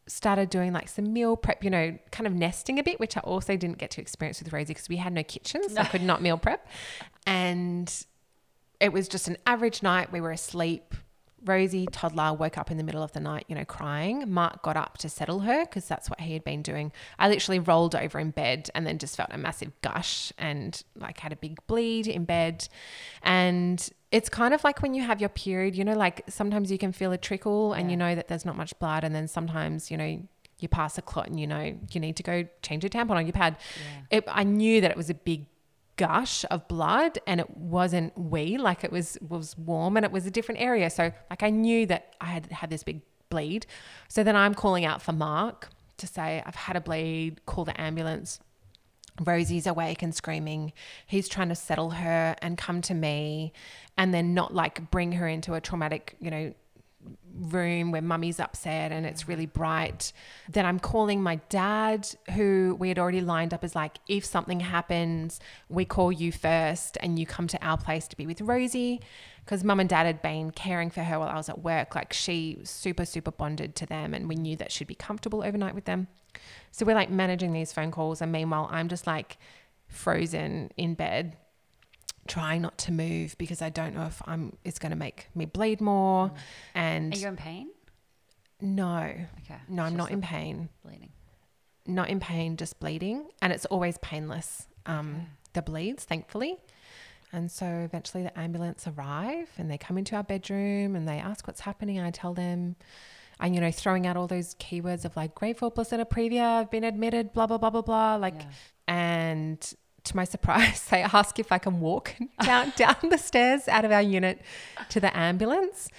Started 0.08 0.50
doing 0.50 0.72
like 0.72 0.88
some 0.88 1.12
meal 1.14 1.36
prep, 1.36 1.64
you 1.64 1.70
know, 1.70 1.98
kind 2.12 2.28
of 2.28 2.34
nesting 2.34 2.78
a 2.78 2.84
bit, 2.84 3.00
which 3.00 3.18
I 3.18 3.22
also 3.22 3.58
didn't 3.58 3.80
get 3.80 3.92
to 3.92 4.02
experience 4.02 4.40
with 4.40 4.54
Rosie 4.54 4.74
because 4.74 4.88
we 4.88 4.98
had 4.98 5.14
no 5.14 5.24
kitchen, 5.24 5.68
so 5.68 5.82
I 5.82 5.86
could 5.86 6.04
not 6.04 6.22
meal 6.22 6.38
prep. 6.38 6.68
And 7.26 7.92
it 8.80 8.94
was 8.94 9.08
just 9.08 9.28
an 9.28 9.38
average 9.48 9.82
night. 9.82 10.12
We 10.12 10.22
were 10.22 10.32
asleep. 10.32 10.94
Rosie, 11.46 11.88
toddler, 11.92 12.34
woke 12.34 12.58
up 12.58 12.72
in 12.72 12.78
the 12.78 12.84
middle 12.84 13.04
of 13.04 13.12
the 13.14 13.20
night, 13.20 13.46
you 13.48 13.56
know, 13.56 13.66
crying. 13.66 14.24
Mark 14.32 14.64
got 14.64 14.76
up 14.76 14.98
to 15.00 15.10
settle 15.10 15.42
her 15.42 15.62
because 15.62 15.88
that's 15.88 16.10
what 16.10 16.22
he 16.22 16.34
had 16.34 16.44
been 16.44 16.62
doing. 16.62 16.92
I 17.20 17.30
literally 17.30 17.60
rolled 17.60 17.96
over 17.96 18.20
in 18.20 18.32
bed 18.32 18.70
and 18.74 18.86
then 18.86 18.98
just 18.98 19.16
felt 19.16 19.30
a 19.32 19.38
massive 19.38 19.72
gush 19.82 20.34
and 20.38 20.82
like 20.96 21.20
had 21.20 21.32
a 21.32 21.36
big 21.36 21.60
bleed 21.68 22.08
in 22.08 22.26
bed. 22.26 22.68
And 23.22 23.88
it's 24.12 24.30
kind 24.30 24.54
of 24.54 24.64
like 24.64 24.82
when 24.82 24.94
you 24.94 25.04
have 25.04 25.20
your 25.20 25.30
period, 25.30 25.76
you 25.76 25.84
know, 25.84 25.96
like 25.96 26.24
sometimes 26.30 26.72
you 26.72 26.78
can 26.78 26.92
feel 26.92 27.12
a 27.12 27.18
trickle 27.18 27.74
and 27.74 27.92
you 27.92 27.98
know 27.98 28.16
that 28.16 28.28
there's 28.28 28.46
not 28.46 28.56
much 28.56 28.78
blood. 28.80 29.04
And 29.04 29.14
then 29.14 29.28
sometimes, 29.28 29.92
you 29.92 29.98
know, 29.98 30.22
you 30.60 30.68
pass 30.68 30.98
a 30.98 31.02
clot 31.02 31.28
and 31.28 31.40
you 31.40 31.48
know 31.48 31.78
you 31.92 32.00
need 32.00 32.16
to 32.16 32.24
go 32.24 32.48
change 32.62 32.84
your 32.84 32.90
tampon 32.90 33.12
on 33.12 33.26
your 33.26 33.34
pad. 33.34 33.58
Yeah. 34.10 34.18
It, 34.18 34.24
I 34.28 34.44
knew 34.44 34.82
that 34.82 34.92
it 34.92 34.98
was 34.98 35.10
a 35.10 35.14
big 35.14 35.46
gush 35.98 36.46
of 36.52 36.68
blood 36.68 37.18
and 37.26 37.40
it 37.40 37.58
wasn't 37.58 38.18
wee 38.18 38.58
like 38.58 38.84
it 38.84 38.92
was 38.92 39.18
was 39.28 39.58
warm 39.58 39.96
and 39.98 40.06
it 40.06 40.12
was 40.12 40.26
a 40.26 40.32
different 40.32 40.62
area. 40.62 40.90
So 40.90 41.12
like 41.30 41.44
i 41.44 41.50
knew 41.50 41.86
that 41.88 42.16
i 42.22 42.26
had 42.26 42.52
had 42.52 42.70
this 42.70 42.84
big 42.84 43.02
bleed. 43.30 43.66
So 44.08 44.24
then 44.24 44.36
i'm 44.36 44.54
calling 44.54 44.86
out 44.86 45.02
for 45.02 45.14
mark 45.14 45.70
to 45.98 46.08
say 46.08 46.44
i've 46.46 46.56
had 46.56 46.76
a 46.76 46.82
bleed. 46.82 47.46
Call 47.46 47.66
the 47.66 47.80
ambulance. 47.80 48.40
Rosie's 49.24 49.66
awake 49.66 50.02
and 50.02 50.14
screaming. 50.14 50.74
He's 51.08 51.30
trying 51.30 51.50
to 51.50 51.56
settle 51.56 51.92
her 51.92 52.36
and 52.42 52.58
come 52.58 52.82
to 52.82 52.94
me 52.94 53.54
and 53.98 54.14
then 54.14 54.34
not 54.34 54.54
like 54.54 54.92
bring 54.92 55.14
her 55.14 55.28
into 55.28 55.54
a 55.54 55.62
traumatic, 55.62 56.18
you 56.20 56.30
know, 56.30 56.54
room 57.38 57.92
where 57.92 58.02
mummy's 58.02 58.40
upset 58.40 58.92
and 58.92 59.06
it's 59.06 59.28
really 59.28 59.46
bright. 59.46 60.14
Then 60.50 60.66
I'm 60.66 60.80
calling 60.80 61.22
my 61.22 61.38
dad, 61.50 62.08
who 62.34 62.76
we 62.80 62.90
had 62.90 62.98
already 62.98 63.22
lined 63.22 63.54
up 63.54 63.64
as 63.64 63.76
like, 63.76 63.98
if 64.08 64.26
something 64.26 64.62
happens, 64.62 65.40
we 65.70 65.86
call 65.86 66.12
you 66.12 66.32
first 66.32 66.98
and 67.02 67.20
you 67.20 67.26
come 67.26 67.48
to 67.48 67.66
our 67.66 67.78
place 67.78 68.08
to 68.08 68.18
be 68.18 68.26
with 68.26 68.42
Rosie. 68.42 69.02
Because 69.44 69.64
mum 69.64 69.80
and 69.80 69.88
dad 69.88 70.06
had 70.06 70.22
been 70.22 70.50
caring 70.52 70.90
for 70.90 71.04
her 71.04 71.20
while 71.20 71.30
I 71.30 71.36
was 71.36 71.50
at 71.50 71.62
work. 71.62 71.94
Like 71.94 72.14
she 72.14 72.60
super, 72.64 73.06
super 73.06 73.32
bonded 73.32 73.76
to 73.76 73.86
them 73.86 74.14
and 74.14 74.28
we 74.28 74.36
knew 74.36 74.56
that 74.56 74.72
she'd 74.72 74.88
be 74.88 74.96
comfortable 74.96 75.44
overnight 75.44 75.76
with 75.76 75.86
them. 75.86 76.08
So 76.72 76.86
we're 76.86 76.96
like 76.96 77.12
managing 77.12 77.54
these 77.54 77.72
phone 77.72 77.92
calls. 77.92 78.22
And 78.22 78.32
meanwhile, 78.32 78.68
I'm 78.72 78.90
just 78.90 79.06
like 79.06 79.38
frozen 79.88 80.72
in 80.78 80.96
bed 80.96 81.38
trying 82.28 82.62
not 82.62 82.78
to 82.80 82.92
move 82.92 83.36
because 83.38 83.62
I 83.62 83.70
don't 83.70 83.96
know 83.96 84.06
if 84.06 84.22
I'm 84.26 84.58
it's 84.64 84.80
going 84.80 84.92
to 84.92 84.96
make 84.98 85.28
me 85.36 85.46
bleed 85.46 85.82
more. 85.82 86.32
And 86.74 87.14
Are 87.14 87.18
you 87.18 87.28
in 87.28 87.36
pain? 87.36 87.70
no, 88.62 88.98
Okay. 89.44 89.60
no, 89.70 89.84
I'm 89.84 89.96
not 89.96 90.12
in 90.12 90.22
pain. 90.22 90.70
bleeding. 90.84 91.10
Not 91.88 92.10
in 92.10 92.20
pain, 92.20 92.58
just 92.58 92.80
bleeding, 92.80 93.28
and 93.42 93.54
it's 93.54 93.66
always 93.66 93.98
painless. 94.00 94.68
Um, 94.88 95.16
Okay. 95.16 95.26
the 95.54 95.62
bleeds, 95.62 96.04
thankfully. 96.04 96.58
And 97.32 97.52
so 97.52 97.66
eventually 97.66 98.24
the 98.24 98.38
ambulance 98.40 98.88
arrive 98.88 99.50
and 99.58 99.70
they 99.70 99.78
come 99.78 99.98
into 99.98 100.16
our 100.16 100.24
bedroom 100.24 100.96
and 100.96 101.08
they 101.08 101.18
ask 101.20 101.46
what's 101.48 101.60
happening. 101.62 102.00
I 102.00 102.10
tell 102.12 102.34
them, 102.34 102.76
and 103.40 103.54
you 103.54 103.60
know, 103.62 103.72
throwing 103.72 104.08
out 104.08 104.16
all 104.16 104.28
those 104.28 104.56
keywords 104.56 105.06
of 105.06 105.16
like 105.18 105.36
grade 105.36 105.58
four 105.58 105.70
placenta 105.70 106.06
previa, 106.06 106.60
I've 106.60 106.72
been 106.72 106.84
admitted, 106.86 107.34
blah 107.34 107.46
blah 107.46 107.58
blah 107.58 107.70
blah 107.72 107.82
blah. 107.82 108.16
Like, 108.16 108.36
Yeah. 108.36 108.46
and 108.88 109.74
to 110.06 110.16
my 110.16 110.24
surprise, 110.24 110.86
they 110.90 111.02
ask 111.02 111.40
if 111.40 111.52
I 111.52 111.58
can 111.58 111.80
walk 111.80 112.16
down 112.44 112.74
down 112.76 112.96
the 113.10 113.18
stairs 113.18 113.68
out 113.68 113.86
of 113.86 113.92
our 113.92 114.02
unit 114.02 114.42
to 114.90 115.00
the 115.00 115.16
ambulance. 115.18 115.90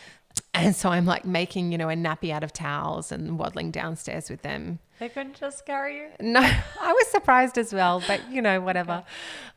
And 0.54 0.74
so 0.74 0.90
I'm 0.90 1.04
like 1.04 1.24
making, 1.24 1.72
you 1.72 1.78
know, 1.78 1.88
a 1.88 1.94
nappy 1.94 2.30
out 2.30 2.42
of 2.42 2.52
towels 2.52 3.12
and 3.12 3.38
waddling 3.38 3.70
downstairs 3.70 4.30
with 4.30 4.42
them. 4.42 4.78
They 4.98 5.08
couldn't 5.08 5.38
just 5.38 5.66
carry 5.66 5.98
you. 5.98 6.08
No, 6.20 6.40
I 6.80 6.92
was 6.92 7.06
surprised 7.08 7.58
as 7.58 7.72
well, 7.72 8.02
but 8.06 8.30
you 8.30 8.40
know, 8.40 8.60
whatever. 8.60 9.04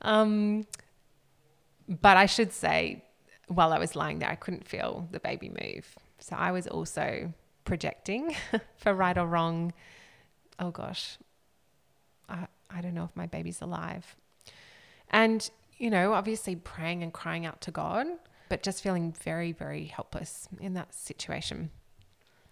Um, 0.02 0.68
but 1.88 2.18
I 2.18 2.26
should 2.26 2.52
say, 2.52 3.04
while 3.48 3.74
I 3.74 3.80
was 3.80 3.96
lying 3.96 4.20
there, 4.20 4.30
I 4.30 4.36
couldn't 4.36 4.68
feel 4.68 5.08
the 5.12 5.20
baby 5.20 5.50
move. 5.50 5.96
So 6.20 6.36
I 6.36 6.52
was 6.52 6.68
also 6.68 7.34
projecting 7.64 8.36
for 8.78 8.94
right 8.94 9.18
or 9.18 9.26
wrong. 9.26 9.74
Oh 10.60 10.72
gosh, 10.72 11.18
I, 12.28 12.48
I 12.70 12.82
don't 12.82 12.94
know 12.94 13.06
if 13.06 13.16
my 13.16 13.26
baby's 13.26 13.62
alive. 13.62 14.16
And, 15.10 15.50
you 15.78 15.90
know, 15.90 16.14
obviously 16.14 16.56
praying 16.56 17.04
and 17.04 17.12
crying 17.14 17.46
out 17.46 17.62
to 17.62 17.72
God, 17.72 18.08
but 18.50 18.64
just 18.64 18.82
feeling 18.84 19.12
very, 19.24 19.52
very 19.52 19.86
helpless 19.86 20.48
in 20.60 20.74
that 20.76 20.94
situation. 20.94 21.72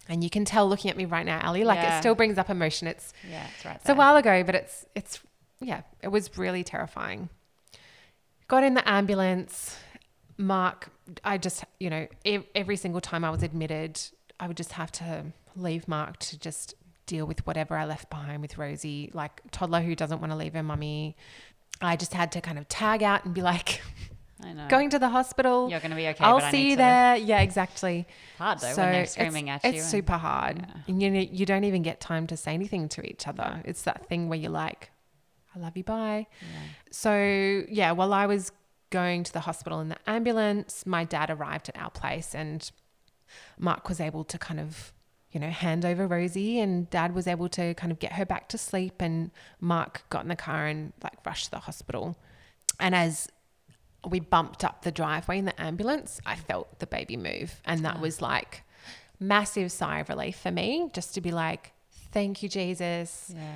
And 0.10 0.24
you 0.24 0.30
can 0.30 0.46
tell 0.46 0.68
looking 0.68 0.90
at 0.90 0.98
me 0.98 1.06
right 1.06 1.26
now, 1.26 1.42
Ali, 1.46 1.64
like 1.64 1.82
Yeah. 1.82 1.98
it 1.98 2.00
still 2.00 2.16
brings 2.16 2.38
up 2.38 2.50
emotion. 2.50 2.88
It's 2.88 3.14
Yeah, 3.24 3.48
it's 3.54 3.66
right 3.66 3.76
it's 3.76 3.90
a 3.90 3.96
while 3.96 4.16
ago, 4.16 4.44
but 4.44 4.56
it's 4.56 4.86
it's 4.96 5.20
yeah, 5.60 5.82
it 6.02 6.08
was 6.10 6.38
really 6.38 6.64
terrifying. 6.64 7.30
Got 8.48 8.64
in 8.64 8.74
the 8.76 8.88
ambulance. 8.88 9.78
Mark, 10.38 10.90
I 11.24 11.38
just 11.38 11.66
you 11.80 11.90
know 11.90 12.08
every 12.56 12.78
single 12.78 13.02
time 13.02 13.26
I 13.26 13.30
was 13.32 13.44
admitted, 13.44 14.00
I 14.40 14.48
would 14.48 14.56
just 14.56 14.74
have 14.74 14.92
to 14.94 15.26
leave 15.56 15.88
Mark 15.88 16.20
to 16.20 16.40
just 16.40 16.76
deal 17.08 17.26
with 17.26 17.46
whatever 17.48 17.76
I 17.76 17.86
left 17.86 18.10
behind 18.10 18.42
with 18.42 18.58
Rosie, 18.58 19.10
like 19.14 19.42
toddler 19.52 19.82
who 19.82 19.96
doesn't 19.96 20.20
want 20.22 20.32
to 20.32 20.38
leave 20.38 20.54
her 20.54 20.64
mummy. 20.64 21.18
I 21.82 21.96
just 21.96 22.14
had 22.14 22.32
to 22.34 22.42
kind 22.42 22.58
of 22.58 22.68
tag 22.70 23.04
out 23.04 23.26
and 23.26 23.34
be 23.34 23.42
like, 23.42 23.82
I 24.44 24.54
know. 24.54 24.68
going 24.68 24.90
to 24.92 25.00
the 25.00 25.10
hospital. 25.10 25.70
You're 25.70 25.80
going 25.80 25.92
to 25.92 25.96
be 25.98 26.08
okay. 26.10 26.24
I'll 26.24 26.42
see 26.52 26.70
you 26.70 26.76
to- 26.76 26.78
there. 26.78 27.16
Yeah, 27.18 27.42
exactly. 27.42 28.08
Hard 28.38 28.60
though 28.60 28.72
So 28.74 28.82
when 28.84 28.92
they're 28.92 29.02
it's- 29.02 29.14
screaming 29.14 29.50
at 29.50 29.64
it's 29.66 29.76
you. 29.76 29.82
and- 29.82 29.90
super 29.90 30.18
hard. 30.18 30.60
Yeah. 30.60 30.82
And 30.88 31.02
you 31.02 31.10
know, 31.12 31.20
you 31.20 31.46
don't 31.46 31.64
even 31.64 31.82
get 31.84 32.00
time 32.00 32.28
to 32.28 32.38
say 32.38 32.54
anything 32.54 32.88
to 32.90 33.02
each 33.08 33.28
other. 33.28 33.62
It's 33.66 33.84
that 33.84 34.06
thing 34.08 34.30
where 34.30 34.38
you're 34.40 34.52
like, 34.52 34.92
I 35.56 35.60
love 35.60 35.76
you, 35.78 35.84
bye. 35.84 36.28
Yeah. 36.42 36.48
So, 36.92 37.64
yeah, 37.70 37.92
while 37.92 38.14
I 38.14 38.26
was 38.28 38.52
going 38.92 39.24
to 39.24 39.34
the 39.34 39.42
hospital 39.42 39.80
in 39.82 39.90
the 39.90 39.98
ambulance, 40.08 40.86
my 40.86 41.04
dad 41.04 41.30
arrived 41.30 41.70
at 41.70 41.78
our 41.78 41.90
place 41.90 42.34
and 42.36 42.70
Mark 43.60 43.90
was 43.90 44.00
able 44.00 44.24
to 44.24 44.38
kind 44.38 44.60
of, 44.60 44.94
you 45.32 45.40
know, 45.40 45.50
hand 45.50 45.84
over 45.86 46.08
Rosie 46.08 46.60
and 46.60 46.90
dad 46.90 47.14
was 47.14 47.28
able 47.28 47.50
to 47.50 47.74
kind 47.76 47.92
of 47.92 48.00
get 48.00 48.14
her 48.14 48.26
back 48.26 48.48
to 48.50 48.58
sleep 48.58 49.02
and 49.02 49.32
Mark 49.60 50.04
got 50.10 50.24
in 50.24 50.30
the 50.30 50.36
car 50.36 50.66
and 50.68 50.94
like 51.04 51.18
rushed 51.26 51.46
to 51.46 51.52
the 51.52 51.60
hospital. 51.60 52.18
And 52.80 52.96
as 52.96 53.28
we 54.08 54.20
bumped 54.20 54.64
up 54.64 54.84
the 54.84 54.92
driveway 54.92 55.38
in 55.40 55.46
the 55.46 55.60
ambulance, 55.62 56.22
I 56.26 56.36
felt 56.36 56.80
the 56.80 56.88
baby 56.88 57.18
move. 57.18 57.62
And 57.66 57.84
that 57.84 58.00
was 58.00 58.22
like 58.22 58.64
massive 59.20 59.72
sigh 59.72 60.00
of 60.00 60.10
relief 60.10 60.38
for 60.38 60.52
me 60.52 60.90
just 60.94 61.14
to 61.16 61.22
be 61.22 61.32
like, 61.32 61.74
thank 62.12 62.42
you, 62.42 62.50
Jesus. 62.50 63.32
Yeah. 63.36 63.56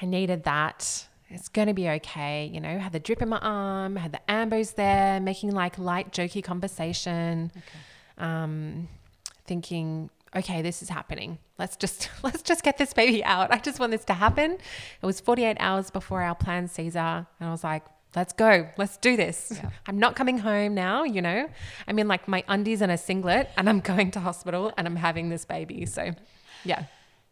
I 0.00 0.06
needed 0.06 0.44
that. 0.44 1.06
It's 1.30 1.48
going 1.48 1.68
to 1.68 1.74
be 1.74 1.88
okay. 1.90 2.46
You 2.52 2.60
know, 2.60 2.78
had 2.78 2.92
the 2.92 3.00
drip 3.00 3.20
in 3.20 3.28
my 3.28 3.38
arm, 3.38 3.96
had 3.96 4.12
the 4.12 4.20
ambos 4.30 4.76
there, 4.76 5.18
making 5.20 5.50
like 5.50 5.76
light, 5.78 6.12
jokey 6.12 6.42
conversation, 6.44 7.50
Okay. 7.56 7.64
um, 8.26 8.88
thinking, 9.46 10.10
okay, 10.34 10.62
this 10.62 10.82
is 10.82 10.88
happening. 10.88 11.38
Let's 11.58 11.76
just, 11.76 12.10
let's 12.22 12.42
just 12.42 12.62
get 12.62 12.78
this 12.78 12.92
baby 12.92 13.24
out. 13.24 13.52
I 13.52 13.58
just 13.58 13.80
want 13.80 13.92
this 13.92 14.04
to 14.06 14.14
happen. 14.14 14.52
It 14.52 15.06
was 15.06 15.20
48 15.20 15.56
hours 15.60 15.90
before 15.90 16.22
our 16.22 16.34
planned 16.34 16.70
Caesar. 16.70 17.26
And 17.40 17.48
I 17.48 17.50
was 17.50 17.64
like, 17.64 17.84
let's 18.16 18.32
go. 18.32 18.68
Let's 18.76 18.96
do 18.96 19.16
this. 19.16 19.52
Yeah. 19.54 19.70
I'm 19.86 19.98
not 19.98 20.16
coming 20.16 20.38
home 20.38 20.74
now, 20.74 21.04
you 21.04 21.22
know. 21.22 21.48
I'm 21.86 21.98
in 21.98 22.08
like 22.08 22.28
my 22.28 22.44
undies 22.48 22.80
and 22.80 22.92
a 22.92 22.98
singlet 22.98 23.50
and 23.56 23.68
I'm 23.68 23.80
going 23.92 24.10
to 24.12 24.20
hospital 24.20 24.72
and 24.76 24.86
I'm 24.86 24.96
having 24.96 25.28
this 25.28 25.44
baby. 25.44 25.86
So, 25.86 26.12
yeah, 26.64 26.84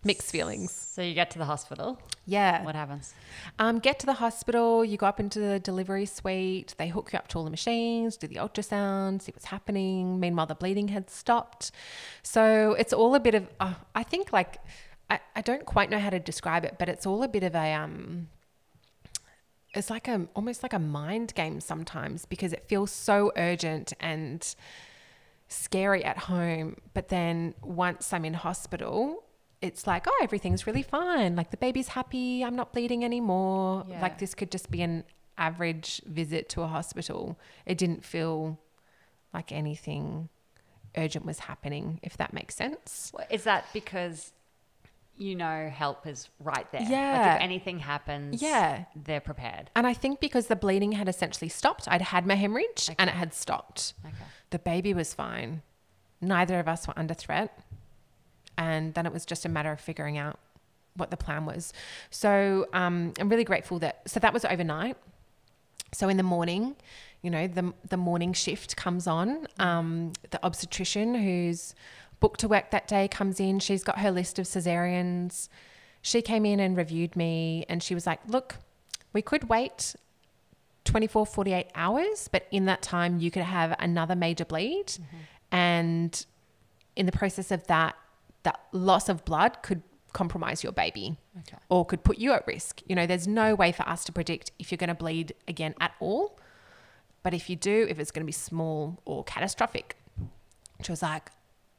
mixed 0.05 0.30
feelings. 0.30 0.72
So 0.72 1.03
you 1.03 1.14
get 1.14 1.30
to 1.32 1.38
the 1.38 1.44
hospital. 1.44 2.01
Yeah. 2.26 2.64
What 2.64 2.74
happens? 2.74 3.14
Um, 3.59 3.78
get 3.78 3.99
to 4.01 4.07
the 4.07 4.14
hospital, 4.14 4.84
you 4.84 4.97
go 4.97 5.07
up 5.07 5.20
into 5.20 5.38
the 5.38 5.59
delivery 5.59 6.07
suite, 6.07 6.74
they 6.78 6.88
hook 6.88 7.12
you 7.12 7.18
up 7.18 7.28
to 7.28 7.38
all 7.38 7.44
the 7.44 7.51
machines, 7.51 8.16
do 8.16 8.26
the 8.26 8.36
ultrasound, 8.36 9.22
see 9.22 9.32
what's 9.32 9.47
happening. 9.47 10.20
Meanwhile, 10.20 10.47
the 10.47 10.55
bleeding 10.55 10.88
had 10.88 11.11
stopped. 11.11 11.70
So 12.22 12.74
it's 12.78 12.92
all 12.92 13.14
a 13.14 13.20
bit 13.20 13.34
of, 13.34 13.49
uh, 13.61 13.74
I 13.94 14.03
think, 14.03 14.32
like, 14.32 14.59
I, 15.09 15.20
I 15.36 15.40
don't 15.40 15.64
quite 15.64 15.90
know 15.90 15.99
how 15.99 16.11
to 16.11 16.18
describe 16.18 16.64
it, 16.64 16.76
but 16.78 16.88
it's 16.88 17.07
all 17.07 17.22
a 17.22 17.28
bit 17.28 17.42
of 17.42 17.55
a, 17.55 17.74
um, 17.74 18.28
it's 19.74 19.90
like 19.90 20.09
a, 20.09 20.26
almost 20.34 20.62
like 20.62 20.72
a 20.72 20.78
mind 20.78 21.34
game 21.34 21.61
sometimes 21.61 22.24
because 22.24 22.53
it 22.53 22.64
feels 22.66 22.90
so 22.90 23.30
urgent 23.36 23.92
and 24.01 24.55
scary 25.49 26.05
at 26.05 26.18
home. 26.18 26.76
But 26.94 27.09
then 27.09 27.55
once 27.62 28.12
I'm 28.12 28.24
in 28.24 28.34
hospital, 28.34 29.22
it's 29.66 29.86
like, 29.86 30.06
oh, 30.08 30.20
everything's 30.22 30.66
really 30.66 30.82
fine. 30.82 31.36
Like 31.36 31.50
the 31.50 31.56
baby's 31.56 31.88
happy. 31.88 32.42
I'm 32.44 32.56
not 32.56 32.72
bleeding 32.72 33.04
anymore. 33.04 33.84
Yeah. 33.88 34.00
Like 34.00 34.18
this 34.18 34.34
could 34.34 34.50
just 34.50 34.70
be 34.70 34.82
an 34.82 35.04
average 35.36 36.00
visit 36.06 36.48
to 36.50 36.62
a 36.62 36.66
hospital. 36.66 37.38
It 37.66 37.76
didn't 37.78 38.04
feel 38.04 38.58
like 39.34 39.52
anything 39.52 40.28
urgent 40.96 41.26
was 41.26 41.40
happening, 41.40 42.00
if 42.02 42.16
that 42.16 42.32
makes 42.32 42.54
sense. 42.54 43.12
Is 43.30 43.44
that 43.44 43.66
because 43.72 44.32
you 45.18 45.34
know 45.34 45.68
help 45.70 46.06
is 46.06 46.28
right 46.40 46.70
there? 46.72 46.80
Like 46.82 46.90
Yeah. 46.90 47.36
if 47.36 47.42
anything 47.42 47.78
happens, 47.80 48.40
Yeah. 48.42 48.84
they're 48.94 49.20
prepared. 49.20 49.70
And 49.74 49.86
I 49.86 49.94
think 49.94 50.20
because 50.20 50.46
the 50.46 50.56
bleeding 50.56 50.92
had 50.92 51.08
essentially 51.08 51.48
stopped, 51.48 51.86
I'd 51.88 52.02
had 52.02 52.26
my 52.26 52.34
hemorrhage 52.34 52.90
and 52.98 53.08
it 53.10 53.16
had 53.16 53.32
stopped. 53.34 53.94
Okay. 54.04 54.14
The 54.50 54.58
baby 54.58 54.94
was 54.94 55.12
fine. 55.14 55.62
Neither 56.20 56.58
of 56.60 56.68
us 56.68 56.86
were 56.86 56.94
under 56.98 57.14
threat. 57.14 57.58
And 58.59 58.94
then 58.94 59.07
it 59.07 59.12
was 59.12 59.26
just 59.26 59.44
a 59.44 59.48
matter 59.48 59.72
of 59.72 59.80
figuring 59.80 60.18
out 60.18 60.38
what 60.94 61.11
the 61.11 61.16
plan 61.16 61.44
was. 61.44 61.72
So 62.11 62.66
um, 62.72 63.12
I'm 63.20 63.28
really 63.28 63.44
grateful 63.44 63.78
that, 63.80 64.09
so 64.09 64.20
that 64.20 64.32
was 64.32 64.44
overnight. 64.44 64.96
So 65.92 66.09
in 66.09 66.16
the 66.16 66.22
morning, 66.22 66.76
you 67.22 67.30
know, 67.30 67.46
the, 67.46 67.72
the 67.88 67.96
morning 67.96 68.32
shift 68.32 68.76
comes 68.76 69.07
on. 69.07 69.46
Um, 69.59 70.12
the 70.30 70.44
obstetrician 70.44 71.14
who's 71.14 71.74
booked 72.20 72.40
to 72.40 72.48
work 72.48 72.70
that 72.70 72.88
day 72.88 73.09
comes 73.09 73.40
in. 73.40 73.59
She's 73.61 73.84
got 73.84 73.98
her 73.98 74.11
list 74.11 74.38
of 74.38 74.46
cesareans. 74.46 75.48
She 76.02 76.22
came 76.22 76.46
in 76.46 76.61
and 76.61 76.76
reviewed 76.76 77.16
me 77.16 77.66
and 77.68 77.82
she 77.82 77.94
was 77.94 78.07
like, 78.07 78.20
look, 78.26 78.57
we 79.12 79.22
could 79.22 79.48
wait 79.48 79.96
24, 80.84 81.26
48 81.26 81.66
hours, 81.74 82.28
but 82.30 82.46
in 82.50 82.66
that 82.66 82.80
time, 82.80 83.18
you 83.18 83.30
could 83.30 83.42
have 83.42 83.74
another 83.80 84.14
major 84.14 84.44
bleed. 84.44 84.92
And 85.50 86.24
in 86.94 87.07
the 87.07 87.12
process 87.12 87.50
of 87.50 87.66
that, 87.66 87.96
that 88.47 88.59
loss 88.72 89.09
of 89.09 89.24
blood 89.24 89.53
could 89.62 89.82
compromise 90.12 90.62
your 90.64 90.72
baby 90.72 91.18
Okay. 91.40 91.59
or 91.68 91.84
could 91.84 92.03
put 92.03 92.16
you 92.18 92.32
at 92.32 92.47
risk. 92.47 92.80
You 92.88 92.94
know, 92.97 93.07
there's 93.07 93.28
no 93.28 93.55
way 93.55 93.70
for 93.72 93.86
us 93.86 94.05
to 94.05 94.12
predict 94.12 94.51
if 94.59 94.70
you're 94.72 94.78
going 94.84 94.88
to 94.88 94.94
bleed 94.94 95.34
again 95.47 95.74
at 95.80 95.92
all. 96.01 96.38
But 97.22 97.34
if 97.34 97.51
you 97.51 97.57
do, 97.57 97.86
if 97.90 97.99
it's 97.99 98.11
going 98.11 98.22
to 98.24 98.26
be 98.26 98.32
small 98.32 99.01
or 99.05 99.24
catastrophic, 99.24 99.97
she 100.82 100.90
was 100.92 101.03
like, 101.03 101.30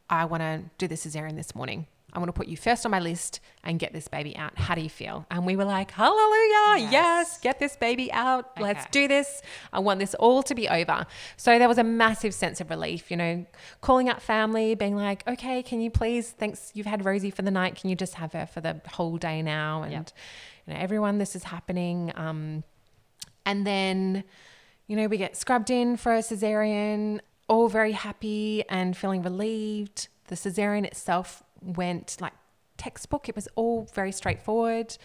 I 0.09 0.26
want 0.26 0.41
to 0.41 0.63
do 0.78 0.88
the 0.88 0.95
cesarean 0.95 1.36
this 1.36 1.55
morning. 1.55 1.88
I 2.18 2.20
want 2.20 2.30
to 2.30 2.34
put 2.34 2.47
you 2.47 2.57
first 2.57 2.84
on 2.84 2.89
my 2.89 2.99
list 2.99 3.41
and 3.63 3.78
get 3.78 3.93
this 3.93 4.07
baby 4.07 4.36
out. 4.36 4.57
How 4.57 4.74
do 4.74 4.82
you 4.82 4.89
feel? 4.89 5.28
And 5.30 5.45
we 5.45 5.55
were 5.55 5.65
like, 5.65 5.91
Hallelujah. 5.91 6.80
Yes, 6.80 6.91
Yes. 6.91 7.38
get 7.38 7.59
this 7.59 7.76
baby 7.76 8.11
out. 8.11 8.59
Let's 8.59 8.88
do 8.89 9.07
this. 9.07 9.43
I 9.72 9.80
want 9.80 9.99
this 9.99 10.15
all 10.15 10.41
to 10.41 10.55
be 10.55 10.68
over. 10.68 11.05
So 11.38 11.59
there 11.59 11.68
was 11.68 11.78
a 11.78 11.84
massive 11.84 12.34
sense 12.34 12.59
of 12.59 12.72
relief, 12.72 13.11
you 13.11 13.18
know, 13.18 13.45
calling 13.82 14.09
out 14.09 14.20
family, 14.20 14.74
being 14.74 14.95
like, 14.95 15.28
okay, 15.28 15.61
can 15.61 15.80
you 15.80 15.91
please, 15.91 16.32
thanks, 16.32 16.72
you've 16.74 16.88
had 16.88 17.05
Rosie 17.05 17.30
for 17.30 17.43
the 17.43 17.51
night. 17.51 17.76
Can 17.76 17.91
you 17.91 17.95
just 17.95 18.15
have 18.15 18.34
her 18.34 18.47
for 18.47 18.61
the 18.61 18.82
whole 18.89 19.18
day 19.18 19.43
now? 19.43 19.84
And, 19.84 19.91
Yep. 19.91 20.09
you 20.65 20.74
know, 20.74 20.80
everyone, 20.80 21.20
this 21.20 21.36
is 21.36 21.43
happening. 21.43 22.11
Um, 22.15 22.63
and 23.45 23.65
then, 23.68 24.24
you 24.88 24.95
know, 24.95 25.05
we 25.07 25.18
get 25.18 25.38
scrubbed 25.38 25.70
in 25.70 25.97
for 25.97 26.15
a 26.15 26.20
cesarean, 26.22 27.20
all 27.47 27.70
very 27.70 27.91
happy 27.91 28.63
and 28.70 28.97
feeling 28.97 29.22
relieved. 29.22 30.07
The 30.30 30.36
cesarean 30.36 30.84
itself 30.84 31.43
went 31.62 32.18
like 32.20 32.34
textbook. 32.78 33.28
It 33.30 33.36
was 33.36 33.47
all 33.55 33.88
very 33.93 34.12
straightforward. 34.12 34.97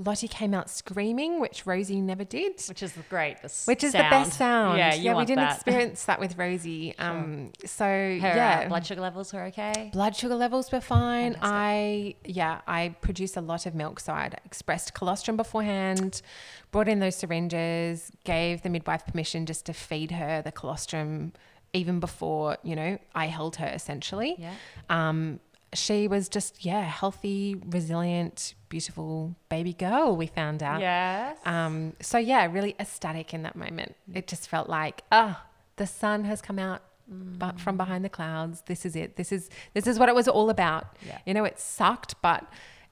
Lottie 0.00 0.28
came 0.28 0.54
out 0.54 0.70
screaming, 0.70 1.40
which 1.40 1.66
Rosie 1.66 2.00
never 2.00 2.22
did. 2.22 2.62
Which 2.68 2.84
is 2.84 2.92
great. 3.10 3.42
The 3.42 3.48
Which 3.64 3.82
is 3.82 3.90
sound. 3.90 4.06
the 4.06 4.10
best 4.10 4.38
sound. 4.38 4.78
Yeah, 4.78 4.94
you 4.94 5.16
we 5.16 5.24
didn't 5.24 5.38
that. 5.44 5.56
experience 5.56 6.04
that 6.04 6.20
with 6.20 6.38
Rosie. 6.38 6.94
Um, 7.08 7.52
so 7.64 7.84
Her 7.84 8.16
yeah, 8.18 8.62
uh, 8.64 8.68
blood 8.68 8.86
sugar 8.86 9.00
levels 9.00 9.32
were 9.32 9.42
okay. 9.46 9.90
Blood 9.92 10.14
sugar 10.14 10.36
levels 10.36 10.70
were 10.70 10.80
fine. 10.80 11.32
Fantastic. 11.34 11.52
I 11.52 12.14
yeah, 12.24 12.60
I 12.68 12.94
produced 13.00 13.36
a 13.36 13.40
lot 13.40 13.66
of 13.66 13.74
milk, 13.74 13.98
so 13.98 14.12
I'd 14.12 14.40
expressed 14.44 14.94
colostrum 14.94 15.36
beforehand, 15.36 16.22
brought 16.70 16.86
in 16.88 17.00
those 17.00 17.16
syringes, 17.16 18.12
gave 18.24 18.62
the 18.62 18.68
midwife 18.70 19.04
permission 19.04 19.46
just 19.46 19.66
to 19.66 19.72
feed 19.72 20.12
her 20.12 20.42
the 20.42 20.52
colostrum 20.52 21.32
even 21.72 22.00
before 22.00 22.56
you 22.62 22.76
know 22.76 22.98
I 23.16 23.26
held 23.26 23.56
her 23.56 23.66
essentially. 23.66 24.36
Yeah. 24.38 24.54
Um, 24.90 25.40
she 25.74 26.08
was 26.08 26.28
just 26.28 26.64
yeah, 26.64 26.82
healthy, 26.82 27.56
resilient, 27.66 28.54
beautiful 28.68 29.34
baby 29.48 29.72
girl. 29.74 30.16
We 30.16 30.26
found 30.26 30.62
out. 30.62 30.80
Yes. 30.80 31.36
Um, 31.44 31.94
so 32.00 32.18
yeah, 32.18 32.46
really 32.50 32.74
ecstatic 32.80 33.34
in 33.34 33.42
that 33.42 33.56
moment. 33.56 33.94
It 34.12 34.26
just 34.26 34.48
felt 34.48 34.68
like, 34.68 35.02
ah, 35.12 35.44
the 35.76 35.86
sun 35.86 36.24
has 36.24 36.40
come 36.40 36.58
out 36.58 36.82
but 37.10 37.58
from 37.58 37.76
behind 37.78 38.04
the 38.04 38.08
clouds. 38.10 38.62
This 38.66 38.84
is 38.84 38.94
it. 38.94 39.16
This 39.16 39.32
is 39.32 39.48
this 39.74 39.86
is 39.86 39.98
what 39.98 40.08
it 40.08 40.14
was 40.14 40.28
all 40.28 40.50
about. 40.50 40.96
Yeah. 41.06 41.18
You 41.24 41.34
know, 41.34 41.44
it 41.44 41.58
sucked, 41.58 42.14
but 42.22 42.44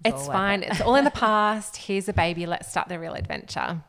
It's 0.05 0.20
it's, 0.20 0.27
fine. 0.27 0.62
it. 0.62 0.70
It's 0.72 0.81
all 0.81 0.97
in 0.97 1.05
the 1.05 1.11
past. 1.27 1.77
Here's 1.77 2.09
a 2.09 2.12
baby. 2.14 2.47
Let's 2.47 2.68
start 2.70 2.89
the 2.89 2.99
real 2.99 3.12
adventure. 3.14 3.83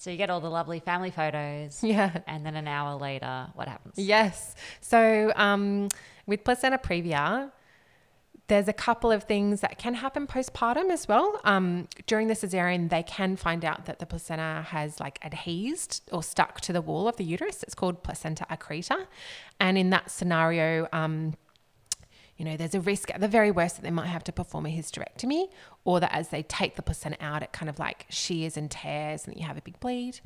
so 0.00 0.10
you 0.10 0.16
get 0.16 0.30
all 0.30 0.40
the 0.40 0.50
lovely 0.50 0.80
family 0.80 1.10
photos. 1.12 1.82
Yeah. 1.82 2.10
And 2.26 2.44
then 2.44 2.56
an 2.56 2.66
hour 2.66 2.94
later, 2.98 3.48
what 3.54 3.68
happens? 3.68 3.94
Yes. 3.98 4.54
So 4.80 5.32
um, 5.36 5.88
with 6.26 6.42
placenta 6.42 6.78
previa, 6.78 7.50
there's 8.48 8.68
a 8.68 8.72
couple 8.72 9.10
of 9.10 9.24
things 9.24 9.60
that 9.60 9.78
can 9.78 9.94
happen 9.94 10.26
postpartum 10.26 10.90
as 10.90 11.08
well. 11.08 11.40
Um, 11.44 11.88
during 12.06 12.28
the 12.28 12.34
cesarean, 12.34 12.90
they 12.90 13.02
can 13.02 13.36
find 13.36 13.64
out 13.64 13.86
that 13.86 13.98
the 13.98 14.06
placenta 14.06 14.66
has 14.68 15.00
like 15.00 15.18
adhesed 15.24 16.02
or 16.12 16.22
stuck 16.22 16.60
to 16.62 16.72
the 16.72 16.80
wall 16.80 17.08
of 17.08 17.16
the 17.16 17.24
uterus. 17.24 17.62
It's 17.62 17.74
called 17.74 18.04
placenta 18.04 18.46
accreta. 18.48 19.06
And 19.58 19.76
in 19.76 19.90
that 19.90 20.10
scenario, 20.10 20.86
um, 20.92 21.34
you 22.36 22.44
know, 22.44 22.56
there's 22.56 22.74
a 22.74 22.80
risk 22.80 23.10
at 23.12 23.20
the 23.20 23.28
very 23.28 23.50
worst 23.50 23.76
that 23.76 23.82
they 23.82 23.90
might 23.90 24.08
have 24.08 24.22
to 24.24 24.32
perform 24.32 24.66
a 24.66 24.68
hysterectomy 24.68 25.48
or 25.84 26.00
that 26.00 26.14
as 26.14 26.28
they 26.28 26.42
take 26.42 26.76
the 26.76 26.82
placenta 26.82 27.16
out, 27.20 27.42
it 27.42 27.52
kind 27.52 27.68
of 27.68 27.78
like 27.78 28.06
shears 28.10 28.56
and 28.56 28.70
tears 28.70 29.26
and 29.26 29.36
you 29.36 29.46
have 29.46 29.56
a 29.56 29.62
big 29.62 29.80
bleed. 29.80 30.20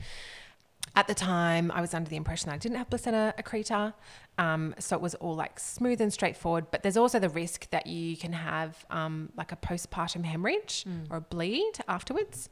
At 0.97 1.07
the 1.07 1.15
time, 1.15 1.71
I 1.71 1.81
was 1.81 1.95
under 1.95 2.11
the 2.11 2.17
impression 2.17 2.49
that 2.49 2.55
I 2.55 2.59
didn't 2.59 2.79
have 2.79 2.91
placenta 2.91 3.33
accreta. 3.39 3.95
Um, 4.39 4.75
so 4.79 4.97
it 4.97 5.03
was 5.03 5.15
all 5.17 5.37
like 5.37 5.61
smooth 5.61 6.01
and 6.01 6.13
straightforward. 6.13 6.67
But 6.71 6.83
there's 6.83 6.97
also 6.97 7.19
the 7.19 7.29
risk 7.29 7.71
that 7.71 7.87
you 7.87 8.17
can 8.17 8.33
have 8.33 8.85
um, 8.91 9.31
like 9.37 9.53
a 9.53 9.57
postpartum 9.57 10.25
hemorrhage 10.25 10.85
or 11.11 11.19
a 11.19 11.21
bleed 11.21 11.73
afterwards. 11.89 12.49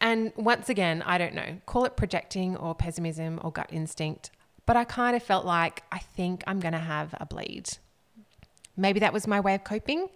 And 0.00 0.32
once 0.36 0.68
again, 0.68 1.02
I 1.02 1.18
don't 1.18 1.34
know, 1.34 1.60
call 1.66 1.84
it 1.84 1.96
projecting 1.96 2.56
or 2.56 2.74
pessimism 2.74 3.40
or 3.42 3.52
gut 3.52 3.68
instinct. 3.72 4.30
But 4.66 4.76
I 4.76 4.84
kind 4.84 5.16
of 5.16 5.22
felt 5.22 5.46
like 5.46 5.82
I 5.90 5.98
think 5.98 6.44
I'm 6.46 6.60
going 6.60 6.72
to 6.72 6.78
have 6.78 7.14
a 7.20 7.26
bleed. 7.26 7.70
Maybe 8.76 9.00
that 9.00 9.12
was 9.12 9.26
my 9.26 9.40
way 9.40 9.54
of 9.54 9.64
coping. 9.64 10.08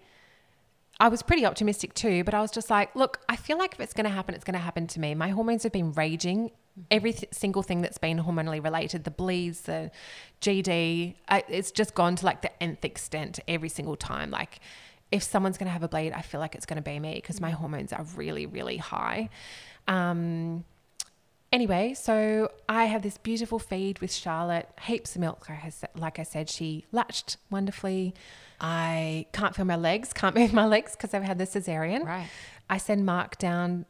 I 1.00 1.09
was 1.09 1.22
pretty 1.22 1.44
optimistic 1.44 1.94
too, 1.94 2.22
but 2.22 2.34
I 2.34 2.40
was 2.40 2.50
just 2.50 2.70
like, 2.70 2.94
look, 2.94 3.20
I 3.28 3.34
feel 3.34 3.59
like 3.59 3.72
if 3.72 3.80
it's 3.80 3.92
going 3.92 4.05
to 4.05 4.11
happen, 4.11 4.34
it's 4.34 4.44
going 4.44 4.55
to 4.55 4.61
happen 4.61 4.86
to 4.88 5.00
me. 5.00 5.14
My 5.14 5.30
hormones 5.30 5.64
have 5.64 5.72
been 5.72 5.92
raging. 5.92 6.50
Every 6.90 7.12
th- 7.12 7.32
single 7.32 7.62
thing 7.62 7.82
that's 7.82 7.98
been 7.98 8.18
hormonally 8.18 8.62
related, 8.62 9.04
the 9.04 9.10
bleeds, 9.10 9.62
the 9.62 9.90
GD, 10.40 11.14
I, 11.28 11.44
it's 11.48 11.70
just 11.70 11.94
gone 11.94 12.16
to 12.16 12.24
like 12.24 12.42
the 12.42 12.62
nth 12.62 12.84
extent 12.84 13.40
every 13.46 13.68
single 13.68 13.96
time. 13.96 14.30
Like, 14.30 14.60
if 15.10 15.22
someone's 15.22 15.58
going 15.58 15.66
to 15.66 15.72
have 15.72 15.82
a 15.82 15.88
bleed, 15.88 16.12
I 16.12 16.22
feel 16.22 16.40
like 16.40 16.54
it's 16.54 16.66
going 16.66 16.78
to 16.78 16.82
be 16.82 16.98
me 16.98 17.14
because 17.16 17.40
my 17.40 17.50
hormones 17.50 17.92
are 17.92 18.04
really, 18.16 18.46
really 18.46 18.78
high. 18.78 19.28
Um, 19.86 20.64
anyway, 21.52 21.94
so 21.94 22.50
I 22.68 22.86
have 22.86 23.02
this 23.02 23.18
beautiful 23.18 23.58
feed 23.58 24.00
with 24.00 24.12
Charlotte, 24.12 24.68
heaps 24.80 25.14
of 25.14 25.20
milk. 25.20 25.48
Like 25.48 25.64
I 25.64 25.68
said, 25.68 25.90
like 25.94 26.18
I 26.18 26.22
said 26.22 26.48
she 26.48 26.86
latched 26.90 27.36
wonderfully. 27.50 28.14
I 28.60 29.26
can't 29.32 29.54
feel 29.54 29.66
my 29.66 29.76
legs, 29.76 30.12
can't 30.12 30.34
move 30.42 30.52
my 30.52 30.64
legs 30.64 30.92
because 30.92 31.12
I've 31.12 31.22
had 31.22 31.38
the 31.38 31.44
cesarean. 31.44 32.04
Right. 32.04 32.28
I 32.70 32.78
send 32.78 33.04
Mark 33.04 33.36
down 33.36 33.84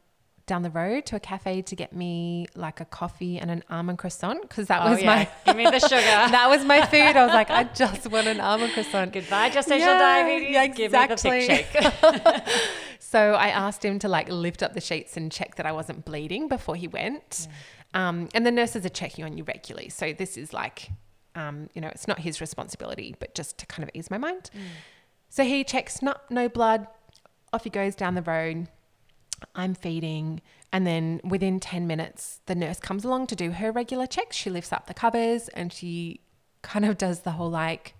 down 0.45 0.61
the 0.61 0.69
road 0.69 1.05
to 1.05 1.15
a 1.15 1.19
cafe 1.19 1.61
to 1.61 1.75
get 1.75 1.93
me 1.93 2.47
like 2.53 2.81
a 2.81 2.85
coffee 2.85 3.37
and 3.39 3.49
an 3.49 3.63
almond 3.69 3.97
croissant 3.97 4.41
because 4.41 4.67
that 4.67 4.81
Oh, 4.85 4.91
was 4.91 5.01
yeah. 5.01 5.15
my 5.15 5.29
Give 5.45 5.55
me 5.55 5.63
the 5.63 5.79
sugar. 5.79 5.95
that 6.01 6.49
was 6.49 6.65
my 6.65 6.85
food. 6.85 7.15
I 7.15 7.23
was 7.25 7.33
like, 7.33 7.49
I 7.49 7.63
just 7.63 8.09
want 8.11 8.27
an 8.27 8.41
almond 8.41 8.73
croissant. 8.73 9.13
Goodbye, 9.13 9.51
gestational 9.51 9.79
Yeah, 9.79 9.99
diabetes. 9.99 10.49
yeah, 10.51 10.67
Give 10.67 10.91
me 10.91 11.05
the 11.07 11.17
thick 11.17 11.43
exactly. 11.43 11.45
shake. 11.47 12.43
So 12.99 13.33
I 13.35 13.49
asked 13.49 13.85
him 13.85 13.99
to 13.99 14.07
like 14.07 14.27
lift 14.29 14.63
up 14.63 14.73
the 14.73 14.81
sheets 14.81 15.17
and 15.17 15.31
check 15.31 15.55
that 15.55 15.67
I 15.67 15.71
wasn't 15.71 16.03
bleeding 16.03 16.47
before 16.47 16.75
he 16.75 16.87
went. 16.87 17.47
Um, 17.93 18.27
and 18.33 18.43
the 18.43 18.49
nurses 18.49 18.87
are 18.87 18.89
checking 18.89 19.23
on 19.23 19.37
you 19.37 19.43
regularly. 19.43 19.89
So 19.89 20.13
this 20.13 20.35
is 20.35 20.51
like, 20.51 20.89
um, 21.35 21.69
you 21.75 21.81
know, 21.81 21.89
it's 21.89 22.07
not 22.07 22.17
his 22.19 22.41
responsibility, 22.41 23.15
but 23.19 23.35
just 23.35 23.59
to 23.59 23.67
kind 23.67 23.83
of 23.83 23.91
ease 23.93 24.09
my 24.09 24.17
mind. 24.17 24.49
So 25.29 25.43
he 25.43 25.63
checks, 25.63 26.01
no, 26.01 26.15
no 26.31 26.49
blood. 26.49 26.87
Off 27.51 27.63
he 27.65 27.69
goes 27.69 27.93
down 27.93 28.15
the 28.15 28.23
road. 28.23 28.67
I'm 29.55 29.75
feeding. 29.75 30.41
And 30.71 30.87
then 30.87 31.21
within 31.23 31.59
10 31.59 31.85
minutes, 31.87 32.39
the 32.45 32.55
nurse 32.55 32.79
comes 32.79 33.05
along 33.05 33.27
to 33.27 33.35
do 33.35 33.51
her 33.51 33.71
regular 33.71 34.07
checks. 34.07 34.35
She 34.35 34.49
lifts 34.49 34.73
up 34.73 34.87
the 34.87 34.93
covers 34.93 35.47
and 35.49 35.71
she 35.71 36.21
kind 36.61 36.85
of 36.85 36.97
does 36.97 37.21
the 37.21 37.31
whole 37.31 37.49
like, 37.49 37.93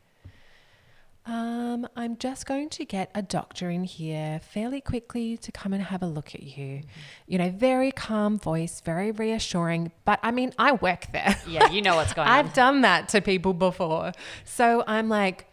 um, 1.26 1.88
I'm 1.96 2.18
just 2.18 2.46
going 2.46 2.70
to 2.70 2.84
get 2.84 3.10
a 3.16 3.22
doctor 3.22 3.70
in 3.70 3.86
here 3.86 4.42
fairly 4.44 4.82
quickly 4.82 5.38
to 5.38 5.52
come 5.54 5.72
and 5.72 5.84
have 5.84 6.02
a 6.02 6.06
look 6.08 6.36
at 6.36 6.44
you. 6.44 6.82
You 7.28 7.38
know, 7.38 7.50
very 7.50 7.92
calm 7.92 8.38
voice, 8.38 8.82
very 8.82 9.12
reassuring. 9.12 9.92
But 10.04 10.20
I 10.22 10.32
mean, 10.32 10.54
I 10.58 10.74
work 10.74 11.08
there. 11.14 11.38
yeah, 11.48 11.70
you 11.70 11.82
know 11.82 11.96
what's 11.96 12.14
going 12.14 12.28
on. 12.28 12.34
I've 12.34 12.54
done 12.54 12.82
that 12.82 13.10
to 13.10 13.22
people 13.22 13.54
before. 13.54 14.12
So 14.44 14.84
I'm 14.86 15.08
like, 15.08 15.48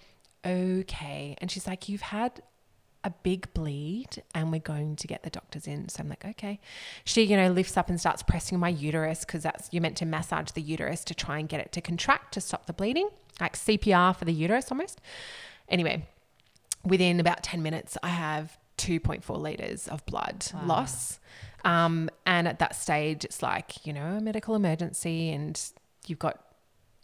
okay. 0.44 1.36
And 1.38 1.50
she's 1.50 1.68
like, 1.68 1.88
you've 1.88 2.00
had 2.00 2.42
a 3.02 3.10
big 3.10 3.52
bleed 3.54 4.22
and 4.34 4.52
we're 4.52 4.60
going 4.60 4.96
to 4.96 5.06
get 5.06 5.22
the 5.22 5.30
doctors 5.30 5.66
in. 5.66 5.88
So 5.88 6.02
I'm 6.02 6.08
like, 6.08 6.24
okay. 6.24 6.60
She, 7.04 7.22
you 7.22 7.36
know, 7.36 7.50
lifts 7.50 7.76
up 7.76 7.88
and 7.88 7.98
starts 7.98 8.22
pressing 8.22 8.58
my 8.58 8.68
uterus 8.68 9.24
because 9.24 9.42
that's, 9.42 9.68
you're 9.72 9.82
meant 9.82 9.96
to 9.98 10.06
massage 10.06 10.50
the 10.50 10.60
uterus 10.60 11.04
to 11.04 11.14
try 11.14 11.38
and 11.38 11.48
get 11.48 11.60
it 11.60 11.72
to 11.72 11.80
contract 11.80 12.34
to 12.34 12.40
stop 12.40 12.66
the 12.66 12.72
bleeding, 12.72 13.08
like 13.40 13.56
CPR 13.56 14.14
for 14.14 14.24
the 14.24 14.32
uterus 14.32 14.70
almost. 14.70 15.00
Anyway, 15.68 16.06
within 16.84 17.20
about 17.20 17.42
10 17.42 17.62
minutes, 17.62 17.96
I 18.02 18.08
have 18.08 18.58
2.4 18.78 19.40
liters 19.40 19.88
of 19.88 20.04
blood 20.06 20.46
loss. 20.64 21.18
Um, 21.64 22.10
and 22.26 22.48
at 22.48 22.58
that 22.58 22.74
stage, 22.74 23.24
it's 23.24 23.42
like, 23.42 23.86
you 23.86 23.92
know, 23.92 24.16
a 24.16 24.20
medical 24.20 24.54
emergency, 24.54 25.30
and 25.30 25.60
you've 26.06 26.18
got 26.18 26.42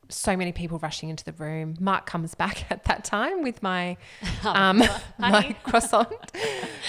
so 0.09 0.36
many 0.36 0.52
people 0.52 0.78
rushing 0.78 1.09
into 1.09 1.24
the 1.24 1.32
room. 1.32 1.76
Mark 1.80 2.07
comes 2.07 2.34
back 2.34 2.64
at 2.70 2.84
that 2.84 3.04
time 3.04 3.42
with 3.42 3.62
my, 3.62 3.96
um, 4.44 4.82
my 5.18 5.54
croissant. 5.64 6.12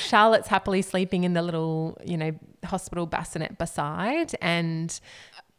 Charlotte's 0.07 0.47
happily 0.47 0.81
sleeping 0.81 1.23
in 1.23 1.33
the 1.33 1.41
little, 1.41 1.97
you 2.05 2.17
know, 2.17 2.31
hospital 2.65 3.05
bassinet 3.05 3.57
beside, 3.57 4.35
and 4.41 4.99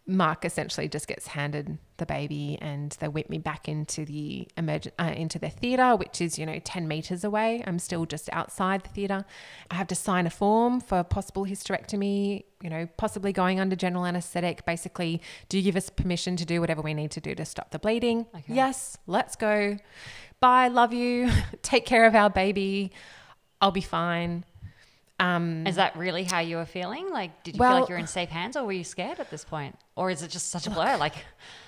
Mark 0.06 0.44
essentially 0.44 0.88
just 0.88 1.06
gets 1.06 1.28
handed 1.28 1.78
the 1.98 2.06
baby, 2.06 2.58
and 2.60 2.92
they 3.00 3.08
whip 3.08 3.28
me 3.28 3.38
back 3.38 3.68
into 3.68 4.04
the 4.04 4.48
emergent 4.56 4.94
uh, 4.98 5.12
into 5.14 5.38
the 5.38 5.50
theatre, 5.50 5.94
which 5.94 6.20
is 6.20 6.38
you 6.38 6.46
know 6.46 6.58
ten 6.64 6.88
meters 6.88 7.24
away. 7.24 7.62
I'm 7.66 7.78
still 7.78 8.06
just 8.06 8.28
outside 8.32 8.82
the 8.84 8.88
theatre. 8.88 9.24
I 9.70 9.74
have 9.74 9.86
to 9.88 9.94
sign 9.94 10.26
a 10.26 10.30
form 10.30 10.80
for 10.80 11.04
possible 11.04 11.44
hysterectomy. 11.44 12.44
You 12.62 12.70
know, 12.70 12.88
possibly 12.96 13.32
going 13.32 13.60
under 13.60 13.76
general 13.76 14.06
anaesthetic. 14.06 14.64
Basically, 14.64 15.20
do 15.48 15.58
you 15.58 15.62
give 15.62 15.76
us 15.76 15.90
permission 15.90 16.36
to 16.36 16.44
do 16.44 16.60
whatever 16.60 16.82
we 16.82 16.94
need 16.94 17.10
to 17.12 17.20
do 17.20 17.34
to 17.34 17.44
stop 17.44 17.70
the 17.70 17.78
bleeding? 17.78 18.26
Okay. 18.34 18.54
Yes, 18.54 18.98
let's 19.06 19.36
go. 19.36 19.76
Bye, 20.40 20.68
love 20.68 20.92
you. 20.92 21.30
Take 21.62 21.86
care 21.86 22.06
of 22.06 22.14
our 22.14 22.30
baby. 22.30 22.92
I'll 23.60 23.72
be 23.72 23.80
fine. 23.80 24.44
Um, 25.20 25.66
Is 25.66 25.76
that 25.76 25.96
really 25.96 26.22
how 26.22 26.38
you 26.40 26.56
were 26.56 26.64
feeling? 26.66 27.10
Like, 27.10 27.42
did 27.42 27.56
you 27.56 27.58
feel 27.58 27.80
like 27.80 27.88
you're 27.88 27.98
in 27.98 28.06
safe 28.06 28.28
hands, 28.28 28.56
or 28.56 28.64
were 28.64 28.72
you 28.72 28.84
scared 28.84 29.18
at 29.18 29.30
this 29.30 29.44
point, 29.44 29.76
or 29.96 30.10
is 30.10 30.22
it 30.22 30.30
just 30.30 30.50
such 30.50 30.66
a 30.66 30.70
blur? 30.70 30.96
Like, 30.96 31.14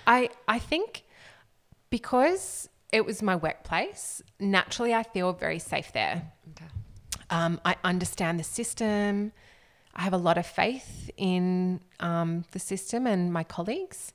I 0.07 0.29
I 0.47 0.57
think 0.59 1.03
because 1.89 2.69
it 2.91 3.05
was 3.05 3.21
my 3.21 3.35
workplace, 3.35 4.21
naturally 4.39 4.93
I 4.93 5.03
feel 5.03 5.33
very 5.33 5.59
safe 5.59 5.91
there. 5.91 6.31
okay. 6.51 6.65
Um, 7.29 7.59
I 7.65 7.75
understand 7.83 8.39
the 8.39 8.43
system. 8.43 9.31
I 9.93 10.01
have 10.03 10.13
a 10.13 10.17
lot 10.17 10.37
of 10.37 10.45
faith 10.45 11.09
in 11.17 11.81
um, 11.99 12.45
the 12.51 12.59
system 12.59 13.05
and 13.05 13.33
my 13.33 13.43
colleagues, 13.43 14.13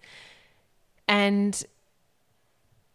and 1.06 1.62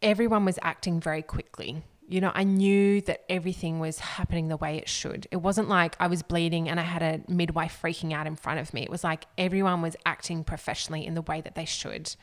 everyone 0.01 0.45
was 0.45 0.57
acting 0.63 0.99
very 0.99 1.21
quickly. 1.21 1.83
You 2.12 2.20
know, 2.20 2.32
I 2.36 2.43
knew 2.43 2.99
that 3.01 3.24
everything 3.30 3.80
was 3.80 3.99
happening 3.99 4.49
the 4.49 4.57
way 4.57 4.76
it 4.78 4.89
should. 4.89 5.28
It 5.32 5.38
wasn't 5.38 5.70
like 5.70 5.95
I 5.97 6.07
was 6.07 6.24
bleeding 6.24 6.68
and 6.68 6.78
I 6.78 6.84
had 6.84 7.01
a 7.01 7.22
midwife 7.32 7.80
freaking 7.82 8.12
out 8.12 8.28
in 8.28 8.36
front 8.36 8.59
of 8.59 8.74
me. 8.74 8.84
It 8.84 8.89
was 8.89 9.01
like 9.01 9.28
everyone 9.38 9.82
was 9.82 9.95
acting 10.05 10.43
professionally 10.43 11.05
in 11.05 11.14
the 11.14 11.22
way 11.22 11.39
that 11.39 11.55
they 11.55 11.64
should. 11.64 12.14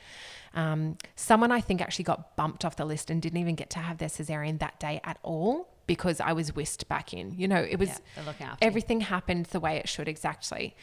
Um, 0.53 0.99
someone 1.17 1.51
I 1.51 1.63
think 1.63 1.81
actually 1.81 2.05
got 2.05 2.37
bumped 2.37 2.67
off 2.67 2.77
the 2.77 2.85
list 2.85 3.09
and 3.09 3.23
didn't 3.23 3.39
even 3.39 3.55
get 3.55 3.71
to 3.71 3.79
have 3.79 3.97
their 3.97 4.11
cesarean 4.11 4.59
that 4.59 4.79
day 4.79 5.01
at 5.05 5.19
all 5.23 5.69
because 5.87 6.21
I 6.21 6.35
was 6.35 6.55
whisked 6.55 6.87
back 6.89 7.15
in. 7.15 7.33
You 7.39 7.49
know, 7.49 7.63
it 7.63 7.79
was 7.79 7.89
Yeah, 7.89 7.99
they're 8.17 8.25
looking 8.27 8.47
after 8.47 8.63
you. 8.63 8.69
everything 8.69 9.01
happened 9.01 9.47
the 9.47 9.61
way 9.61 9.77
it 9.79 9.89
should 9.89 10.07
exactly. 10.07 10.77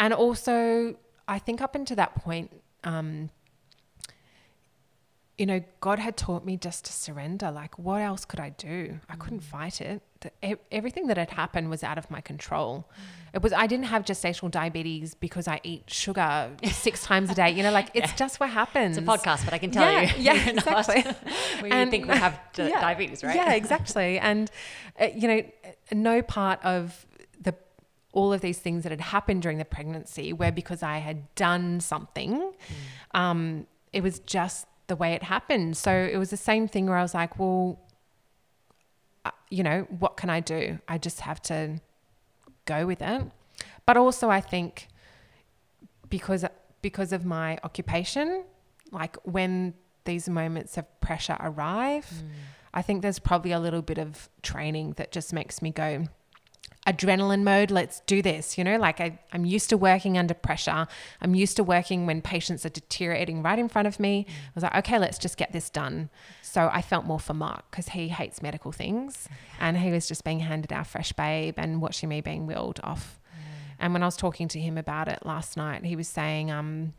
And 0.00 0.12
also, 0.12 0.96
I 1.28 1.38
think 1.38 1.60
up 1.60 1.76
until 1.76 1.94
that 1.96 2.16
point, 2.16 2.60
um, 2.82 3.30
you 5.38 5.46
know, 5.46 5.62
God 5.80 5.98
had 6.00 6.16
taught 6.16 6.44
me 6.44 6.56
just 6.56 6.84
to 6.86 6.92
surrender. 6.92 7.50
Like, 7.52 7.78
what 7.78 8.02
else 8.02 8.24
could 8.24 8.40
I 8.40 8.50
do? 8.50 8.98
I 9.08 9.14
couldn't 9.14 9.40
fight 9.40 9.80
it. 9.80 10.02
The, 10.20 10.58
everything 10.72 11.06
that 11.06 11.16
had 11.16 11.30
happened 11.30 11.70
was 11.70 11.84
out 11.84 11.96
of 11.96 12.10
my 12.10 12.20
control. 12.20 12.90
It 13.32 13.40
was. 13.40 13.52
I 13.52 13.68
didn't 13.68 13.86
have 13.86 14.04
gestational 14.04 14.50
diabetes 14.50 15.14
because 15.14 15.46
I 15.46 15.60
eat 15.62 15.84
sugar 15.88 16.50
six 16.72 17.04
times 17.04 17.30
a 17.30 17.34
day. 17.36 17.50
You 17.50 17.62
know, 17.62 17.70
like 17.70 17.90
it's 17.94 18.12
just 18.14 18.40
what 18.40 18.50
happens. 18.50 18.98
It's 18.98 19.06
a 19.06 19.08
podcast, 19.08 19.44
but 19.44 19.54
I 19.54 19.58
can 19.58 19.70
tell 19.70 19.84
Yeah, 19.84 20.16
you. 20.16 20.22
yeah, 20.22 20.48
exactly. 20.56 21.04
you 21.62 21.72
And- 21.72 21.90
think 21.90 22.08
we 22.08 22.16
have 22.16 22.38
di- 22.52 22.68
Yeah. 22.70 22.80
diabetes, 22.80 23.22
right? 23.22 23.36
Yeah, 23.36 23.52
exactly. 23.52 24.18
And 24.18 24.50
uh, 25.00 25.06
you 25.14 25.28
know, 25.28 25.42
no 25.92 26.20
part 26.20 26.58
of 26.64 27.06
the 27.40 27.54
all 28.12 28.32
of 28.32 28.40
these 28.40 28.58
things 28.58 28.82
that 28.82 28.90
had 28.90 29.00
happened 29.00 29.42
during 29.42 29.58
the 29.58 29.64
pregnancy 29.64 30.32
were 30.32 30.50
because 30.50 30.82
I 30.82 30.98
had 30.98 31.32
done 31.36 31.78
something. 31.78 32.52
Um, 33.14 33.66
it 33.92 34.02
was 34.02 34.18
just 34.20 34.66
the 34.88 34.96
way 34.96 35.12
it 35.12 35.22
happened. 35.22 35.76
So 35.76 35.92
it 35.92 36.16
was 36.16 36.30
the 36.30 36.36
same 36.36 36.66
thing 36.66 36.86
where 36.86 36.96
I 36.96 37.02
was 37.02 37.14
like, 37.14 37.38
well, 37.38 37.78
uh, 39.24 39.30
you 39.50 39.62
know, 39.62 39.86
what 39.98 40.16
can 40.16 40.28
I 40.30 40.40
do? 40.40 40.78
I 40.88 40.98
just 40.98 41.20
have 41.20 41.40
to 41.42 41.80
go 42.64 42.86
with 42.86 43.00
it. 43.00 43.22
But 43.86 43.96
also, 43.96 44.28
I 44.28 44.40
think 44.40 44.88
because 46.10 46.44
because 46.82 47.12
of 47.12 47.24
my 47.24 47.58
occupation, 47.64 48.44
like 48.90 49.16
when 49.24 49.74
these 50.04 50.28
moments 50.28 50.76
of 50.78 51.00
pressure 51.00 51.36
arrive, 51.40 52.10
I 52.72 52.82
think 52.82 53.02
there's 53.02 53.18
probably 53.18 53.52
a 53.52 53.60
little 53.60 53.82
bit 53.82 53.98
of 53.98 54.28
training 54.42 54.94
that 54.96 55.12
just 55.12 55.32
makes 55.32 55.60
me 55.62 55.70
go 55.70 56.06
adrenaline 56.88 57.42
mode 57.42 57.70
let's 57.70 58.00
do 58.00 58.22
this 58.22 58.56
you 58.56 58.64
know? 58.64 58.78
Like 58.78 59.00
I, 59.00 59.18
i'm 59.32 59.44
used 59.44 59.68
to 59.70 59.76
working 59.76 60.16
under 60.16 60.34
pressure. 60.34 60.86
I'm 61.20 61.34
used 61.34 61.56
to 61.56 61.64
working 61.64 62.06
when 62.06 62.22
patients 62.22 62.64
are 62.64 62.70
deteriorating 62.70 63.42
right 63.42 63.58
in 63.58 63.68
front 63.68 63.86
of 63.86 64.00
me. 64.00 64.26
I 64.28 64.50
was 64.54 64.64
like 64.64 64.74
okay 64.76 64.98
let's 64.98 65.18
just 65.18 65.36
get 65.36 65.52
this 65.52 65.68
done. 65.70 66.10
So 66.42 66.70
i 66.72 66.80
felt 66.82 67.04
more 67.04 67.20
for 67.20 67.34
mark 67.34 67.70
because 67.70 67.90
he 67.90 68.08
hates 68.08 68.40
medical 68.42 68.72
things. 68.72 69.28
And 69.60 69.76
he 69.76 69.90
was 69.90 70.08
just 70.08 70.24
being 70.24 70.40
handed 70.40 70.72
our 70.72 70.84
fresh 70.84 71.12
babe 71.12 71.54
and 71.58 71.82
watching 71.82 72.08
me 72.08 72.20
being 72.20 72.46
wheeled 72.46 72.80
off. 72.82 73.20
And 73.78 73.92
when 73.92 74.02
i 74.02 74.06
was 74.06 74.16
talking 74.16 74.48
to 74.48 74.60
him 74.60 74.78
about 74.78 75.08
it 75.08 75.20
last 75.24 75.56
night 75.56 75.84
he 75.84 75.96
was 75.96 76.08
saying 76.08 76.50
um 76.50 76.94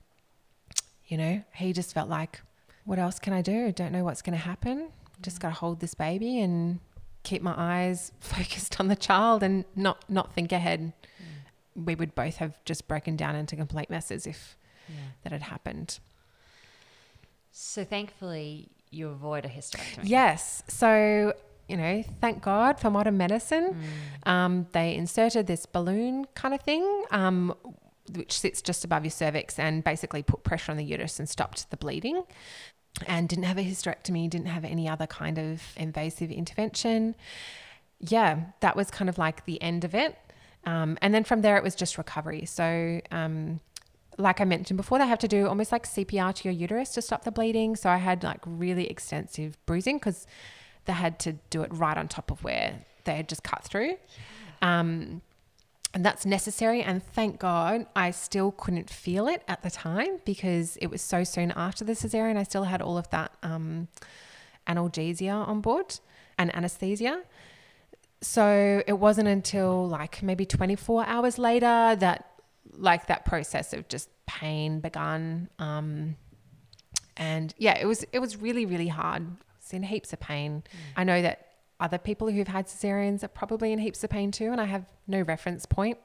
you 1.08 1.18
know 1.18 1.44
he 1.56 1.74
just 1.74 1.94
felt 1.94 2.10
like 2.10 2.42
what 2.86 3.00
else 3.00 3.20
can 3.20 3.34
i 3.34 3.42
do? 3.42 3.68
I 3.68 3.72
don't 3.72 3.92
know 3.92 4.04
what's 4.04 4.22
going 4.22 4.38
to 4.38 4.44
happen. 4.44 4.90
Just 5.22 5.40
got 5.40 5.50
to 5.50 5.56
hold 5.56 5.80
this 5.80 5.94
baby 5.94 6.40
and 6.40 6.80
keep 7.24 7.42
my 7.42 7.54
eyes 7.58 8.12
focused 8.20 8.80
on 8.80 8.88
the 8.88 8.96
child 8.96 9.44
and 9.44 9.66
not 9.76 10.10
not 10.10 10.34
think 10.34 10.52
ahead. 10.52 10.94
We 11.76 11.96
would 11.96 12.14
both 12.16 12.38
have 12.38 12.58
just 12.66 12.88
broken 12.88 13.16
down 13.16 13.36
into 13.36 13.56
complete 13.56 13.90
messes 13.90 14.26
if 14.28 14.58
Yeah. 14.90 14.96
that 15.24 15.32
had 15.32 15.44
happened. 15.44 16.00
So 17.52 17.84
thankfully, 17.84 18.70
you 18.92 19.08
avoid 19.10 19.46
a 19.46 19.50
hysterectomy. 19.50 20.02
yes. 20.04 20.64
So 20.68 21.34
you 21.68 21.78
know 21.78 22.04
thank 22.20 22.42
god 22.42 22.80
for 22.80 22.90
modern 22.90 23.18
medicine. 23.18 23.76
Um, 24.26 24.68
they 24.72 24.96
inserted 24.96 25.46
this 25.48 25.66
balloon 25.68 26.26
kind 26.36 26.54
of 26.56 26.62
thing 26.62 27.04
um, 27.12 27.54
which 28.14 28.40
sits 28.40 28.62
just 28.64 28.84
above 28.84 29.04
your 29.04 29.12
cervix 29.12 29.60
and 29.60 29.84
basically 29.84 30.24
put 30.24 30.44
pressure 30.44 30.72
on 30.72 30.78
the 30.78 30.84
uterus 30.84 31.20
and 31.20 31.30
stopped 31.30 31.70
the 31.70 31.78
bleeding 31.78 32.24
and 33.08 33.30
didn't 33.30 33.46
have 33.46 33.58
a 33.58 33.64
hysterectomy, 33.64 34.30
didn't 34.30 34.48
have 34.48 34.66
any 34.66 34.88
other 34.88 35.08
kind 35.08 35.38
of 35.38 35.62
invasive 35.78 36.32
intervention. 36.32 37.16
Yeah, 38.00 38.42
that 38.60 38.76
was 38.76 38.92
kind 38.92 39.10
of 39.10 39.18
like 39.18 39.46
the 39.46 39.62
end 39.62 39.84
of 39.84 39.94
it. 39.94 40.18
Um, 40.66 40.98
and 41.02 41.14
then 41.14 41.24
from 41.24 41.42
there, 41.42 41.58
it 41.58 41.64
was 41.64 41.76
just 41.76 41.98
recovery. 41.98 42.46
So, 42.46 43.02
um, 43.12 43.60
like 44.18 44.42
I 44.42 44.44
mentioned 44.44 44.78
before, 44.78 45.00
they 45.00 45.08
have 45.08 45.20
to 45.20 45.28
do 45.28 45.48
almost 45.48 45.72
like 45.72 45.86
CPR 45.86 46.34
to 46.36 46.50
your 46.50 46.54
uterus 46.54 46.90
to 46.92 47.02
stop 47.02 47.24
the 47.24 47.32
bleeding. 47.32 47.76
So 47.76 47.90
I 47.90 47.98
had 47.98 48.24
like 48.24 48.42
really 48.46 48.90
extensive 48.90 49.58
bruising 49.66 49.98
because 49.98 50.28
they 50.86 50.94
had 50.94 51.20
to 51.20 51.34
do 51.50 51.62
it 51.62 51.70
right 51.74 51.98
on 51.98 52.08
top 52.10 52.30
of 52.30 52.44
where 52.44 52.80
they 53.06 53.16
had 53.16 53.30
just 53.30 53.44
cut 53.44 53.64
through. 53.64 53.96
Um, 54.62 55.22
and 55.94 56.06
that's 56.06 56.26
necessary. 56.26 56.82
And 56.82 57.04
thank 57.04 57.40
God 57.40 57.88
I 57.96 58.12
still 58.12 58.52
couldn't 58.52 58.90
feel 58.90 59.28
it 59.28 59.44
at 59.48 59.64
the 59.64 59.72
time 59.72 60.20
because 60.24 60.78
it 60.78 60.88
was 60.88 61.02
so 61.02 61.24
soon 61.24 61.52
after 61.56 61.84
the 61.84 61.94
cesarean. 61.94 62.38
I 62.38 62.44
still 62.44 62.66
had 62.66 62.82
all 62.82 62.98
of 62.98 63.10
that 63.10 63.32
um, 63.42 63.88
analgesia 64.68 65.48
on 65.48 65.62
board 65.62 66.00
and 66.38 66.56
anesthesia. 66.56 67.24
So 68.22 68.84
it 68.86 68.94
wasn't 68.94 69.30
until 69.30 69.88
like 69.88 70.22
maybe 70.22 70.46
24 70.46 71.06
hours 71.06 71.38
later 71.38 71.96
that 71.96 72.26
like 72.74 73.08
that 73.08 73.26
process 73.26 73.74
of 73.74 73.88
just 73.88 74.10
pain 74.28 74.80
begun. 74.82 75.50
Um, 75.58 76.18
and 77.18 77.54
yeah, 77.58 77.78
it 77.78 77.86
was 77.86 78.06
it 78.12 78.20
was 78.20 78.38
really 78.38 78.66
really 78.66 78.88
hard. 78.88 79.24
I 79.24 79.56
was 79.60 79.74
in 79.74 79.84
heaps 79.84 80.14
of 80.14 80.20
pain. 80.20 80.64
I 80.96 81.04
know 81.04 81.22
that 81.22 81.49
other 81.80 81.98
people 81.98 82.30
who've 82.30 82.48
had 82.48 82.68
cesareans 82.68 83.24
are 83.24 83.28
probably 83.30 83.72
in 83.72 83.80
heaps 83.80 84.04
of 84.04 84.10
pain 84.10 84.32
too, 84.32 84.52
and 84.52 84.60
I 84.60 84.66
have 84.66 84.86
no 85.08 85.22
reference 85.22 85.66
point. 85.66 85.98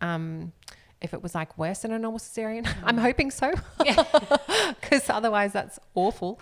Um, 0.00 0.52
if 1.00 1.12
it 1.14 1.22
was 1.22 1.34
like 1.34 1.56
worse 1.58 1.80
than 1.80 1.92
a 1.92 1.98
normal 1.98 2.18
cesarean, 2.18 2.66
I'm 2.84 2.98
hoping 2.98 3.30
so, 3.30 3.52
because 3.78 5.08
otherwise 5.10 5.52
that's 5.52 5.78
awful. 5.94 6.40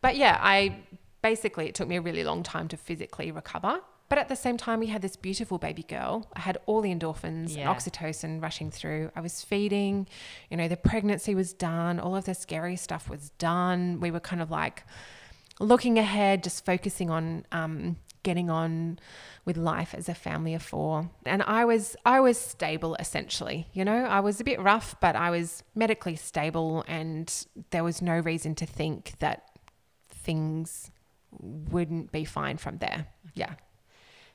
But 0.00 0.16
yeah, 0.16 0.38
I 0.40 0.76
basically 1.22 1.68
it 1.68 1.74
took 1.74 1.88
me 1.88 1.96
a 1.96 2.00
really 2.00 2.24
long 2.24 2.42
time 2.42 2.68
to 2.68 2.76
physically 2.76 3.30
recover. 3.30 3.80
But 4.08 4.18
at 4.18 4.28
the 4.28 4.36
same 4.36 4.58
time, 4.58 4.80
we 4.80 4.88
had 4.88 5.00
this 5.00 5.16
beautiful 5.16 5.56
baby 5.56 5.84
girl. 5.84 6.28
I 6.34 6.40
had 6.40 6.58
all 6.66 6.82
the 6.82 6.94
endorphins 6.94 7.56
Yeah. 7.56 7.70
and 7.70 7.78
oxytocin 7.78 8.42
rushing 8.42 8.70
through. 8.70 9.10
I 9.16 9.22
was 9.22 9.42
feeding, 9.42 10.06
you 10.50 10.58
know, 10.58 10.68
the 10.68 10.76
pregnancy 10.76 11.34
was 11.34 11.54
done. 11.54 11.98
All 11.98 12.14
of 12.14 12.26
the 12.26 12.34
scary 12.34 12.76
stuff 12.76 13.08
was 13.08 13.30
done. 13.38 14.00
We 14.00 14.10
were 14.10 14.20
kind 14.20 14.42
of 14.42 14.50
like 14.50 14.84
looking 15.60 15.98
ahead, 15.98 16.42
just 16.42 16.64
focusing 16.64 17.10
on 17.10 17.46
um, 17.52 17.96
getting 18.22 18.50
on 18.50 18.98
with 19.44 19.56
life 19.56 19.94
as 19.94 20.08
a 20.08 20.14
family 20.14 20.54
of 20.54 20.62
four. 20.62 21.10
And 21.26 21.42
I 21.42 21.64
was 21.64 21.96
I 22.04 22.20
was 22.20 22.38
stable 22.38 22.94
essentially. 22.96 23.68
You 23.72 23.84
know, 23.84 24.04
I 24.04 24.20
was 24.20 24.40
a 24.40 24.44
bit 24.44 24.60
rough, 24.60 24.96
but 25.00 25.16
I 25.16 25.30
was 25.30 25.62
medically 25.74 26.16
stable, 26.16 26.84
and 26.86 27.32
there 27.70 27.84
was 27.84 28.00
no 28.02 28.18
reason 28.18 28.54
to 28.56 28.66
think 28.66 29.14
that 29.18 29.50
things 30.10 30.90
wouldn't 31.40 32.12
be 32.12 32.24
fine 32.24 32.58
from 32.58 32.78
there. 32.78 33.06
Yeah. 33.34 33.54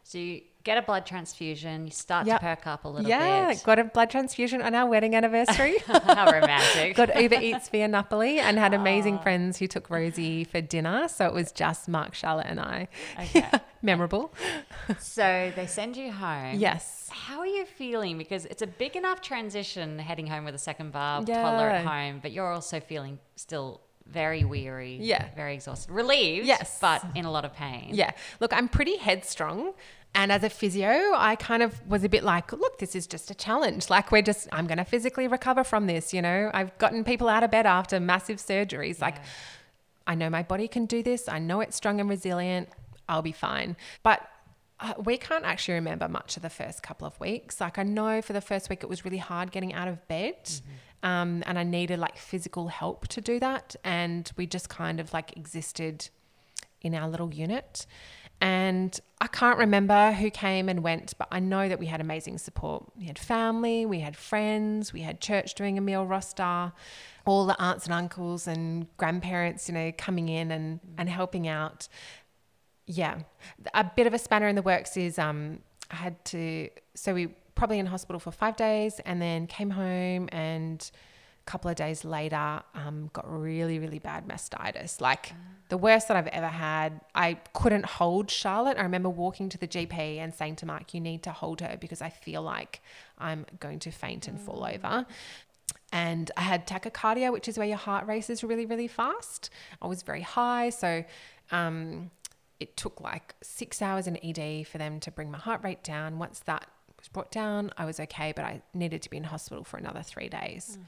So 0.04 0.18
you 0.18 0.42
get 0.68 0.78
a 0.78 0.82
blood 0.82 1.06
transfusion, 1.06 1.86
you 1.86 1.92
start 1.92 2.28
Yep. 2.28 2.40
to 2.42 2.46
perk 2.46 2.68
up 2.68 2.84
a 2.86 2.90
little 2.90 3.10
Yeah, 3.10 3.48
bit. 3.48 3.58
Yeah, 3.58 3.64
got 3.64 3.80
a 3.80 3.86
blood 3.86 4.10
transfusion 4.10 4.62
on 4.62 4.76
our 4.76 4.88
wedding 4.90 5.16
anniversary. 5.16 5.78
How 5.88 6.30
romantic. 6.32 6.96
got 6.96 7.20
Uber 7.20 7.40
Eats 7.42 7.70
via 7.70 7.88
Napoli 7.88 8.40
and 8.40 8.58
had 8.60 8.74
amazing 8.74 9.16
Aw. 9.16 9.24
friends 9.24 9.58
who 9.60 9.68
took 9.68 9.90
Rosie 9.90 10.44
for 10.44 10.60
dinner. 10.60 11.08
So 11.08 11.26
it 11.26 11.34
was 11.34 11.52
just 11.54 11.88
Mark, 11.88 12.14
Charlotte, 12.14 12.48
and 12.50 12.60
I. 12.60 12.90
Okay. 13.20 13.46
Memorable. 13.82 14.34
so 15.00 15.52
they 15.56 15.68
send 15.68 15.96
you 15.96 16.12
home. 16.12 16.56
Yes. 16.60 17.10
How 17.12 17.40
are 17.40 17.48
you 17.48 17.66
feeling? 17.66 18.18
Because 18.18 18.46
it's 18.46 18.62
a 18.62 18.68
big 18.68 18.96
enough 18.96 19.22
transition 19.22 19.98
heading 20.00 20.28
home 20.28 20.44
with 20.46 20.56
a 20.56 20.60
second 20.60 20.92
barb, 20.92 21.28
Yeah. 21.30 21.42
toddler 21.42 21.70
at 21.70 21.86
home, 21.86 22.20
but 22.22 22.32
you're 22.32 22.52
also 22.52 22.80
feeling 22.80 23.20
still 23.36 23.82
very 24.06 24.46
weary, 24.46 24.98
Yeah. 25.02 25.26
very 25.36 25.54
exhausted, 25.54 25.92
relieved, 25.92 26.48
Yes. 26.48 26.78
but 26.80 27.04
in 27.14 27.26
a 27.26 27.32
lot 27.32 27.44
of 27.44 27.54
pain. 27.54 27.90
Yeah. 27.92 28.12
Look, 28.40 28.54
I'm 28.54 28.70
pretty 28.70 28.96
headstrong. 28.98 29.74
And 30.16 30.32
as 30.32 30.44
a 30.44 30.50
physio, 30.50 31.14
I 31.16 31.36
kind 31.36 31.62
of 31.62 31.86
was 31.88 32.04
a 32.04 32.10
bit 32.10 32.24
like, 32.24 32.52
look, 32.52 32.80
this 32.80 32.96
is 32.96 33.06
just 33.06 33.30
a 33.30 33.36
challenge. 33.36 33.90
Like, 33.90 34.12
we're 34.12 34.24
just, 34.24 34.48
I'm 34.52 34.66
going 34.66 34.80
to 34.80 34.84
physically 34.86 35.28
recover 35.28 35.64
from 35.64 35.86
this. 35.86 36.12
You 36.14 36.24
know, 36.24 36.50
I've 36.54 36.76
gotten 36.80 37.04
people 37.04 37.30
out 37.30 37.44
of 37.44 37.52
bed 37.52 37.68
after 37.68 38.00
massive 38.00 38.38
surgeries. 38.38 39.00
Like, 39.00 39.18
Yeah. 39.18 39.24
I 40.08 40.16
know 40.16 40.30
my 40.30 40.42
body 40.42 40.68
can 40.68 40.86
do 40.86 41.04
this. 41.04 41.28
I 41.28 41.38
know 41.38 41.60
it's 41.60 41.76
strong 41.76 42.00
and 42.00 42.10
resilient. 42.10 42.70
I'll 43.10 43.22
be 43.22 43.34
fine. 43.34 43.76
But 44.04 44.28
uh, 44.80 44.94
we 45.04 45.18
can't 45.18 45.44
actually 45.44 45.74
remember 45.76 46.08
much 46.08 46.38
of 46.38 46.44
the 46.44 46.50
first 46.50 46.82
couple 46.82 47.06
of 47.06 47.20
weeks. 47.20 47.60
Like, 47.60 47.78
I 47.78 47.84
know 47.84 48.22
for 48.22 48.34
the 48.34 48.42
first 48.42 48.70
week, 48.70 48.84
it 48.84 48.90
was 48.90 49.04
really 49.04 49.18
hard 49.18 49.52
getting 49.52 49.74
out 49.74 49.88
of 49.88 50.08
bed. 50.08 50.50
Um, 51.04 51.44
and 51.46 51.60
I 51.60 51.64
needed 51.64 52.00
like 52.00 52.18
physical 52.18 52.70
help 52.70 53.08
to 53.10 53.22
do 53.22 53.40
that. 53.40 53.76
And 53.84 54.32
we 54.38 54.48
just 54.48 54.70
kind 54.70 55.00
of 55.00 55.14
like 55.14 55.36
existed 55.38 56.10
in 56.82 56.96
our 56.96 57.10
little 57.10 57.34
unit. 57.34 57.86
And 58.40 59.00
I 59.20 59.28
can't 59.28 59.58
remember 59.58 60.12
who 60.12 60.30
came 60.30 60.70
and 60.70 60.84
went, 60.84 61.14
but 61.18 61.28
I 61.32 61.40
know 61.40 61.68
that 61.68 61.80
we 61.80 61.88
had 61.88 62.02
amazing 62.02 62.38
support. 62.38 62.86
We 62.96 63.06
had 63.06 63.18
family, 63.18 63.86
we 63.86 64.00
had 64.00 64.16
friends, 64.16 64.94
we 64.94 65.02
had 65.02 65.20
church 65.20 65.56
doing 65.56 65.78
a 65.78 65.82
meal 65.82 66.06
roster, 66.06 66.72
all 67.26 67.46
the 67.48 67.60
aunts 67.60 67.86
and 67.86 67.94
uncles 67.94 68.48
and 68.48 68.86
grandparents, 68.98 69.68
you 69.68 69.74
know, 69.74 69.92
coming 69.98 70.30
in 70.30 70.52
and, 70.52 70.80
and 70.98 71.10
helping 71.10 71.48
out. 71.48 71.88
Yeah. 72.86 73.20
A 73.74 73.84
bit 73.84 74.06
of 74.06 74.14
a 74.14 74.20
spanner 74.20 74.48
in 74.48 74.56
the 74.56 74.62
works 74.62 74.96
is 74.98 75.18
um, 75.18 75.60
I 75.90 75.96
had 75.96 76.24
to, 76.26 76.70
so 76.94 77.14
we 77.14 77.30
probably 77.56 77.80
in 77.80 77.88
hospital 77.88 78.20
for 78.20 78.32
five 78.32 78.56
days 78.56 79.02
and 79.04 79.20
then 79.20 79.48
came 79.48 79.72
home 79.72 80.30
and 80.32 80.92
couple 81.48 81.70
of 81.72 81.76
days 81.76 82.06
later, 82.06 82.62
um, 82.76 83.10
got 83.14 83.26
really, 83.28 83.80
really 83.80 84.00
bad 84.00 84.28
mastitis. 84.28 85.02
Like 85.02 85.34
the 85.70 85.78
worst 85.78 86.08
that 86.08 86.16
I've 86.16 86.28
ever 86.28 86.48
had. 86.48 87.02
I 87.14 87.36
couldn't 87.54 87.86
hold 87.86 88.32
Charlotte. 88.32 88.78
I 88.78 88.84
remember 88.84 89.10
walking 89.10 89.50
to 89.50 89.58
the 89.58 89.68
GP 89.68 90.18
and 90.18 90.34
saying 90.34 90.58
to 90.58 90.66
Mark, 90.66 90.94
You 90.94 91.02
need 91.02 91.24
to 91.24 91.32
hold 91.32 91.62
her 91.62 91.78
because 91.80 92.02
I 92.02 92.10
feel 92.10 92.42
like 92.42 92.82
I'm 93.18 93.46
going 93.60 93.80
to 93.80 93.92
faint 93.92 94.28
and 94.28 94.40
fall 94.40 94.66
over. 94.66 95.06
And 95.92 96.32
I 96.38 96.42
had 96.42 96.68
tachycardia, 96.68 97.32
which 97.32 97.48
is 97.48 97.58
where 97.58 97.68
your 97.68 97.78
heart 97.78 98.08
races 98.08 98.44
really, 98.44 98.66
really 98.66 98.88
fast. 98.88 99.50
I 99.82 99.88
was 99.88 100.04
very 100.04 100.22
high. 100.22 100.70
So, 100.70 101.04
um, 101.52 102.12
it 102.60 102.76
took 102.76 103.00
like 103.00 103.36
six 103.42 103.82
hours 103.82 104.08
in 104.08 104.18
ED 104.24 104.68
for 104.68 104.78
them 104.78 105.00
to 105.02 105.12
bring 105.12 105.30
my 105.30 105.38
heart 105.38 105.64
rate 105.64 105.84
down. 105.84 106.18
Once 106.18 106.40
that 106.40 106.68
was 106.98 107.08
brought 107.08 107.32
down, 107.32 107.72
I 107.78 107.86
was 107.86 108.00
okay, 108.00 108.34
but 108.36 108.44
I 108.44 108.62
needed 108.74 109.02
to 109.04 109.10
be 109.10 109.18
in 109.18 109.26
hospital 109.26 109.64
for 109.64 109.78
another 109.78 110.02
three 110.02 110.28
days. 110.28 110.80
Mm. 110.80 110.86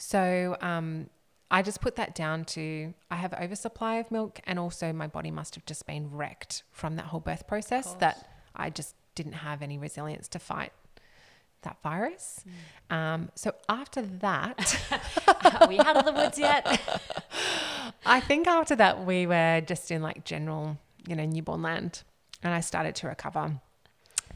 So 0.00 0.56
um, 0.60 1.10
I 1.50 1.62
just 1.62 1.80
put 1.80 1.96
that 1.96 2.14
down 2.14 2.44
to 2.46 2.94
I 3.10 3.16
have 3.16 3.34
oversupply 3.34 3.96
of 3.96 4.10
milk, 4.10 4.40
and 4.44 4.58
also 4.58 4.92
my 4.92 5.06
body 5.06 5.30
must 5.30 5.54
have 5.54 5.64
just 5.66 5.86
been 5.86 6.10
wrecked 6.10 6.62
from 6.72 6.96
that 6.96 7.06
whole 7.06 7.20
birth 7.20 7.46
process 7.46 7.94
that 8.00 8.28
I 8.56 8.70
just 8.70 8.94
didn't 9.14 9.34
have 9.34 9.62
any 9.62 9.78
resilience 9.78 10.28
to 10.28 10.38
fight 10.38 10.72
that 11.62 11.76
virus. 11.82 12.42
Mm. 12.90 12.96
Um, 12.96 13.30
so 13.34 13.52
after 13.68 14.00
that, 14.00 14.80
are 15.60 15.66
we 15.68 15.78
out 15.78 15.96
of 15.96 16.06
the 16.06 16.12
woods 16.12 16.38
yet? 16.38 16.80
I 18.06 18.20
think 18.20 18.46
after 18.46 18.74
that 18.76 19.04
we 19.04 19.26
were 19.26 19.60
just 19.60 19.90
in 19.90 20.00
like 20.00 20.24
general 20.24 20.78
you 21.06 21.16
know, 21.16 21.24
newborn 21.24 21.62
land. 21.62 22.02
And 22.42 22.54
I 22.54 22.60
started 22.60 22.94
to 22.96 23.08
recover. 23.08 23.60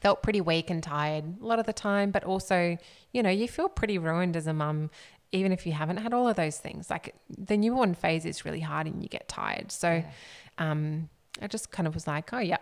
Felt 0.00 0.22
pretty 0.22 0.40
weak 0.40 0.68
and 0.68 0.82
tired 0.82 1.40
a 1.40 1.46
lot 1.46 1.58
of 1.58 1.66
the 1.66 1.72
time, 1.72 2.10
but 2.10 2.24
also, 2.24 2.76
you 3.12 3.22
know, 3.22 3.30
you 3.30 3.48
feel 3.48 3.68
pretty 3.68 3.96
ruined 3.96 4.36
as 4.36 4.46
a 4.46 4.52
mum, 4.52 4.90
even 5.34 5.50
if 5.52 5.66
you 5.66 5.72
haven't 5.72 5.98
had 5.98 6.14
all 6.14 6.28
of 6.28 6.36
those 6.36 6.58
things. 6.58 6.88
Like 6.88 7.14
the 7.36 7.56
newborn 7.56 7.94
phase 7.94 8.24
is 8.24 8.44
really 8.44 8.60
hard 8.60 8.86
and 8.86 9.02
you 9.02 9.08
get 9.08 9.28
tired. 9.28 9.72
So 9.72 9.90
yeah. 9.90 10.10
um, 10.58 11.08
I 11.42 11.48
just 11.48 11.72
kind 11.72 11.88
of 11.88 11.94
was 11.94 12.06
like, 12.06 12.32
oh, 12.32 12.38
yeah, 12.38 12.58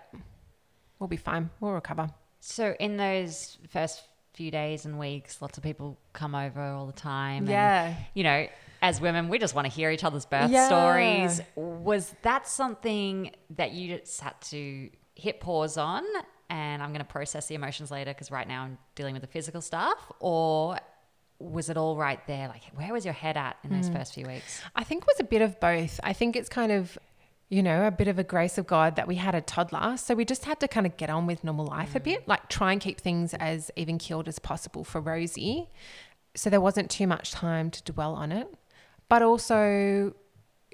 we'll 0.99 1.09
be 1.09 1.19
fine. 1.19 1.51
We'll 1.61 1.73
recover. 1.73 2.09
So 2.41 2.75
in 2.81 2.97
those 2.97 3.59
first 3.69 4.09
few 4.33 4.51
days 4.51 4.87
and 4.87 4.99
weeks, 4.99 5.43
lots 5.43 5.59
of 5.59 5.63
people 5.63 5.99
come 6.15 6.35
over 6.35 6.61
all 6.61 6.87
the 6.87 6.95
time. 6.95 7.47
Yeah. 7.47 7.89
And, 7.89 7.97
you 8.15 8.25
know, 8.25 8.47
as 8.81 9.01
women, 9.01 9.29
we 9.29 9.39
just 9.39 9.55
want 9.55 9.67
to 9.67 9.73
hear 9.73 9.91
each 9.91 10.03
other's 10.03 10.25
birth 10.25 10.51
yeah. 10.51 10.67
stories. 10.67 11.43
Was 11.55 12.15
that 12.23 12.49
something 12.49 13.33
that 13.51 13.73
you 13.73 13.99
just 13.99 14.21
had 14.21 14.41
to 14.41 14.89
hit 15.15 15.41
pause 15.41 15.77
on? 15.77 16.05
And 16.49 16.83
I'm 16.83 16.89
going 16.91 17.05
to 17.05 17.11
process 17.11 17.47
the 17.47 17.55
emotions 17.55 17.91
later 17.91 18.13
because 18.13 18.31
right 18.31 18.49
now 18.49 18.63
I'm 18.63 18.79
dealing 18.95 19.13
with 19.13 19.23
the 19.23 19.29
physical 19.29 19.61
stuff. 19.61 20.11
Or 20.19 20.79
was 21.51 21.69
it 21.69 21.77
all 21.77 21.97
right 21.97 22.25
there? 22.27 22.49
Like, 22.49 22.63
where 22.75 22.93
was 22.93 23.05
your 23.05 23.15
head 23.15 23.37
at 23.37 23.57
in 23.65 23.71
those 23.71 23.89
mm. 23.89 23.97
first 23.97 24.15
few 24.15 24.27
weeks? 24.27 24.61
I 24.77 24.85
think 24.85 25.03
it 25.03 25.07
was 25.07 25.21
a 25.21 25.25
bit 25.25 25.43
of 25.43 25.59
both. 25.61 26.01
I 26.03 26.13
think 26.13 26.37
it's 26.37 26.49
kind 26.49 26.73
of, 26.73 26.97
you 27.49 27.63
know, 27.63 27.87
a 27.87 27.91
bit 27.91 28.09
of 28.09 28.19
a 28.19 28.25
grace 28.25 28.59
of 28.59 28.67
God 28.67 28.97
that 28.97 29.07
we 29.07 29.17
had 29.17 29.35
a 29.35 29.41
toddler. 29.41 29.97
So 29.97 30.15
we 30.15 30.25
just 30.25 30.45
had 30.45 30.61
to 30.61 30.69
kind 30.69 30.87
of 30.87 30.97
get 30.97 31.11
on 31.11 31.27
with 31.27 31.45
normal 31.45 31.67
life 31.67 31.93
mm. 31.93 31.97
a 31.97 32.01
bit, 32.01 32.29
like 32.29 32.49
try 32.49 32.73
and 32.73 32.81
keep 32.81 33.01
things 33.01 33.35
as 33.35 33.71
even 33.77 33.99
keeled 33.99 34.29
as 34.29 34.39
possible 34.39 34.85
for 34.85 35.01
Rosie. 35.01 35.69
So 36.35 36.49
there 36.49 36.61
wasn't 36.61 36.91
too 36.91 37.07
much 37.07 37.31
time 37.33 37.71
to 37.71 37.83
dwell 37.93 38.15
on 38.15 38.33
it 38.33 38.49
but 39.13 39.21
also 39.21 40.15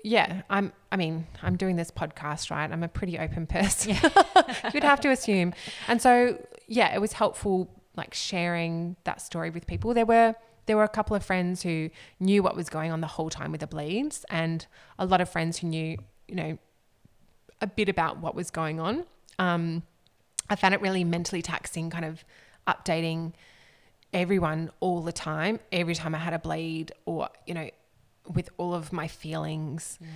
yeah, 0.05 0.43
I'm. 0.49 0.73
I 0.93 0.97
mean, 0.97 1.27
I'm 1.43 1.57
doing 1.57 1.75
this 1.75 1.91
podcast, 1.91 2.51
right? 2.51 2.71
I'm 2.71 2.83
a 2.85 2.89
pretty 2.89 3.19
open 3.19 3.47
person. 3.47 3.97
Yeah. 4.01 4.71
You'd 4.73 4.85
have 4.85 5.01
to 5.01 5.11
assume, 5.11 5.55
and 5.89 6.01
so 6.01 6.39
yeah, 6.67 6.95
it 6.95 7.01
was 7.01 7.13
helpful, 7.15 7.69
like 7.97 8.15
sharing 8.15 8.97
that 9.05 9.21
story 9.21 9.51
with 9.51 9.67
people. 9.67 9.95
There 9.95 10.07
were 10.07 10.35
there 10.69 10.77
were 10.77 10.85
a 10.85 10.89
couple 10.89 11.17
of 11.17 11.25
friends 11.25 11.63
who 11.63 11.91
knew 12.21 12.43
what 12.43 12.55
was 12.55 12.69
going 12.69 12.93
on 12.93 13.01
the 13.01 13.07
whole 13.09 13.31
time 13.31 13.51
with 13.51 13.63
the 13.63 13.67
bleeds, 13.67 14.25
and 14.31 14.67
a 14.99 15.07
lot 15.07 15.21
of 15.21 15.29
friends 15.29 15.59
who 15.59 15.67
knew, 15.67 15.97
you 16.29 16.35
know, 16.35 16.59
a 17.61 17.67
bit 17.67 17.89
about 17.89 18.19
what 18.19 18.35
was 18.35 18.51
going 18.51 18.79
on. 18.79 19.05
Um, 19.39 19.83
I 20.49 20.57
found 20.57 20.75
it 20.75 20.81
really 20.81 21.05
mentally 21.05 21.43
taxing, 21.43 21.91
kind 21.91 22.05
of 22.05 22.23
updating 22.67 23.33
everyone 24.13 24.71
all 24.81 25.01
the 25.03 25.13
time, 25.13 25.59
every 25.73 25.95
time 25.95 26.15
I 26.15 26.19
had 26.19 26.35
a 26.35 26.39
bleed, 26.39 26.93
or 27.07 27.31
you 27.47 27.55
know, 27.55 27.71
with 28.33 28.51
all 28.59 28.75
of 28.75 28.93
my 28.93 29.09
feelings. 29.09 29.99
Mm. 30.03 30.07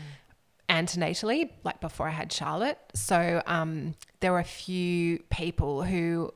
Antenatally, 0.68 1.50
like 1.64 1.80
before 1.80 2.08
I 2.08 2.12
had 2.12 2.32
Charlotte. 2.32 2.78
So 2.94 3.42
um, 3.46 3.94
there 4.20 4.32
were 4.32 4.38
a 4.38 4.44
few 4.44 5.18
people 5.28 5.82
who 5.82 6.32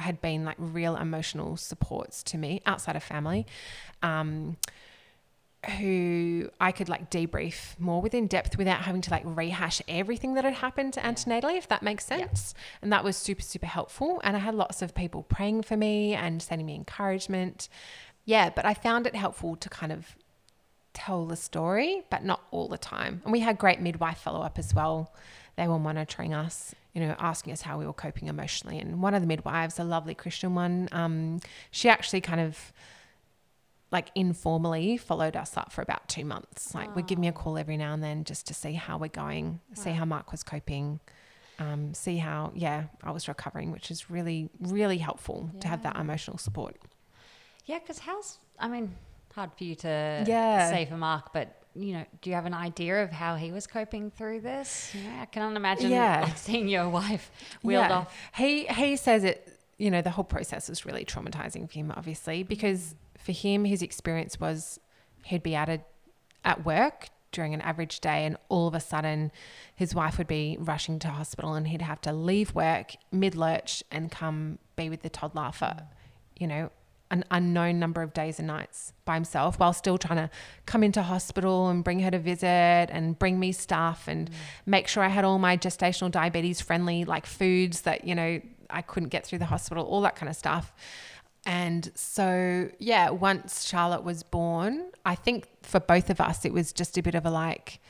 had 0.00 0.20
been 0.20 0.44
like 0.44 0.56
real 0.58 0.96
emotional 0.96 1.56
supports 1.56 2.22
to 2.24 2.38
me 2.38 2.62
outside 2.66 2.96
of 2.96 3.02
family. 3.02 3.46
Um, 4.02 4.56
who 5.78 6.48
I 6.60 6.70
could 6.70 6.88
like 6.88 7.10
debrief 7.10 7.78
more 7.80 8.00
with 8.00 8.14
in 8.14 8.28
depth 8.28 8.56
without 8.56 8.82
having 8.82 9.00
to 9.02 9.10
like 9.10 9.24
rehash 9.24 9.82
everything 9.88 10.34
that 10.34 10.44
had 10.44 10.54
happened 10.54 10.92
to 10.94 11.00
antenatally, 11.00 11.56
if 11.58 11.68
that 11.68 11.82
makes 11.82 12.06
sense. 12.06 12.54
Yeah. 12.56 12.62
And 12.82 12.92
that 12.92 13.02
was 13.02 13.16
super, 13.16 13.42
super 13.42 13.66
helpful. 13.66 14.20
And 14.22 14.36
I 14.36 14.38
had 14.38 14.54
lots 14.54 14.82
of 14.82 14.94
people 14.94 15.24
praying 15.24 15.62
for 15.62 15.76
me 15.76 16.14
and 16.14 16.40
sending 16.40 16.66
me 16.66 16.76
encouragement. 16.76 17.68
Yeah, 18.24 18.50
but 18.50 18.66
I 18.66 18.74
found 18.74 19.06
it 19.06 19.16
helpful 19.16 19.56
to 19.56 19.68
kind 19.68 19.90
of 19.90 20.14
tell 20.92 21.26
the 21.26 21.36
story, 21.36 22.02
but 22.08 22.24
not 22.24 22.42
all 22.50 22.68
the 22.68 22.78
time. 22.78 23.20
And 23.24 23.32
we 23.32 23.40
had 23.40 23.58
great 23.58 23.80
midwife 23.80 24.18
follow 24.18 24.42
up 24.42 24.58
as 24.58 24.74
well. 24.74 25.12
They 25.56 25.66
were 25.66 25.78
monitoring 25.78 26.34
us, 26.34 26.74
you 26.98 27.06
know, 27.06 27.14
asking 27.18 27.52
us 27.52 27.62
how 27.62 27.78
we 27.78 27.86
were 27.86 27.92
coping 27.92 28.28
emotionally. 28.28 28.78
And 28.78 29.00
one 29.00 29.14
of 29.14 29.20
the 29.20 29.26
midwives, 29.26 29.78
a 29.78 29.84
lovely 29.84 30.14
Christian 30.14 30.54
one, 30.54 30.88
um, 30.90 31.40
she 31.70 31.88
actually 31.88 32.20
kind 32.20 32.40
of 32.40 32.72
like 33.90 34.10
informally 34.14 34.96
followed 34.96 35.36
us 35.36 35.56
up 35.56 35.72
for 35.72 35.80
about 35.80 36.08
two 36.08 36.24
months. 36.24 36.74
Like, 36.74 36.94
would 36.94 37.06
give 37.06 37.18
me 37.18 37.28
a 37.28 37.32
call 37.32 37.56
every 37.56 37.76
now 37.76 37.94
and 37.94 38.02
then 38.02 38.24
just 38.24 38.46
to 38.48 38.54
see 38.54 38.72
how 38.72 38.98
we're 38.98 39.08
going, 39.08 39.60
wow. 39.76 39.82
see 39.82 39.90
how 39.90 40.04
Mark 40.04 40.32
was 40.32 40.42
coping. 40.42 41.00
Um, 41.60 41.92
see 41.92 42.18
how 42.18 42.52
yeah 42.54 42.84
I 43.02 43.10
was 43.10 43.26
recovering, 43.26 43.72
which 43.72 43.90
is 43.90 44.10
really 44.10 44.48
really 44.60 44.98
helpful 44.98 45.50
yeah. 45.54 45.60
to 45.60 45.68
have 45.68 45.82
that 45.82 45.96
emotional 45.96 46.38
support. 46.38 46.76
Yeah, 47.66 47.80
because 47.80 47.98
how's 47.98 48.38
I 48.60 48.68
mean 48.68 48.94
hard 49.34 49.50
for 49.56 49.64
you 49.64 49.74
to 49.76 50.24
yeah. 50.26 50.70
say 50.70 50.86
for 50.86 50.96
Mark, 50.96 51.32
but 51.32 51.62
you 51.78 51.94
know, 51.94 52.04
do 52.22 52.30
you 52.30 52.36
have 52.36 52.46
an 52.46 52.54
idea 52.54 53.02
of 53.02 53.10
how 53.10 53.36
he 53.36 53.52
was 53.52 53.66
coping 53.66 54.10
through 54.10 54.40
this? 54.40 54.92
You 54.94 55.04
know, 55.04 55.20
I 55.20 55.26
can't 55.26 55.56
imagine 55.56 55.90
yeah. 55.90 56.22
like 56.22 56.38
seeing 56.38 56.68
your 56.68 56.88
wife 56.88 57.30
wheeled 57.62 57.88
yeah. 57.88 57.96
off. 57.98 58.14
He 58.34 58.66
he 58.66 58.96
says 58.96 59.24
it. 59.24 59.54
You 59.78 59.92
know, 59.92 60.02
the 60.02 60.10
whole 60.10 60.24
process 60.24 60.68
was 60.68 60.84
really 60.84 61.04
traumatizing 61.04 61.68
for 61.68 61.74
him, 61.74 61.92
obviously, 61.96 62.42
because 62.42 62.96
for 63.16 63.30
him, 63.30 63.64
his 63.64 63.80
experience 63.80 64.40
was 64.40 64.80
he'd 65.22 65.42
be 65.42 65.54
at 65.54 65.68
a, 65.68 65.80
at 66.44 66.64
work 66.64 67.10
during 67.30 67.54
an 67.54 67.60
average 67.60 68.00
day, 68.00 68.24
and 68.24 68.36
all 68.48 68.66
of 68.66 68.74
a 68.74 68.80
sudden, 68.80 69.30
his 69.74 69.94
wife 69.94 70.18
would 70.18 70.26
be 70.26 70.56
rushing 70.58 70.98
to 70.98 71.08
hospital, 71.08 71.54
and 71.54 71.68
he'd 71.68 71.82
have 71.82 72.00
to 72.00 72.12
leave 72.12 72.54
work 72.54 72.96
mid 73.12 73.36
lurch 73.36 73.84
and 73.90 74.10
come 74.10 74.58
be 74.74 74.90
with 74.90 75.02
the 75.02 75.10
toddler 75.10 75.52
for, 75.52 75.76
you 76.36 76.46
know, 76.48 76.70
an 77.10 77.24
unknown 77.30 77.78
number 77.78 78.02
of 78.02 78.12
days 78.12 78.38
and 78.38 78.46
nights 78.46 78.92
by 79.04 79.14
himself 79.14 79.58
while 79.58 79.72
still 79.72 79.98
trying 79.98 80.18
to 80.18 80.30
come 80.66 80.82
into 80.82 81.02
hospital 81.02 81.68
and 81.68 81.82
bring 81.82 82.00
her 82.00 82.10
to 82.10 82.18
visit 82.18 82.46
and 82.90 83.18
bring 83.18 83.40
me 83.40 83.52
stuff 83.52 84.04
and 84.08 84.30
mm. 84.30 84.34
make 84.66 84.88
sure 84.88 85.02
I 85.02 85.08
had 85.08 85.24
all 85.24 85.38
my 85.38 85.56
gestational 85.56 86.10
diabetes 86.10 86.60
friendly 86.60 87.04
like 87.04 87.26
foods 87.26 87.82
that, 87.82 88.04
you 88.04 88.14
know, 88.14 88.40
I 88.70 88.82
couldn't 88.82 89.08
get 89.08 89.26
through 89.26 89.38
the 89.38 89.46
hospital, 89.46 89.84
all 89.84 90.02
that 90.02 90.16
kind 90.16 90.28
of 90.28 90.36
stuff. 90.36 90.72
And 91.46 91.90
so, 91.94 92.68
yeah, 92.78 93.08
once 93.10 93.66
Charlotte 93.66 94.02
was 94.02 94.22
born, 94.22 94.90
I 95.06 95.14
think 95.14 95.48
for 95.62 95.80
both 95.80 96.10
of 96.10 96.20
us, 96.20 96.44
it 96.44 96.52
was 96.52 96.72
just 96.72 96.98
a 96.98 97.02
bit 97.02 97.14
of 97.14 97.24
a 97.24 97.30
like, 97.30 97.80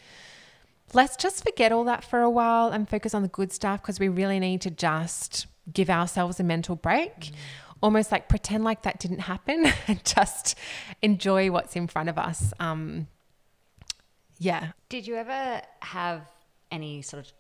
let's 0.95 1.17
just 1.17 1.43
forget 1.43 1.73
all 1.73 1.85
that 1.85 2.05
for 2.05 2.21
a 2.21 2.31
while 2.31 2.69
and 2.69 2.89
focus 2.89 3.15
on 3.15 3.23
the 3.23 3.29
good 3.29 3.51
stuff 3.51 3.83
because 3.83 3.99
we 3.99 4.09
really 4.09 4.39
need 4.39 4.61
to 4.61 4.71
just 4.71 5.47
give 5.73 5.91
ourselves 5.91 6.39
a 6.39 6.45
mental 6.45 6.77
break. 6.77 7.19
Mm 7.19 7.35
almost 7.83 8.13
like 8.13 8.29
pretend 8.29 8.65
like 8.65 8.83
that 8.83 9.01
didn't 9.01 9.21
happen 9.21 9.67
and 9.87 10.05
just 10.05 10.57
enjoy 11.03 11.51
what's 11.51 11.77
in 11.77 11.87
front 11.87 12.09
of 12.09 12.19
us. 12.19 12.53
Um, 12.61 13.07
yeah. 14.39 14.73
Did 14.89 15.07
you 15.07 15.17
ever 15.17 15.63
have 15.81 16.23
any 16.71 17.03
sort 17.03 17.25
of 17.25 17.33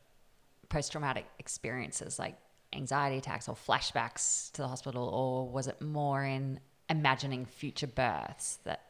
post 0.68 0.93
traumatic 0.93 1.24
experiences 1.39 2.18
like 2.18 2.36
anxiety 2.74 3.18
attacks 3.18 3.49
or 3.49 3.55
flashbacks 3.55 4.53
to 4.53 4.62
the 4.62 4.68
hospital, 4.68 5.09
or 5.09 5.49
was 5.49 5.66
it 5.66 5.80
more 5.80 6.24
in 6.24 6.61
imagining 6.91 7.47
future 7.47 7.86
births 7.86 8.59
that 8.64 8.82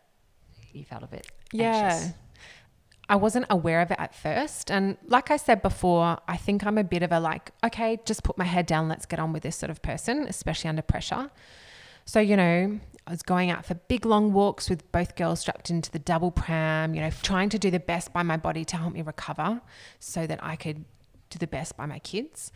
you 0.73 0.85
felt 0.85 1.03
a 1.03 1.07
bit 1.07 1.31
anxious? 1.55 2.13
I 3.09 3.17
wasn't 3.17 3.47
aware 3.49 3.81
of 3.81 3.91
it 3.91 3.99
at 3.99 4.15
first. 4.15 4.71
And 4.71 4.99
like 5.07 5.31
I 5.31 5.39
said 5.39 5.63
before, 5.63 6.19
I 6.29 6.37
think 6.37 6.67
I'm 6.67 6.77
a 6.77 6.85
bit 6.85 7.03
of 7.03 7.11
a 7.11 7.19
like, 7.19 7.53
okay, 7.65 7.99
just 8.05 8.23
put 8.23 8.37
my 8.37 8.45
head 8.45 8.67
down, 8.67 8.89
let's 8.89 9.07
get 9.07 9.19
on 9.19 9.33
with 9.33 9.43
this 9.43 9.57
sort 9.57 9.71
of 9.71 9.81
person, 9.81 10.27
especially 10.29 10.69
under 10.69 10.83
pressure. 10.83 11.31
So, 12.05 12.21
you 12.21 12.37
know, 12.37 12.81
I 13.07 13.11
was 13.11 13.23
going 13.23 13.51
out 13.51 13.65
for 13.65 13.75
big 13.75 14.05
long 14.05 14.33
walks 14.33 14.69
with 14.69 14.91
both 14.93 15.17
girls 15.17 15.41
strapped 15.41 15.71
into 15.71 15.91
the 15.91 15.99
double 15.99 16.31
pram, 16.31 16.95
you 16.95 17.01
know, 17.01 17.11
trying 17.23 17.49
to 17.51 17.59
do 17.59 17.71
the 17.71 17.81
best 17.81 18.13
by 18.13 18.23
my 18.23 18.37
body 18.37 18.65
to 18.67 18.77
help 18.77 18.93
me 18.93 19.03
recover 19.03 19.63
so 19.99 20.27
that 20.27 20.43
I 20.43 20.57
could 20.57 20.85
do 21.31 21.39
the 21.39 21.47
best 21.47 21.77
by 21.77 21.87
my 21.87 21.99
kids. 21.99 22.53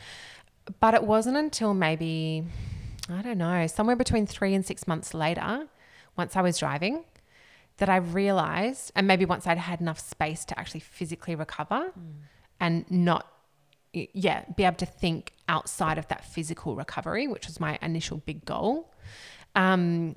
But 0.80 0.94
it 0.94 1.04
wasn't 1.04 1.36
until 1.38 1.74
maybe, 1.74 2.44
I 3.10 3.22
don't 3.22 3.38
know, 3.38 3.66
somewhere 3.66 3.96
between 3.96 4.26
three 4.26 4.54
and 4.54 4.64
six 4.64 4.86
months 4.86 5.14
later, 5.14 5.68
once 6.16 6.36
I 6.36 6.42
was 6.42 6.58
driving, 6.58 7.04
that 7.78 7.88
I 7.88 7.96
realized, 7.96 8.92
and 8.94 9.06
maybe 9.06 9.24
once 9.24 9.46
I'd 9.46 9.58
had 9.58 9.80
enough 9.80 9.98
space 9.98 10.44
to 10.46 10.58
actually 10.58 10.80
physically 10.80 11.34
recover 11.34 11.92
and 12.60 12.90
not, 12.90 13.26
yeah, 13.92 14.44
be 14.56 14.64
able 14.64 14.76
to 14.76 14.86
think 14.86 15.32
outside 15.48 15.98
of 15.98 16.08
that 16.08 16.24
physical 16.24 16.76
recovery, 16.76 17.26
which 17.26 17.46
was 17.46 17.58
my 17.58 17.78
initial 17.82 18.18
big 18.18 18.44
goal. 18.44 18.92
Um, 19.54 20.16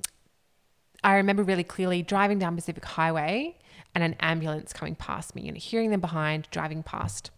I 1.02 1.16
remember 1.16 1.42
really 1.42 1.64
clearly 1.64 2.02
driving 2.02 2.38
down 2.38 2.54
Pacific 2.54 2.84
Highway 2.84 3.58
and 3.94 4.04
an 4.04 4.16
ambulance 4.20 4.72
coming 4.72 4.94
past 4.94 5.34
me 5.34 5.48
and 5.48 5.56
hearing 5.56 5.90
them 5.90 6.00
behind 6.00 6.48
driving 6.50 6.82
past 6.82 7.30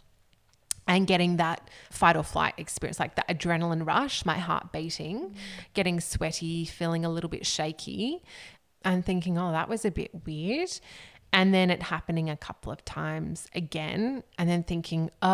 and 0.86 1.06
getting 1.06 1.36
that 1.36 1.68
fight 1.90 2.16
or 2.16 2.22
flight 2.22 2.54
experience, 2.56 2.98
like 2.98 3.14
that 3.16 3.28
adrenaline 3.28 3.86
rush, 3.86 4.24
my 4.24 4.38
heart 4.38 4.72
beating, 4.72 5.34
getting 5.74 6.00
sweaty, 6.00 6.64
feeling 6.64 7.04
a 7.04 7.10
little 7.10 7.28
bit 7.28 7.44
shaky, 7.44 8.22
and 8.84 9.04
thinking, 9.04 9.38
oh, 9.38 9.52
that 9.52 9.68
was 9.68 9.84
a 9.84 9.90
bit 9.90 10.10
weird. 10.26 10.70
And 11.32 11.52
then 11.52 11.70
it 11.70 11.82
happening 11.82 12.30
a 12.30 12.36
couple 12.36 12.72
of 12.72 12.82
times 12.86 13.48
again, 13.54 14.22
and 14.38 14.48
then 14.48 14.62
thinking, 14.62 15.10
oh, 15.20 15.28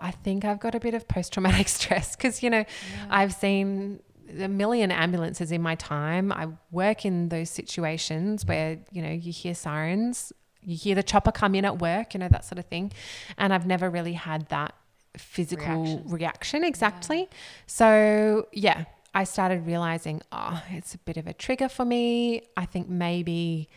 I 0.00 0.14
think 0.22 0.44
I've 0.44 0.60
got 0.60 0.76
a 0.76 0.80
bit 0.80 0.94
of 0.94 1.08
post 1.08 1.32
traumatic 1.32 1.68
stress. 1.78 2.14
Because, 2.14 2.42
you 2.42 2.50
know, 2.50 2.64
I've 3.08 3.34
seen 3.34 4.00
a 4.38 4.46
million 4.48 4.92
ambulances 4.92 5.50
in 5.50 5.62
my 5.62 5.74
time. 5.74 6.30
I 6.30 6.48
work 6.70 7.04
in 7.04 7.28
those 7.28 7.50
situations 7.50 8.46
where, 8.46 8.78
you 8.92 9.02
know, 9.02 9.10
you 9.10 9.32
hear 9.32 9.54
sirens, 9.54 10.32
you 10.62 10.76
hear 10.76 10.94
the 10.94 11.02
chopper 11.02 11.32
come 11.32 11.54
in 11.54 11.64
at 11.64 11.80
work, 11.80 12.14
you 12.14 12.20
know, 12.20 12.28
that 12.28 12.44
sort 12.44 12.58
of 12.58 12.66
thing. 12.66 12.92
And 13.36 13.52
I've 13.52 13.66
never 13.66 13.90
really 13.90 14.12
had 14.12 14.48
that 14.50 14.74
physical 15.16 15.82
Reaction. 15.82 16.08
reaction, 16.08 16.64
exactly. 16.64 17.28
So, 17.66 18.46
yeah, 18.52 18.84
I 19.14 19.24
started 19.24 19.66
realizing, 19.66 20.22
oh, 20.30 20.62
it's 20.70 20.94
a 20.94 20.98
bit 20.98 21.16
of 21.16 21.26
a 21.26 21.32
trigger 21.32 21.68
for 21.68 21.84
me. 21.84 22.42
I 22.56 22.64
think 22.64 22.88
maybe 22.88 23.68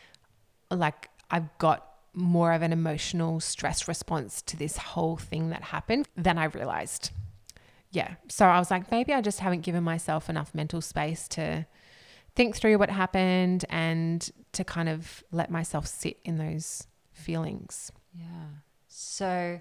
like 0.69 1.09
I've 1.31 1.57
got 1.57 1.88
more 2.13 2.53
of 2.53 2.61
an 2.61 2.71
emotional 2.71 3.39
stress 3.39 3.88
response 3.88 4.41
to 4.43 4.55
this 4.55 4.77
whole 4.77 5.17
thing 5.17 5.49
that 5.49 5.63
happened 5.63 6.07
than 6.15 6.38
I 6.38 6.45
realized. 6.45 7.09
Yeah. 7.91 8.15
So 8.27 8.45
I 8.45 8.59
was 8.59 8.69
like, 8.69 8.91
maybe 8.91 9.13
I 9.13 9.21
just 9.21 9.39
haven't 9.39 9.61
given 9.61 9.84
myself 9.84 10.29
enough 10.29 10.53
mental 10.53 10.81
space 10.81 11.27
to 11.29 11.65
think 12.36 12.55
through 12.55 12.77
what 12.77 12.89
happened 12.89 13.65
and 13.69 14.29
to 14.53 14.63
kind 14.63 14.89
of 14.89 15.23
let 15.31 15.49
myself 15.49 15.88
sit 15.88 16.19
in 16.23 16.38
those 16.38 16.88
feelings. 17.11 17.91
Yeah. 18.13 18.25
So, 18.88 19.59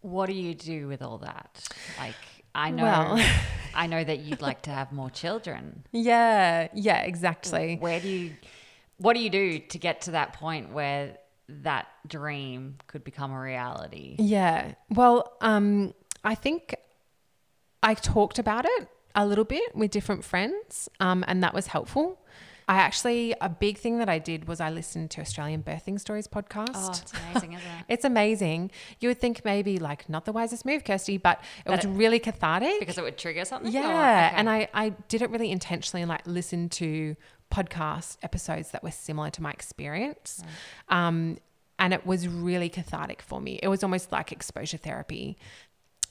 what 0.00 0.26
do 0.26 0.34
you 0.34 0.54
do 0.54 0.88
with 0.88 1.02
all 1.02 1.18
that? 1.18 1.66
Like, 1.98 2.14
I 2.54 2.70
know, 2.70 2.82
Well- 2.84 3.26
I 3.74 3.86
know 3.88 4.04
that 4.04 4.20
you'd 4.20 4.40
like 4.40 4.62
to 4.62 4.70
have 4.70 4.92
more 4.92 5.10
children. 5.10 5.84
Yeah. 5.92 6.68
Yeah, 6.74 7.00
exactly. 7.02 7.76
Where 7.80 7.98
do 8.00 8.08
you, 8.08 8.32
what 8.98 9.14
do 9.14 9.20
you 9.20 9.30
do 9.30 9.58
to 9.58 9.78
get 9.78 10.02
to 10.02 10.12
that 10.12 10.32
point 10.34 10.72
where 10.72 11.16
that 11.48 11.88
dream 12.06 12.76
could 12.86 13.02
become 13.04 13.32
a 13.32 13.40
reality? 13.40 14.14
Yeah. 14.18 14.74
Well, 14.90 15.32
um, 15.40 15.92
I 16.22 16.34
think 16.36 16.76
I 17.82 17.94
talked 17.94 18.38
about 18.38 18.64
it 18.64 18.88
a 19.16 19.26
little 19.26 19.44
bit 19.44 19.74
with 19.76 19.90
different 19.90 20.24
friends, 20.24 20.88
um, 21.00 21.24
and 21.26 21.42
that 21.42 21.52
was 21.54 21.66
helpful. 21.68 22.20
I 22.66 22.76
actually, 22.76 23.34
a 23.40 23.48
big 23.48 23.76
thing 23.78 23.98
that 23.98 24.08
I 24.08 24.18
did 24.18 24.48
was 24.48 24.60
I 24.60 24.70
listened 24.70 25.10
to 25.12 25.20
Australian 25.20 25.62
Birthing 25.62 26.00
Stories 26.00 26.26
podcast. 26.26 26.70
Oh, 26.74 26.90
it's 26.90 27.12
amazing, 27.12 27.52
isn't 27.54 27.66
it? 27.66 27.84
It's 27.88 28.04
amazing. 28.04 28.70
You 29.00 29.08
would 29.10 29.20
think 29.20 29.44
maybe 29.44 29.78
like 29.78 30.08
not 30.08 30.24
the 30.24 30.32
wisest 30.32 30.64
move, 30.64 30.84
Kirsty, 30.84 31.18
but 31.18 31.42
it 31.66 31.70
was 31.70 31.84
it- 31.84 31.88
really 31.88 32.18
cathartic. 32.18 32.80
Because 32.80 32.96
it 32.96 33.04
would 33.04 33.18
trigger 33.18 33.44
something. 33.44 33.70
Yeah, 33.70 33.80
okay. 33.80 34.36
and 34.36 34.48
I 34.48 34.68
I 34.72 34.90
did 35.08 35.20
it 35.22 35.30
really 35.30 35.50
intentionally 35.50 36.02
and 36.02 36.08
like 36.08 36.26
listen 36.26 36.68
to 36.70 37.16
podcast 37.52 38.16
episodes 38.22 38.70
that 38.70 38.82
were 38.82 38.90
similar 38.90 39.30
to 39.30 39.42
my 39.42 39.50
experience. 39.50 40.42
Um, 40.88 41.38
and 41.78 41.92
it 41.92 42.06
was 42.06 42.26
really 42.28 42.68
cathartic 42.68 43.20
for 43.20 43.40
me. 43.40 43.58
It 43.62 43.68
was 43.68 43.82
almost 43.82 44.10
like 44.12 44.32
exposure 44.32 44.76
therapy. 44.78 45.36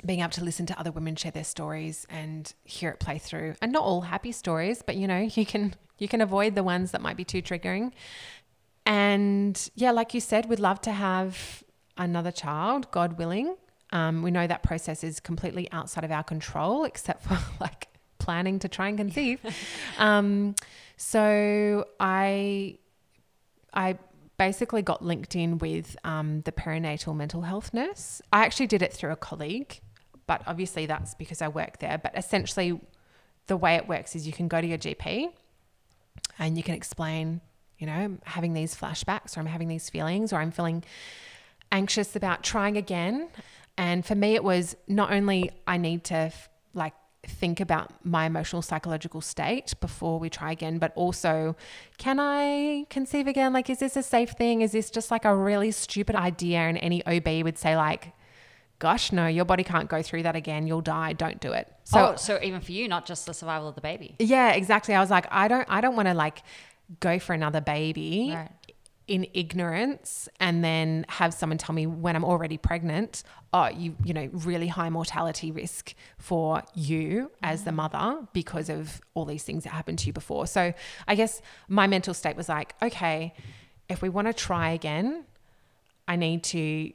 Being 0.05 0.19
able 0.19 0.31
to 0.31 0.43
listen 0.43 0.65
to 0.67 0.79
other 0.79 0.91
women 0.91 1.15
share 1.15 1.31
their 1.31 1.43
stories 1.43 2.05
and 2.09 2.53
hear 2.63 2.89
it 2.89 2.99
play 2.99 3.17
through, 3.17 3.55
and 3.61 3.71
not 3.71 3.83
all 3.83 4.01
happy 4.01 4.31
stories, 4.31 4.81
but 4.85 4.95
you 4.95 5.07
know 5.07 5.19
you 5.35 5.45
can 5.45 5.75
you 5.97 6.07
can 6.07 6.21
avoid 6.21 6.55
the 6.55 6.63
ones 6.63 6.91
that 6.91 7.01
might 7.01 7.17
be 7.17 7.23
too 7.23 7.41
triggering. 7.41 7.91
And 8.85 9.69
yeah, 9.75 9.91
like 9.91 10.13
you 10.13 10.19
said, 10.19 10.47
we'd 10.47 10.59
love 10.59 10.81
to 10.81 10.91
have 10.91 11.63
another 11.97 12.31
child, 12.31 12.91
God 12.91 13.17
willing. 13.17 13.55
Um, 13.91 14.23
we 14.23 14.31
know 14.31 14.47
that 14.47 14.63
process 14.63 15.03
is 15.03 15.19
completely 15.19 15.71
outside 15.71 16.03
of 16.03 16.11
our 16.11 16.23
control, 16.23 16.83
except 16.83 17.23
for 17.23 17.37
like 17.61 17.87
planning 18.17 18.59
to 18.59 18.67
try 18.67 18.89
and 18.89 18.97
conceive. 18.97 19.39
um, 19.97 20.55
so 20.97 21.85
I, 21.99 22.79
I 23.73 23.97
basically 24.37 24.81
got 24.81 25.03
linked 25.03 25.35
in 25.35 25.57
with 25.59 25.95
um, 26.03 26.41
the 26.41 26.51
perinatal 26.51 27.15
mental 27.15 27.41
health 27.41 27.73
nurse. 27.73 28.21
I 28.31 28.45
actually 28.45 28.67
did 28.67 28.81
it 28.81 28.93
through 28.93 29.11
a 29.11 29.15
colleague, 29.15 29.79
but 30.27 30.41
obviously 30.47 30.85
that's 30.85 31.13
because 31.15 31.41
I 31.41 31.47
work 31.47 31.79
there. 31.79 31.97
But 31.97 32.17
essentially, 32.17 32.79
the 33.47 33.57
way 33.57 33.75
it 33.75 33.87
works 33.87 34.15
is 34.15 34.25
you 34.25 34.33
can 34.33 34.47
go 34.47 34.61
to 34.61 34.67
your 34.67 34.77
GP 34.77 35.29
and 36.39 36.57
you 36.57 36.63
can 36.63 36.75
explain, 36.75 37.41
you 37.77 37.87
know, 37.87 37.93
I'm 37.93 38.21
having 38.23 38.53
these 38.53 38.75
flashbacks 38.75 39.35
or 39.35 39.41
I'm 39.41 39.45
having 39.47 39.67
these 39.67 39.89
feelings 39.89 40.31
or 40.31 40.37
I'm 40.37 40.51
feeling 40.51 40.83
anxious 41.71 42.15
about 42.15 42.43
trying 42.43 42.77
again. 42.77 43.29
And 43.77 44.05
for 44.05 44.15
me, 44.15 44.35
it 44.35 44.43
was 44.43 44.75
not 44.87 45.11
only 45.11 45.51
I 45.67 45.77
need 45.77 46.03
to 46.05 46.15
f- 46.15 46.49
like 46.73 46.93
think 47.25 47.59
about 47.59 48.05
my 48.05 48.25
emotional 48.25 48.61
psychological 48.61 49.21
state 49.21 49.73
before 49.81 50.19
we 50.19 50.29
try 50.29 50.51
again, 50.51 50.77
but 50.77 50.91
also 50.95 51.55
can 51.97 52.19
I 52.19 52.85
conceive 52.89 53.27
again? 53.27 53.53
Like, 53.53 53.69
is 53.69 53.79
this 53.79 53.95
a 53.95 54.03
safe 54.03 54.31
thing? 54.31 54.61
Is 54.61 54.73
this 54.73 54.89
just 54.89 55.09
like 55.09 55.25
a 55.25 55.35
really 55.35 55.71
stupid 55.71 56.15
idea? 56.15 56.59
And 56.59 56.77
any 56.77 57.05
OB 57.05 57.43
would 57.43 57.57
say, 57.57 57.75
like, 57.75 58.13
gosh, 58.83 59.13
no, 59.13 59.27
your 59.27 59.45
body 59.45 59.63
can't 59.63 59.89
go 59.89 60.01
through 60.01 60.23
that 60.23 60.35
again. 60.35 60.67
You'll 60.67 60.81
die. 60.81 61.13
Don't 61.13 61.39
do 61.39 61.53
it. 61.53 61.71
So, 61.85 61.99
oh, 61.99 62.15
so 62.17 62.37
even 62.43 62.59
for 62.59 62.73
you, 62.73 62.89
not 62.89 63.05
just 63.05 63.25
the 63.25 63.33
survival 63.33 63.69
of 63.69 63.75
the 63.75 63.81
baby. 63.81 64.17
yeah, 64.19 64.51
exactly. 64.51 64.93
I 64.93 64.99
was 64.99 65.09
like, 65.09 65.25
I 65.31 65.47
don't, 65.47 65.65
I 65.69 65.79
don't 65.79 65.95
want 65.95 66.09
to 66.09 66.13
like 66.13 66.43
go 66.99 67.17
for 67.17 67.33
another 67.33 67.61
baby 67.61 68.33
Right. 68.35 68.51
in 69.07 69.25
ignorance 69.33 70.27
and 70.41 70.65
then 70.65 71.05
have 71.07 71.33
someone 71.33 71.57
tell 71.57 71.73
me 71.73 71.87
when 71.87 72.17
I'm 72.17 72.25
already 72.25 72.57
pregnant, 72.57 73.23
oh, 73.53 73.67
you, 73.67 73.95
you 74.03 74.13
know, 74.13 74.29
really 74.33 74.67
high 74.67 74.89
mortality 74.89 75.49
risk 75.49 75.93
for 76.17 76.61
you 76.75 77.31
as 77.41 77.63
the 77.63 77.71
mm. 77.71 77.75
mother 77.75 78.27
because 78.33 78.67
of 78.67 78.99
all 79.13 79.23
these 79.23 79.43
things 79.43 79.63
that 79.63 79.69
happened 79.69 79.99
to 79.99 80.07
you 80.07 80.13
before. 80.13 80.45
So 80.45 80.73
I 81.07 81.15
guess 81.15 81.41
my 81.69 81.87
mental 81.87 82.13
state 82.13 82.35
was 82.35 82.49
like, 82.49 82.75
okay, 82.81 83.33
if 83.87 84.01
we 84.01 84.09
want 84.09 84.27
to 84.27 84.33
try 84.33 84.71
again, 84.71 85.23
I 86.05 86.17
need 86.17 86.43
to 86.43 86.91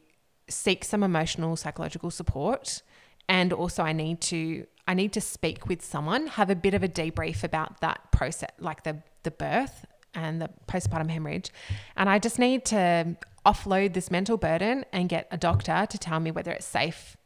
seek 0.48 0.84
some 0.84 1.02
emotional 1.02 1.56
psychological 1.56 2.10
support 2.10 2.82
and 3.28 3.52
also 3.52 3.82
I 3.82 3.92
need 3.92 4.20
to 4.22 4.66
I 4.86 4.94
need 4.94 5.12
to 5.12 5.20
speak 5.20 5.68
with 5.68 5.84
someone, 5.84 6.28
have 6.28 6.48
a 6.48 6.54
bit 6.54 6.72
of 6.72 6.82
a 6.82 6.88
debrief 6.88 7.44
about 7.44 7.80
that 7.80 8.10
process 8.10 8.50
like 8.58 8.84
the 8.84 9.02
the 9.22 9.30
birth 9.30 9.84
and 10.14 10.40
the 10.40 10.48
postpartum 10.66 11.10
hemorrhage. 11.10 11.50
And 11.96 12.08
I 12.08 12.18
just 12.18 12.38
need 12.38 12.64
to 12.66 13.16
offload 13.44 13.92
this 13.92 14.10
mental 14.10 14.38
burden 14.38 14.86
and 14.92 15.08
get 15.08 15.28
a 15.30 15.36
doctor 15.36 15.86
to 15.88 15.98
tell 15.98 16.20
me 16.20 16.30
whether 16.30 16.50
it's 16.50 16.66
safe 16.66 17.16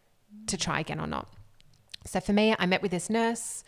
to 0.49 0.57
try 0.57 0.81
again 0.81 1.01
or 1.01 1.07
not. 1.07 1.33
So 2.05 2.18
for 2.20 2.33
me, 2.33 2.57
I 2.59 2.66
met 2.66 2.83
with 2.83 2.91
this 2.91 3.09
nurse, 3.09 3.62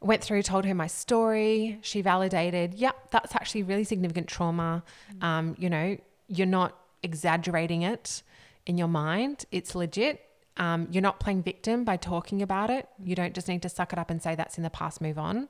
went 0.00 0.22
through, 0.22 0.42
told 0.42 0.64
her 0.64 0.74
my 0.74 0.88
story. 0.88 1.78
She 1.82 2.02
validated, 2.02 2.74
yep, 2.74 3.10
that's 3.10 3.34
actually 3.36 3.62
really 3.62 3.84
significant 3.84 4.26
trauma. 4.26 4.82
Um, 5.20 5.54
you 5.56 5.70
know, 5.70 5.96
you're 6.26 6.48
not 6.48 6.76
exaggerating 7.04 7.82
it 7.82 8.22
in 8.66 8.78
your 8.78 8.88
mind, 8.88 9.44
it's 9.50 9.74
legit. 9.74 10.20
Um, 10.56 10.86
you're 10.90 11.02
not 11.02 11.18
playing 11.18 11.42
victim 11.42 11.84
by 11.84 11.96
talking 11.96 12.40
about 12.40 12.70
it. 12.70 12.88
You 13.02 13.16
don't 13.16 13.34
just 13.34 13.48
need 13.48 13.62
to 13.62 13.68
suck 13.68 13.92
it 13.92 13.98
up 13.98 14.10
and 14.10 14.22
say 14.22 14.34
that's 14.34 14.56
in 14.56 14.62
the 14.62 14.70
past, 14.70 15.00
move 15.00 15.18
on. 15.18 15.48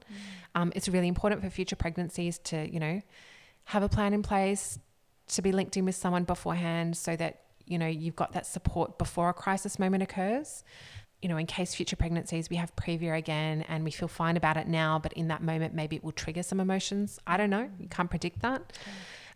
Um, 0.55 0.73
it's 0.75 0.89
really 0.89 1.09
important 1.09 1.43
for 1.43 1.51
future 1.51 1.77
pregnancies 1.77 2.39
to, 2.45 2.73
you 2.73 2.81
know, 2.81 3.03
have 3.65 3.83
a 3.83 3.89
plan 3.89 4.15
in 4.15 4.23
place, 4.23 4.79
to 5.29 5.43
be 5.43 5.53
linked 5.53 5.77
in 5.77 5.85
with 5.85 5.95
someone 5.95 6.25
beforehand 6.25 6.97
so 6.97 7.17
that, 7.17 7.43
you 7.67 7.79
know, 7.79 7.87
you've 7.87 8.17
got 8.17 8.33
that 8.33 8.47
support 8.47 8.99
before 8.99 9.29
a 9.29 9.35
crisis 9.35 9.79
moment 9.79 10.03
occurs. 10.03 10.65
You 11.21 11.29
know, 11.29 11.39
in 11.39 11.47
case 11.47 11.75
future 11.75 11.97
pregnancies 11.97 12.51
we 12.51 12.57
have 12.57 12.75
previa 12.77 13.17
again 13.17 13.65
and 13.69 13.85
we 13.85 13.91
feel 13.91 14.09
fine 14.09 14.37
about 14.37 14.57
it 14.59 14.69
now, 14.69 14.99
but 14.99 15.13
in 15.15 15.29
that 15.29 15.43
moment 15.43 15.75
maybe 15.75 15.97
it 15.97 16.05
will 16.05 16.13
trigger 16.13 16.43
some 16.43 16.61
emotions. 16.61 17.19
I 17.27 17.37
don't 17.37 17.51
know. 17.51 17.71
You 17.79 17.89
can't 17.89 18.11
predict 18.11 18.43
that. 18.43 18.73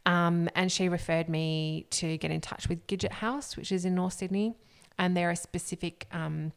Um, 0.09 0.49
and 0.55 0.73
she 0.73 0.89
referred 0.89 1.29
me 1.29 1.87
to 1.91 2.17
get 2.17 2.31
in 2.31 2.41
touch 2.41 2.67
with 2.67 2.87
Gidget 2.87 3.13
House, 3.13 3.59
which 3.59 3.71
is 3.71 3.85
in 3.85 3.95
North 3.95 4.15
Sydney. 4.15 4.55
And 4.99 5.15
they're 5.15 5.31
a 5.31 5.37
specific 5.37 6.09
um, 6.11 6.53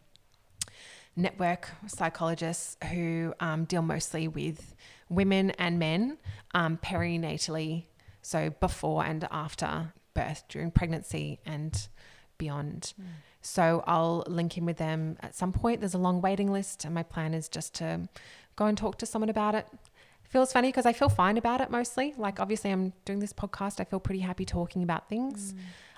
network 1.17 1.69
psychologists 1.85 2.77
who 2.91 3.33
um, 3.41 3.65
deal 3.65 3.81
mostly 3.81 4.29
with 4.29 4.73
women 5.09 5.51
and 5.51 5.77
men 5.77 6.17
um, 6.53 6.79
perinatally, 6.81 7.87
so 8.21 8.51
before 8.61 9.03
and 9.03 9.27
after 9.29 9.91
birth, 10.13 10.45
during 10.47 10.71
pregnancy 10.71 11.41
and 11.45 11.89
beyond. 12.37 12.93
So 13.41 13.83
I'll 13.85 14.23
link 14.27 14.57
in 14.57 14.65
with 14.65 14.77
them 14.77 15.17
at 15.19 15.35
some 15.35 15.51
point. 15.51 15.81
There's 15.81 15.93
a 15.93 15.99
long 15.99 16.21
waiting 16.21 16.53
list, 16.53 16.85
and 16.85 16.93
my 16.93 17.03
plan 17.03 17.33
is 17.33 17.49
just 17.49 17.73
to 17.75 18.07
go 18.55 18.65
and 18.65 18.77
talk 18.77 18.97
to 18.99 19.05
someone 19.05 19.29
about 19.29 19.55
it, 19.55 19.67
feels 20.31 20.51
funny 20.53 20.69
because 20.69 20.85
I 20.85 20.93
feel 20.93 21.09
fine 21.09 21.37
about 21.37 21.61
it 21.61 21.69
mostly. 21.69 22.13
Like, 22.17 22.39
obviously, 22.39 22.71
I'm 22.71 22.93
doing 23.05 23.19
this 23.19 23.33
podcast. 23.33 23.79
I 23.79 23.83
feel 23.83 23.99
pretty 23.99 24.21
happy 24.21 24.45
talking 24.45 24.81
about 24.83 25.09
things. 25.09 25.53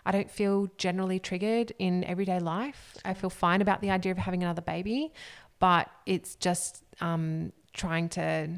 I 0.06 0.12
don't 0.12 0.30
feel 0.30 0.68
generally 0.78 1.20
triggered 1.20 1.72
in 1.80 2.04
everyday 2.04 2.40
life. 2.40 2.98
I 3.06 3.14
feel 3.14 3.30
fine 3.30 3.62
about 3.62 3.80
the 3.82 3.92
idea 3.92 4.12
of 4.12 4.18
having 4.18 4.44
another 4.44 4.62
baby, 4.62 5.14
but 5.60 5.90
it's 6.06 6.36
just 6.36 6.84
um, 7.00 7.54
trying 7.74 8.10
to 8.10 8.50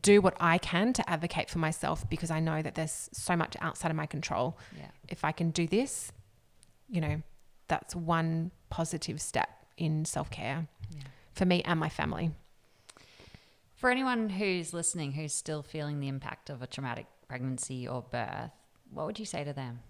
do 0.00 0.20
what 0.20 0.36
I 0.40 0.58
can 0.58 0.92
to 0.94 1.10
advocate 1.10 1.50
for 1.50 1.58
myself 1.58 2.08
because 2.08 2.30
I 2.30 2.40
know 2.40 2.62
that 2.62 2.74
there's 2.74 3.08
so 3.12 3.34
much 3.36 3.56
outside 3.60 3.90
of 3.90 3.96
my 3.96 4.06
control. 4.06 4.58
Yeah. 4.78 4.86
If 5.08 5.24
I 5.24 5.32
can 5.32 5.50
do 5.50 5.66
this, 5.66 6.12
you 6.88 7.00
know, 7.00 7.22
that's 7.68 7.96
one 7.96 8.50
positive 8.70 9.20
step 9.20 9.48
in 9.76 10.04
self 10.04 10.30
care 10.30 10.68
Yeah. 10.90 11.02
for 11.32 11.46
me 11.46 11.62
and 11.64 11.80
my 11.80 11.88
family. 11.88 12.30
For 13.84 13.90
anyone 13.90 14.30
who's 14.30 14.72
listening 14.72 15.12
who's 15.12 15.34
still 15.34 15.62
feeling 15.62 16.00
the 16.00 16.08
impact 16.08 16.48
of 16.48 16.62
a 16.62 16.66
traumatic 16.66 17.04
pregnancy 17.28 17.86
or 17.86 18.00
birth, 18.00 18.50
what 18.90 19.04
would 19.04 19.18
you 19.18 19.26
say 19.26 19.44
to 19.44 19.52
them? 19.52 19.80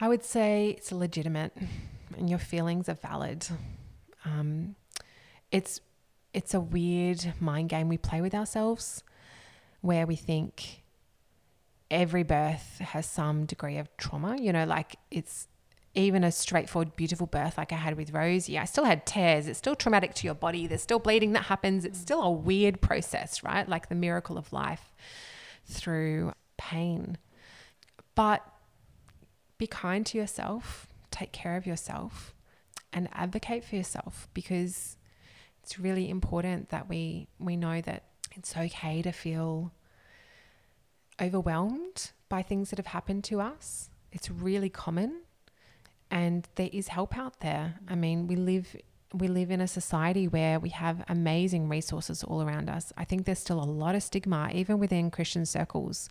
I 0.00 0.08
would 0.08 0.24
say 0.24 0.70
it's 0.70 0.90
legitimate 0.90 1.56
and 2.18 2.28
your 2.28 2.40
feelings 2.40 2.88
are 2.88 2.94
valid. 2.94 3.46
Um, 4.24 4.74
it's 5.52 5.80
it's 6.34 6.52
a 6.52 6.58
weird 6.58 7.34
mind 7.38 7.68
game 7.68 7.88
we 7.88 7.96
play 7.96 8.20
with 8.20 8.34
ourselves 8.34 9.04
where 9.82 10.08
we 10.08 10.16
think 10.16 10.82
every 11.92 12.24
birth 12.24 12.78
has 12.80 13.06
some 13.06 13.44
degree 13.44 13.78
of 13.78 13.96
trauma. 13.98 14.36
You 14.36 14.52
know, 14.52 14.64
like 14.64 14.96
it's 15.12 15.46
even 15.94 16.22
a 16.22 16.30
straightforward, 16.30 16.94
beautiful 16.94 17.26
birth 17.26 17.58
like 17.58 17.72
I 17.72 17.76
had 17.76 17.96
with 17.96 18.12
Rosie. 18.12 18.58
I 18.58 18.64
still 18.64 18.84
had 18.84 19.06
tears. 19.06 19.48
It's 19.48 19.58
still 19.58 19.74
traumatic 19.74 20.14
to 20.14 20.26
your 20.26 20.34
body. 20.34 20.66
There's 20.66 20.82
still 20.82 21.00
bleeding 21.00 21.32
that 21.32 21.44
happens. 21.44 21.84
It's 21.84 21.98
still 21.98 22.22
a 22.22 22.30
weird 22.30 22.80
process, 22.80 23.42
right? 23.42 23.68
Like 23.68 23.88
the 23.88 23.94
miracle 23.96 24.38
of 24.38 24.52
life 24.52 24.94
through 25.66 26.32
pain. 26.56 27.18
But 28.14 28.46
be 29.58 29.66
kind 29.66 30.06
to 30.06 30.18
yourself, 30.18 30.86
take 31.10 31.32
care 31.32 31.56
of 31.56 31.66
yourself, 31.66 32.34
and 32.92 33.08
advocate 33.12 33.64
for 33.64 33.76
yourself 33.76 34.28
because 34.32 34.96
it's 35.62 35.78
really 35.78 36.08
important 36.08 36.70
that 36.70 36.88
we 36.88 37.28
we 37.38 37.56
know 37.56 37.80
that 37.80 38.04
it's 38.32 38.56
okay 38.56 39.02
to 39.02 39.12
feel 39.12 39.72
overwhelmed 41.20 42.12
by 42.28 42.42
things 42.42 42.70
that 42.70 42.78
have 42.78 42.86
happened 42.86 43.24
to 43.24 43.40
us. 43.40 43.90
It's 44.12 44.30
really 44.30 44.70
common 44.70 45.22
and 46.10 46.48
there 46.56 46.70
is 46.72 46.88
help 46.88 47.16
out 47.16 47.40
there. 47.40 47.74
I 47.88 47.94
mean, 47.94 48.26
we 48.26 48.36
live 48.36 48.76
we 49.12 49.26
live 49.26 49.50
in 49.50 49.60
a 49.60 49.66
society 49.66 50.28
where 50.28 50.60
we 50.60 50.68
have 50.70 51.04
amazing 51.08 51.68
resources 51.68 52.22
all 52.22 52.42
around 52.42 52.70
us. 52.70 52.92
I 52.96 53.04
think 53.04 53.24
there's 53.26 53.40
still 53.40 53.60
a 53.60 53.66
lot 53.66 53.96
of 53.96 54.04
stigma 54.04 54.50
even 54.54 54.78
within 54.78 55.10
Christian 55.10 55.44
circles 55.46 56.08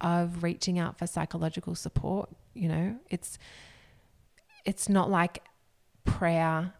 of 0.00 0.42
reaching 0.42 0.76
out 0.78 0.98
for 0.98 1.06
psychological 1.06 1.74
support, 1.76 2.28
you 2.54 2.68
know. 2.68 2.96
It's 3.10 3.38
it's 4.64 4.88
not 4.88 5.10
like 5.10 5.42
prayer 6.04 6.74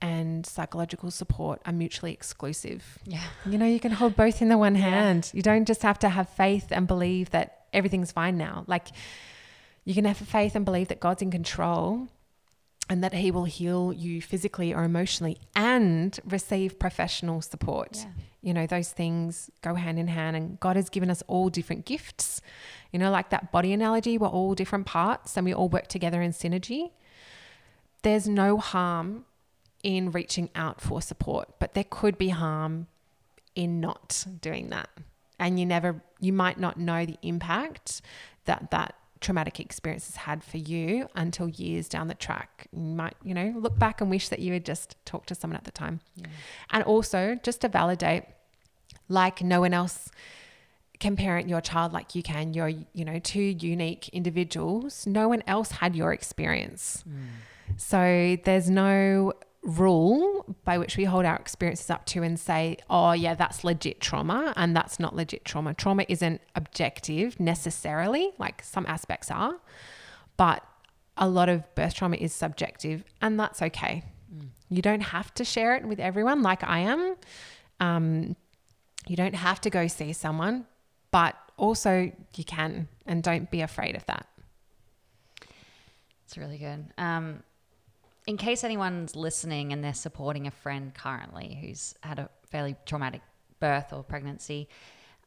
and 0.00 0.44
psychological 0.44 1.10
support 1.12 1.62
are 1.64 1.72
mutually 1.72 2.12
exclusive. 2.12 2.98
Yeah. 3.06 3.22
You 3.46 3.56
know, 3.58 3.66
you 3.66 3.78
can 3.78 3.92
hold 3.92 4.16
both 4.16 4.42
in 4.42 4.48
the 4.48 4.58
one 4.58 4.74
Yeah. 4.74 4.80
hand. 4.82 5.30
You 5.32 5.42
don't 5.42 5.64
just 5.64 5.82
have 5.82 5.98
to 6.00 6.08
have 6.08 6.28
faith 6.28 6.66
and 6.72 6.86
believe 6.88 7.30
that 7.30 7.66
everything's 7.72 8.10
fine 8.10 8.36
now. 8.36 8.64
Like 8.66 8.88
you 9.84 9.94
can 9.94 10.04
have 10.04 10.16
faith 10.16 10.54
and 10.54 10.64
believe 10.64 10.88
that 10.88 11.00
God's 11.00 11.22
in 11.22 11.30
control 11.30 12.08
and 12.88 13.02
that 13.02 13.14
he 13.14 13.30
will 13.30 13.44
heal 13.44 13.92
you 13.92 14.20
physically 14.20 14.74
or 14.74 14.84
emotionally 14.84 15.38
and 15.54 16.18
receive 16.24 16.78
professional 16.78 17.40
support. 17.40 17.96
Yeah. 17.96 18.06
You 18.42 18.54
know, 18.54 18.66
those 18.66 18.90
things 18.90 19.50
go 19.62 19.74
hand 19.74 19.98
in 19.98 20.08
hand 20.08 20.36
and 20.36 20.58
God 20.60 20.76
has 20.76 20.88
given 20.88 21.10
us 21.10 21.22
all 21.26 21.48
different 21.48 21.84
gifts. 21.84 22.40
You 22.92 22.98
know, 22.98 23.10
like 23.10 23.30
that 23.30 23.52
body 23.52 23.72
analogy, 23.72 24.18
we're 24.18 24.28
all 24.28 24.54
different 24.54 24.86
parts 24.86 25.36
and 25.36 25.44
we 25.44 25.54
all 25.54 25.68
work 25.68 25.86
together 25.86 26.20
in 26.22 26.32
synergy. 26.32 26.90
There's 28.02 28.28
no 28.28 28.58
harm 28.58 29.24
in 29.82 30.10
reaching 30.10 30.50
out 30.54 30.80
for 30.80 31.00
support, 31.00 31.48
but 31.58 31.74
there 31.74 31.84
could 31.88 32.18
be 32.18 32.28
harm 32.28 32.88
in 33.54 33.80
not 33.80 34.26
doing 34.40 34.70
that. 34.70 34.88
And 35.38 35.58
you 35.58 35.66
never, 35.66 36.02
you 36.20 36.32
might 36.32 36.58
not 36.58 36.78
know 36.78 37.06
the 37.06 37.16
impact 37.22 38.02
that 38.44 38.70
that 38.70 38.94
traumatic 39.22 39.58
experiences 39.60 40.16
had 40.16 40.44
for 40.44 40.58
you 40.58 41.08
until 41.14 41.48
years 41.48 41.88
down 41.88 42.08
the 42.08 42.14
track. 42.14 42.66
You 42.72 42.80
might, 42.80 43.14
you 43.24 43.34
know, 43.34 43.54
look 43.56 43.78
back 43.78 44.00
and 44.00 44.10
wish 44.10 44.28
that 44.28 44.40
you 44.40 44.52
had 44.52 44.64
just 44.64 44.96
talked 45.04 45.28
to 45.28 45.34
someone 45.34 45.56
at 45.56 45.64
the 45.64 45.70
time. 45.70 46.00
Yeah. 46.16 46.26
And 46.70 46.84
also, 46.84 47.38
just 47.42 47.60
to 47.62 47.68
validate, 47.68 48.24
like 49.08 49.42
no 49.42 49.60
one 49.60 49.72
else 49.74 50.10
can 50.98 51.16
parent 51.16 51.48
your 51.48 51.60
child 51.60 51.92
like 51.92 52.14
you 52.14 52.22
can. 52.22 52.54
You're, 52.54 52.68
you 52.68 53.04
know, 53.04 53.18
two 53.18 53.42
unique 53.42 54.08
individuals. 54.10 55.06
No 55.06 55.28
one 55.28 55.42
else 55.46 55.72
had 55.72 55.96
your 55.96 56.12
experience. 56.12 57.02
Mm. 57.08 57.78
So 57.78 58.38
there's 58.44 58.70
no 58.70 59.32
rule 59.62 60.56
by 60.64 60.76
which 60.76 60.96
we 60.96 61.04
hold 61.04 61.24
our 61.24 61.36
experiences 61.36 61.88
up 61.88 62.04
to 62.06 62.22
and 62.22 62.38
say, 62.38 62.76
oh, 62.90 63.12
yeah, 63.12 63.34
that's 63.34 63.62
legit 63.62 64.00
trauma 64.00 64.52
and 64.56 64.76
that's 64.76 64.98
not 64.98 65.14
legit 65.14 65.44
trauma. 65.44 65.72
Trauma 65.74 66.04
isn't 66.08 66.40
objective 66.56 67.38
necessarily, 67.38 68.32
like 68.38 68.62
some 68.62 68.84
aspects 68.86 69.30
are, 69.30 69.54
but 70.36 70.64
a 71.16 71.28
lot 71.28 71.48
of 71.48 71.62
birth 71.74 71.94
trauma 71.94 72.16
is 72.16 72.32
subjective 72.32 73.04
and 73.20 73.38
that's 73.38 73.62
okay. 73.62 74.04
You 74.68 74.82
don't 74.82 75.02
have 75.02 75.32
to 75.34 75.44
share 75.44 75.76
it 75.76 75.84
with 75.84 76.00
everyone 76.00 76.42
like 76.42 76.64
I 76.64 76.80
am. 76.80 77.16
Um, 77.78 78.36
you 79.06 79.16
don't 79.16 79.34
have 79.34 79.60
to 79.62 79.70
go 79.70 79.86
see 79.86 80.12
someone, 80.12 80.66
but 81.10 81.36
also 81.56 82.10
you 82.34 82.44
can 82.44 82.88
and 83.06 83.22
don't 83.22 83.50
be 83.50 83.60
afraid 83.60 83.94
of 83.94 84.06
that. 84.06 84.26
It's 86.24 86.38
really 86.38 86.58
good. 86.58 86.86
Um, 86.96 87.42
in 88.26 88.36
case 88.36 88.64
anyone's 88.64 89.16
listening 89.16 89.72
and 89.72 89.82
they're 89.82 89.94
supporting 89.94 90.46
a 90.46 90.50
friend 90.50 90.94
currently 90.94 91.58
who's 91.60 91.94
had 92.02 92.18
a 92.18 92.30
fairly 92.50 92.76
traumatic 92.86 93.22
birth 93.60 93.92
or 93.92 94.02
pregnancy, 94.02 94.68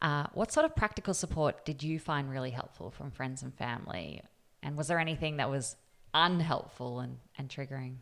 uh, 0.02 0.26
what 0.32 0.52
sort 0.52 0.64
of 0.64 0.74
practical 0.74 1.14
support 1.14 1.64
did 1.64 1.82
you 1.82 1.98
find 1.98 2.30
really 2.30 2.50
helpful 2.50 2.90
from 2.90 3.10
friends 3.10 3.42
and 3.42 3.54
family? 3.54 4.22
And 4.62 4.76
was 4.76 4.88
there 4.88 4.98
anything 4.98 5.36
that 5.38 5.50
was 5.50 5.76
unhelpful 6.14 7.00
and, 7.00 7.18
and 7.38 7.48
triggering? 7.48 7.96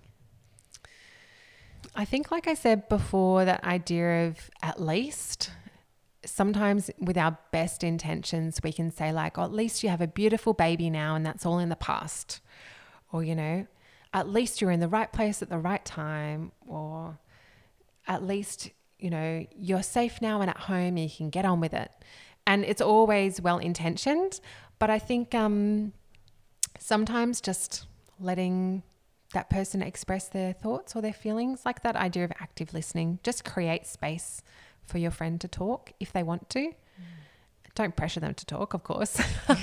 I 1.94 2.04
think, 2.04 2.30
like 2.30 2.48
I 2.48 2.54
said 2.54 2.88
before, 2.88 3.44
that 3.44 3.62
idea 3.64 4.26
of 4.26 4.50
at 4.62 4.80
least 4.80 5.50
sometimes 6.24 6.90
with 6.98 7.18
our 7.18 7.36
best 7.52 7.84
intentions, 7.84 8.60
we 8.62 8.72
can 8.72 8.90
say, 8.90 9.12
like, 9.12 9.38
oh, 9.38 9.44
at 9.44 9.52
least 9.52 9.82
you 9.82 9.90
have 9.90 10.00
a 10.00 10.06
beautiful 10.06 10.54
baby 10.54 10.88
now 10.90 11.14
and 11.14 11.24
that's 11.26 11.44
all 11.44 11.58
in 11.58 11.68
the 11.68 11.76
past. 11.76 12.40
Or, 13.12 13.22
you 13.22 13.34
know, 13.34 13.66
at 14.14 14.28
least 14.28 14.60
you're 14.60 14.70
in 14.70 14.80
the 14.80 14.88
right 14.88 15.12
place 15.12 15.42
at 15.42 15.50
the 15.50 15.58
right 15.58 15.84
time. 15.84 16.52
Or 16.66 17.18
at 18.06 18.22
least, 18.22 18.70
you 18.98 19.10
know, 19.10 19.44
you're 19.54 19.82
safe 19.82 20.22
now 20.22 20.40
and 20.40 20.48
at 20.48 20.56
home 20.56 20.96
you 20.96 21.10
can 21.10 21.28
get 21.28 21.44
on 21.44 21.60
with 21.60 21.74
it. 21.74 21.90
And 22.46 22.64
it's 22.64 22.80
always 22.80 23.40
well 23.40 23.58
intentioned. 23.58 24.40
But 24.78 24.88
I 24.88 24.98
think 24.98 25.34
um, 25.34 25.92
sometimes 26.78 27.40
just 27.40 27.86
letting 28.20 28.82
that 29.32 29.50
person 29.50 29.82
express 29.82 30.28
their 30.28 30.52
thoughts 30.52 30.94
or 30.94 31.02
their 31.02 31.12
feelings, 31.12 31.62
like 31.64 31.82
that 31.82 31.96
idea 31.96 32.24
of 32.24 32.32
active 32.38 32.72
listening, 32.72 33.18
just 33.24 33.44
create 33.44 33.86
space 33.86 34.42
for 34.86 34.98
your 34.98 35.10
friend 35.10 35.40
to 35.40 35.48
talk 35.48 35.92
if 35.98 36.12
they 36.12 36.22
want 36.22 36.48
to. 36.50 36.72
Don't 37.74 37.96
pressure 37.96 38.20
them 38.20 38.34
to 38.34 38.46
talk, 38.46 38.72
of 38.72 38.84
course. 38.84 39.20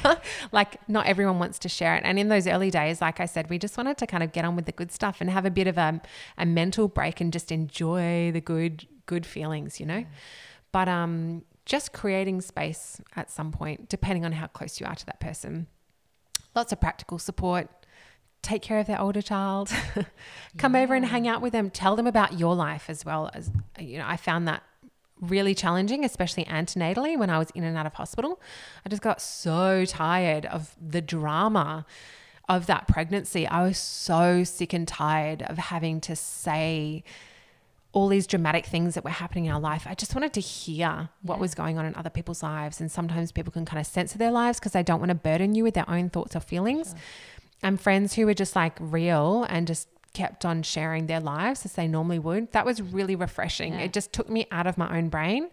like, 0.51 0.85
not 0.89 1.05
everyone 1.05 1.39
wants 1.39 1.59
to 1.59 1.69
share 1.69 1.95
it. 1.95 2.01
And 2.03 2.19
in 2.19 2.27
those 2.27 2.45
early 2.45 2.69
days, 2.69 2.99
like 2.99 3.19
I 3.21 3.25
said, 3.25 3.49
we 3.49 3.57
just 3.57 3.77
wanted 3.77 3.97
to 3.99 4.07
kind 4.07 4.21
of 4.21 4.33
get 4.33 4.43
on 4.43 4.55
with 4.55 4.65
the 4.65 4.73
good 4.73 4.91
stuff 4.91 5.21
and 5.21 5.29
have 5.29 5.45
a 5.45 5.51
bit 5.51 5.67
of 5.67 5.77
a, 5.77 6.01
a 6.37 6.45
mental 6.45 6.89
break 6.89 7.21
and 7.21 7.31
just 7.31 7.51
enjoy 7.51 8.31
the 8.33 8.41
good, 8.41 8.85
good 9.05 9.25
feelings, 9.25 9.79
you 9.79 9.85
know? 9.85 10.05
But 10.73 10.89
um, 10.89 11.43
just 11.65 11.93
creating 11.93 12.41
space 12.41 12.99
at 13.15 13.31
some 13.31 13.51
point, 13.51 13.87
depending 13.87 14.25
on 14.25 14.33
how 14.33 14.47
close 14.47 14.81
you 14.81 14.85
are 14.85 14.95
to 14.95 15.05
that 15.05 15.21
person. 15.21 15.67
Lots 16.53 16.73
of 16.73 16.81
practical 16.81 17.17
support, 17.17 17.69
take 18.41 18.61
care 18.61 18.79
of 18.79 18.87
their 18.87 18.99
older 18.99 19.21
child 19.21 19.71
come 20.57 20.75
over 20.75 20.95
and 20.95 21.05
hang 21.05 21.27
out 21.27 21.41
with 21.41 21.53
them 21.53 21.69
tell 21.69 21.95
them 21.95 22.07
about 22.07 22.39
your 22.39 22.55
life 22.55 22.89
as 22.89 23.05
well 23.05 23.29
as 23.33 23.51
you 23.77 23.99
know 23.99 24.05
i 24.07 24.17
found 24.17 24.47
that 24.47 24.63
really 25.21 25.53
challenging 25.55 26.03
especially 26.03 26.43
antenatally 26.45 27.15
when 27.17 27.29
i 27.29 27.37
was 27.37 27.49
in 27.51 27.63
and 27.63 27.77
out 27.77 27.85
of 27.85 27.93
hospital 27.93 28.41
i 28.85 28.89
just 28.89 29.01
got 29.03 29.21
so 29.21 29.85
tired 29.85 30.45
of 30.47 30.75
the 30.85 30.99
drama 31.01 31.85
of 32.49 32.65
that 32.65 32.87
pregnancy 32.87 33.45
i 33.47 33.61
was 33.63 33.77
so 33.77 34.43
sick 34.43 34.73
and 34.73 34.87
tired 34.87 35.43
of 35.43 35.57
having 35.57 36.01
to 36.01 36.15
say 36.15 37.03
all 37.93 38.07
these 38.07 38.25
dramatic 38.25 38.65
things 38.65 38.95
that 38.95 39.03
were 39.03 39.09
happening 39.09 39.47
in 39.47 39.51
our 39.51 39.59
life. 39.59 39.85
I 39.85 39.95
just 39.95 40.15
wanted 40.15 40.31
to 40.35 40.39
hear 40.39 41.09
what 41.23 41.35
Yeah. 41.35 41.41
was 41.41 41.53
going 41.55 41.77
on 41.77 41.85
in 41.85 41.93
other 41.95 42.09
people's 42.09 42.41
lives. 42.41 42.79
And 42.79 42.89
sometimes 42.89 43.33
people 43.33 43.51
can 43.51 43.65
kind 43.65 43.81
of 43.81 43.85
censor 43.85 44.17
their 44.17 44.31
lives 44.31 44.59
because 44.61 44.71
they 44.71 44.81
don't 44.81 45.01
want 45.01 45.09
to 45.09 45.15
burden 45.15 45.55
you 45.55 45.65
with 45.65 45.73
their 45.73 45.89
own 45.89 46.09
thoughts 46.09 46.33
or 46.33 46.39
feelings. 46.39 46.95
And 47.61 47.81
friends 47.81 48.13
who 48.13 48.25
were 48.25 48.33
just 48.33 48.55
like 48.55 48.77
real 48.79 49.45
and 49.49 49.67
just 49.67 49.89
kept 50.13 50.45
on 50.45 50.61
sharing 50.63 51.07
their 51.07 51.19
lives 51.19 51.65
as 51.65 51.73
they 51.73 51.87
normally 51.87 52.19
would. 52.19 52.51
That 52.51 52.65
was 52.65 52.81
really 52.81 53.15
refreshing. 53.15 53.73
Yeah. 53.73 53.81
It 53.81 53.93
just 53.93 54.11
took 54.13 54.29
me 54.29 54.45
out 54.51 54.67
of 54.67 54.77
my 54.77 54.97
own 54.97 55.09
brain 55.09 55.49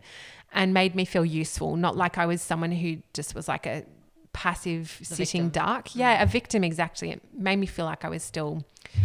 and 0.53 0.73
made 0.75 0.95
me 0.95 1.05
feel 1.05 1.25
useful, 1.25 1.77
not 1.77 1.97
like 1.97 2.19
I 2.19 2.27
was 2.27 2.43
someone 2.43 2.73
who 2.73 2.99
just 3.13 3.35
was 3.35 3.47
like 3.49 3.67
a 3.67 3.85
passive 4.33 4.99
sitting 5.03 5.45
victim. 5.45 5.49
duck. 5.51 5.89
Mm. 5.89 5.97
Yeah, 5.97 6.23
a 6.23 6.27
victim 6.27 6.65
exactly. 6.65 7.11
It 7.11 7.23
made 7.33 7.57
me 7.57 7.67
feel 7.67 7.85
like 7.85 8.05
I 8.05 8.09
was 8.09 8.23
still 8.23 8.65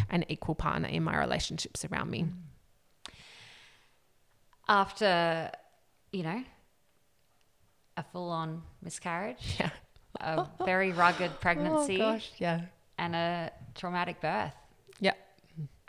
an 0.10 0.26
equal 0.30 0.56
partner 0.56 0.88
in 0.88 1.04
my 1.04 1.18
relationships 1.18 1.86
around 1.86 2.10
me. 2.10 2.24
Mm. 2.24 2.34
After, 4.68 5.52
you 6.12 6.24
know, 6.24 6.44
a 7.98 8.04
full 8.04 8.30
on 8.30 8.62
miscarriage, 8.82 9.56
Yeah. 9.60 9.70
a 10.22 10.48
very 10.66 10.92
rugged 10.92 11.32
oh, 11.36 11.38
pregnancy, 11.42 11.96
Oh 12.02 12.14
gosh, 12.14 12.32
yeah. 12.38 12.62
and 12.98 13.16
a 13.16 13.52
traumatic 13.76 14.22
birth. 14.22 14.54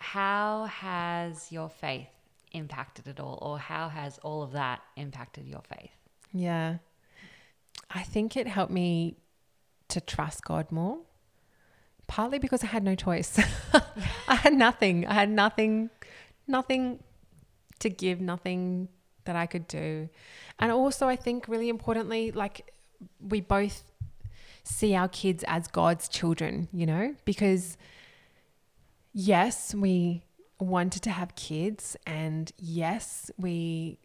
How 0.05 0.67
has 0.67 1.51
your 1.51 1.71
faith 1.71 2.09
impacted 2.53 3.09
it 3.09 3.19
all, 3.19 3.39
or 3.41 3.59
how 3.59 3.89
has 3.89 4.19
all 4.19 4.43
of 4.43 4.53
that 4.53 4.83
impacted 4.97 5.47
your 5.49 5.63
faith? 5.63 5.91
Yeah. 6.31 6.77
I 7.91 8.03
think 8.03 8.37
it 8.37 8.47
helped 8.47 8.71
me 8.71 9.17
to 9.89 10.03
trust 10.03 10.45
God 10.45 10.71
more. 10.71 10.99
Partly 12.07 12.39
because 12.39 12.63
I 12.63 12.67
had 12.67 12.85
no 12.85 12.95
choice. 12.95 13.41
I 14.29 14.35
had 14.35 14.53
nothing. 14.53 15.07
I 15.07 15.15
had 15.15 15.31
nothing, 15.31 15.89
nothing 16.47 17.03
to 17.79 17.89
give, 17.89 18.21
nothing 18.21 18.89
that 19.25 19.37
I 19.37 19.47
could 19.47 19.67
do. 19.67 20.11
And 20.59 20.71
also, 20.71 21.09
I 21.09 21.17
think 21.17 21.49
really 21.49 21.71
importantly, 21.71 22.31
like 22.31 22.75
we 23.21 23.41
both 23.41 23.85
see 24.65 24.95
our 24.95 25.09
kids 25.09 25.45
as 25.49 25.67
God's 25.67 26.09
children, 26.09 26.69
you 26.75 26.85
know, 26.85 27.15
because 27.25 27.79
yes, 29.15 29.75
we 29.75 30.25
wanted 30.61 31.03
to 31.03 31.11
have 31.11 31.35
kids, 31.35 31.97
and 32.07 32.53
yes, 32.59 33.31
we 33.39 33.99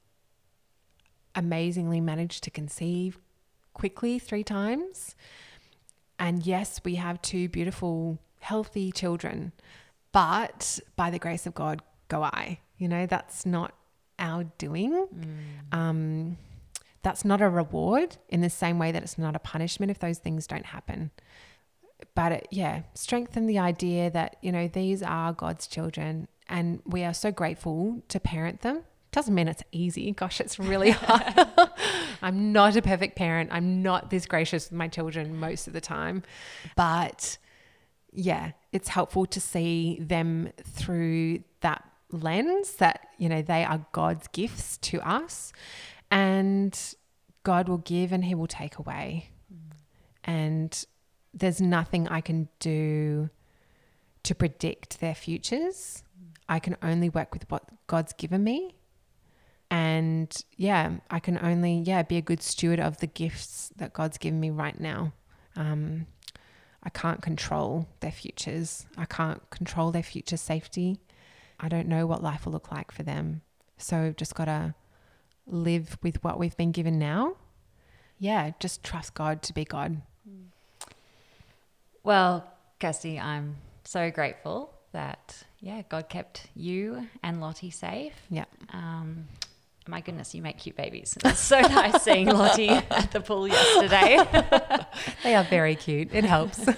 amazingly 1.35 1.99
managed 1.99 2.43
to 2.43 2.51
conceive 2.51 3.19
quickly 3.73 4.19
three 4.19 4.43
times. 4.43 5.15
And 6.17 6.45
yes, 6.45 6.81
we 6.83 6.95
have 6.95 7.21
two 7.21 7.49
beautiful, 7.49 8.19
healthy 8.39 8.91
children. 8.91 9.51
But 10.11 10.79
by 10.95 11.09
the 11.09 11.19
grace 11.19 11.45
of 11.45 11.53
God, 11.53 11.81
go 12.07 12.23
I. 12.23 12.59
You 12.77 12.87
know, 12.87 13.05
that's 13.05 13.45
not 13.45 13.73
our 14.17 14.43
doing. 14.57 15.07
Um, 15.71 16.37
that's 17.01 17.23
not 17.23 17.41
a 17.41 17.49
reward 17.49 18.17
in 18.27 18.41
the 18.41 18.49
same 18.49 18.79
way 18.79 18.91
that 18.91 19.03
it's 19.03 19.17
not 19.17 19.35
a 19.35 19.39
punishment 19.39 19.91
if 19.91 19.99
those 19.99 20.17
things 20.17 20.45
don't 20.47 20.65
happen. 20.65 21.11
But 22.15 22.31
it, 22.31 22.47
yeah, 22.51 22.83
strengthen 22.93 23.45
the 23.45 23.59
idea 23.59 24.09
that, 24.09 24.37
you 24.41 24.51
know, 24.51 24.67
these 24.67 25.01
are 25.03 25.33
God's 25.33 25.67
children 25.67 26.27
and 26.47 26.81
we 26.85 27.03
are 27.03 27.13
so 27.13 27.31
grateful 27.31 28.01
to 28.07 28.19
parent 28.19 28.61
them. 28.61 28.83
Doesn't 29.11 29.33
mean 29.33 29.47
it's 29.47 29.63
easy. 29.71 30.11
Gosh, 30.11 30.39
it's 30.39 30.59
really 30.59 30.91
hard. 30.95 31.47
I'm 32.21 32.51
not 32.51 32.75
a 32.75 32.81
perfect 32.81 33.15
parent. 33.15 33.49
I'm 33.51 33.81
not 33.81 34.09
this 34.09 34.25
gracious 34.25 34.69
with 34.69 34.77
my 34.77 34.87
children 34.87 35.39
most 35.39 35.67
of 35.67 35.73
the 35.73 35.81
time. 35.81 36.23
But 36.75 37.37
yeah, 38.11 38.51
it's 38.71 38.89
helpful 38.89 39.25
to 39.27 39.39
see 39.39 39.99
them 40.01 40.49
through 40.63 41.43
that 41.61 41.83
lens 42.11 42.73
that, 42.73 43.07
you 43.17 43.29
know, 43.29 43.41
they 43.41 43.63
are 43.63 43.85
God's 43.91 44.27
gifts 44.27 44.77
to 44.77 44.99
us 45.01 45.53
and 46.11 46.77
God 47.43 47.69
will 47.69 47.77
give 47.77 48.11
and 48.11 48.25
he 48.25 48.35
will 48.35 48.47
take 48.47 48.77
away. 48.77 49.29
Mm. 49.53 49.75
And 50.23 50.85
there's 51.33 51.61
nothing 51.61 52.07
I 52.07 52.21
can 52.21 52.49
do 52.59 53.29
to 54.23 54.35
predict 54.35 54.99
their 54.99 55.15
futures. 55.15 56.03
I 56.47 56.59
can 56.59 56.75
only 56.81 57.09
work 57.09 57.33
with 57.33 57.49
what 57.49 57.63
God's 57.87 58.13
given 58.13 58.43
me. 58.43 58.75
And 59.71 60.35
yeah, 60.57 60.97
I 61.09 61.19
can 61.19 61.37
only 61.39 61.83
yeah 61.85 62.01
be 62.01 62.17
a 62.17 62.21
good 62.21 62.41
steward 62.41 62.79
of 62.79 62.97
the 62.97 63.07
gifts 63.07 63.71
that 63.77 63.93
God's 63.93 64.17
given 64.17 64.39
me 64.39 64.49
right 64.49 64.79
now. 64.79 65.13
Um, 65.55 66.07
I 66.83 66.89
can't 66.89 67.21
control 67.21 67.87
their 67.99 68.11
futures. 68.11 68.85
I 68.97 69.05
can't 69.05 69.47
control 69.49 69.91
their 69.91 70.03
future 70.03 70.37
safety. 70.37 70.99
I 71.59 71.67
don't 71.67 71.87
know 71.87 72.07
what 72.07 72.23
life 72.23 72.45
will 72.45 72.53
look 72.53 72.71
like 72.71 72.91
for 72.91 73.03
them. 73.03 73.41
So 73.77 74.03
we've 74.03 74.15
just 74.15 74.33
got 74.33 74.45
to 74.45 74.75
live 75.45 75.97
with 76.01 76.23
what 76.23 76.39
we've 76.39 76.55
been 76.55 76.71
given 76.71 76.97
now. 76.97 77.35
Yeah, 78.17 78.51
just 78.59 78.83
trust 78.83 79.13
God 79.13 79.41
to 79.43 79.53
be 79.53 79.65
God. 79.65 80.01
Well, 82.09 82.43
Kirsty, 82.79 83.19
I'm 83.19 83.57
so 83.83 84.09
grateful 84.09 84.73
that 84.93 85.43
yeah, 85.59 85.83
God 85.89 86.09
kept 86.09 86.47
you 86.55 87.07
and 87.21 87.39
Lottie 87.39 87.69
safe. 87.69 88.13
Yeah. 88.31 88.45
Um, 88.73 89.27
my 89.89 90.01
goodness, 90.01 90.35
you 90.35 90.41
make 90.41 90.57
cute 90.57 90.75
babies. 90.75 91.17
It's 91.25 91.39
so 91.39 91.59
nice 91.61 92.03
seeing 92.03 92.27
Lottie 92.27 92.69
at 92.69 93.11
the 93.11 93.21
pool 93.21 93.47
yesterday. 93.47 94.19
They 95.23 95.35
are 95.35 95.43
very 95.43 95.75
cute. 95.75 96.09
It 96.13 96.23
helps. 96.23 96.59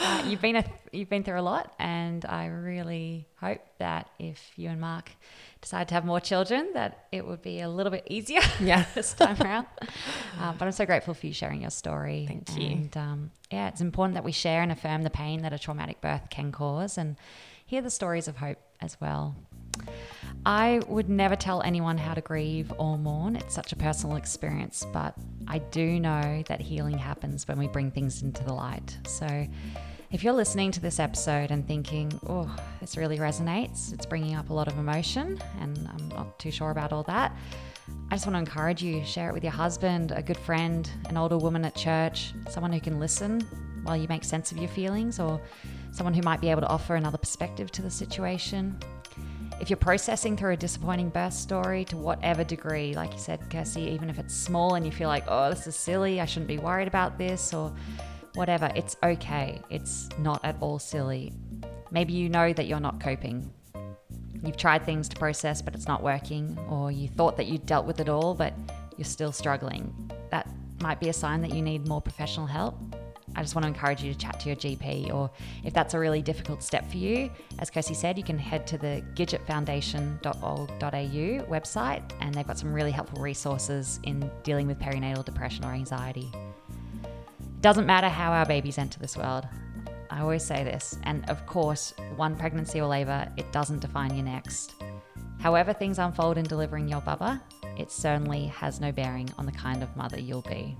Uh, 0.00 0.24
you've 0.26 0.40
been 0.40 0.56
a, 0.56 0.64
you've 0.92 1.08
been 1.08 1.22
through 1.22 1.38
a 1.38 1.42
lot, 1.42 1.74
and 1.78 2.24
I 2.24 2.46
really 2.46 3.28
hope 3.36 3.60
that 3.78 4.08
if 4.18 4.50
you 4.56 4.68
and 4.68 4.80
Mark 4.80 5.10
decide 5.60 5.88
to 5.88 5.94
have 5.94 6.04
more 6.04 6.20
children, 6.20 6.70
that 6.74 7.06
it 7.12 7.26
would 7.26 7.42
be 7.42 7.60
a 7.60 7.68
little 7.68 7.90
bit 7.92 8.06
easier 8.08 8.40
yeah. 8.60 8.86
this 8.94 9.12
time 9.12 9.40
around. 9.40 9.66
Uh, 10.40 10.52
but 10.52 10.64
I'm 10.64 10.72
so 10.72 10.86
grateful 10.86 11.14
for 11.14 11.26
you 11.26 11.32
sharing 11.32 11.60
your 11.60 11.70
story. 11.70 12.24
Thank 12.26 12.56
you. 12.56 12.70
And 12.70 12.96
um, 12.96 13.30
yeah, 13.50 13.68
it's 13.68 13.80
important 13.80 14.14
that 14.14 14.24
we 14.24 14.32
share 14.32 14.62
and 14.62 14.72
affirm 14.72 15.02
the 15.02 15.10
pain 15.10 15.42
that 15.42 15.52
a 15.52 15.58
traumatic 15.58 16.00
birth 16.00 16.28
can 16.30 16.50
cause, 16.50 16.96
and 16.96 17.16
hear 17.66 17.82
the 17.82 17.90
stories 17.90 18.26
of 18.26 18.38
hope 18.38 18.58
as 18.80 19.00
well. 19.00 19.36
I 20.46 20.80
would 20.88 21.08
never 21.08 21.36
tell 21.36 21.60
anyone 21.62 21.98
how 21.98 22.14
to 22.14 22.20
grieve 22.20 22.72
or 22.78 22.96
mourn. 22.96 23.36
It's 23.36 23.54
such 23.54 23.72
a 23.72 23.76
personal 23.76 24.16
experience, 24.16 24.86
but 24.92 25.14
I 25.46 25.58
do 25.58 26.00
know 26.00 26.42
that 26.48 26.60
healing 26.60 26.96
happens 26.96 27.46
when 27.46 27.58
we 27.58 27.68
bring 27.68 27.90
things 27.90 28.22
into 28.22 28.42
the 28.44 28.54
light. 28.54 28.96
So 29.06 29.46
if 30.10 30.24
you're 30.24 30.32
listening 30.32 30.72
to 30.72 30.80
this 30.80 30.98
episode 30.98 31.50
and 31.50 31.66
thinking, 31.66 32.18
oh, 32.26 32.52
this 32.80 32.96
really 32.96 33.18
resonates, 33.18 33.92
it's 33.92 34.06
bringing 34.06 34.34
up 34.34 34.50
a 34.50 34.54
lot 34.54 34.66
of 34.66 34.78
emotion, 34.78 35.38
and 35.60 35.88
I'm 35.88 36.08
not 36.08 36.38
too 36.38 36.50
sure 36.50 36.70
about 36.70 36.92
all 36.92 37.02
that, 37.04 37.36
I 38.10 38.14
just 38.14 38.26
want 38.26 38.34
to 38.34 38.40
encourage 38.40 38.82
you 38.82 39.04
share 39.04 39.28
it 39.28 39.34
with 39.34 39.44
your 39.44 39.52
husband, 39.52 40.10
a 40.12 40.22
good 40.22 40.36
friend, 40.36 40.90
an 41.08 41.16
older 41.16 41.38
woman 41.38 41.64
at 41.64 41.74
church, 41.76 42.32
someone 42.48 42.72
who 42.72 42.80
can 42.80 42.98
listen 42.98 43.40
while 43.82 43.96
you 43.96 44.08
make 44.08 44.24
sense 44.24 44.52
of 44.52 44.58
your 44.58 44.68
feelings, 44.68 45.20
or 45.20 45.40
someone 45.92 46.14
who 46.14 46.22
might 46.22 46.40
be 46.40 46.50
able 46.50 46.62
to 46.62 46.68
offer 46.68 46.96
another 46.96 47.18
perspective 47.18 47.70
to 47.72 47.82
the 47.82 47.90
situation. 47.90 48.78
If 49.60 49.68
you're 49.68 49.76
processing 49.76 50.38
through 50.38 50.52
a 50.52 50.56
disappointing 50.56 51.10
birth 51.10 51.34
story 51.34 51.84
to 51.86 51.96
whatever 51.98 52.42
degree, 52.42 52.94
like 52.94 53.12
you 53.12 53.18
said, 53.18 53.40
Kirsty, 53.50 53.82
even 53.82 54.08
if 54.08 54.18
it's 54.18 54.34
small 54.34 54.74
and 54.74 54.86
you 54.86 54.90
feel 54.90 55.08
like, 55.08 55.24
oh, 55.28 55.50
this 55.50 55.66
is 55.66 55.76
silly, 55.76 56.18
I 56.18 56.24
shouldn't 56.24 56.48
be 56.48 56.56
worried 56.56 56.88
about 56.88 57.18
this, 57.18 57.52
or 57.52 57.70
whatever, 58.34 58.70
it's 58.74 58.96
okay. 59.02 59.60
It's 59.68 60.08
not 60.18 60.42
at 60.44 60.56
all 60.60 60.78
silly. 60.78 61.34
Maybe 61.90 62.14
you 62.14 62.30
know 62.30 62.54
that 62.54 62.68
you're 62.68 62.80
not 62.80 63.00
coping. 63.00 63.52
You've 64.42 64.56
tried 64.56 64.86
things 64.86 65.10
to 65.10 65.16
process, 65.16 65.60
but 65.60 65.74
it's 65.74 65.86
not 65.86 66.02
working, 66.02 66.58
or 66.70 66.90
you 66.90 67.08
thought 67.08 67.36
that 67.36 67.46
you 67.46 67.58
dealt 67.58 67.84
with 67.84 68.00
it 68.00 68.08
all, 68.08 68.32
but 68.32 68.54
you're 68.96 69.04
still 69.04 69.30
struggling. 69.30 70.10
That 70.30 70.48
might 70.80 71.00
be 71.00 71.10
a 71.10 71.12
sign 71.12 71.42
that 71.42 71.52
you 71.52 71.60
need 71.60 71.86
more 71.86 72.00
professional 72.00 72.46
help. 72.46 72.78
I 73.40 73.42
just 73.42 73.54
want 73.54 73.62
to 73.62 73.68
encourage 73.68 74.02
you 74.02 74.12
to 74.12 74.18
chat 74.18 74.38
to 74.40 74.48
your 74.48 74.56
GP, 74.56 75.14
or 75.14 75.30
if 75.64 75.72
that's 75.72 75.94
a 75.94 75.98
really 75.98 76.20
difficult 76.20 76.62
step 76.62 76.86
for 76.90 76.98
you, 76.98 77.30
as 77.58 77.70
Kirsty 77.70 77.94
said, 77.94 78.18
you 78.18 78.22
can 78.22 78.38
head 78.38 78.66
to 78.66 78.76
the 78.76 79.02
gidgetfoundation.org.au 79.14 81.50
website, 81.50 82.02
and 82.20 82.34
they've 82.34 82.46
got 82.46 82.58
some 82.58 82.70
really 82.70 82.90
helpful 82.90 83.22
resources 83.22 83.98
in 84.02 84.30
dealing 84.42 84.66
with 84.66 84.78
perinatal 84.78 85.24
depression 85.24 85.64
or 85.64 85.72
anxiety. 85.72 86.30
It 87.02 87.62
doesn't 87.62 87.86
matter 87.86 88.10
how 88.10 88.30
our 88.30 88.44
babies 88.44 88.76
enter 88.76 89.00
this 89.00 89.16
world. 89.16 89.48
I 90.10 90.20
always 90.20 90.44
say 90.44 90.62
this, 90.62 90.98
and 91.04 91.26
of 91.30 91.46
course, 91.46 91.94
one 92.16 92.36
pregnancy 92.36 92.78
or 92.78 92.88
labour, 92.88 93.26
it 93.38 93.50
doesn't 93.52 93.78
define 93.78 94.14
your 94.14 94.26
next. 94.26 94.74
However, 95.38 95.72
things 95.72 95.98
unfold 95.98 96.36
in 96.36 96.44
delivering 96.44 96.88
your 96.88 97.00
bubba, 97.00 97.40
it 97.78 97.90
certainly 97.90 98.48
has 98.48 98.80
no 98.80 98.92
bearing 98.92 99.30
on 99.38 99.46
the 99.46 99.52
kind 99.52 99.82
of 99.82 99.96
mother 99.96 100.20
you'll 100.20 100.42
be. 100.42 100.76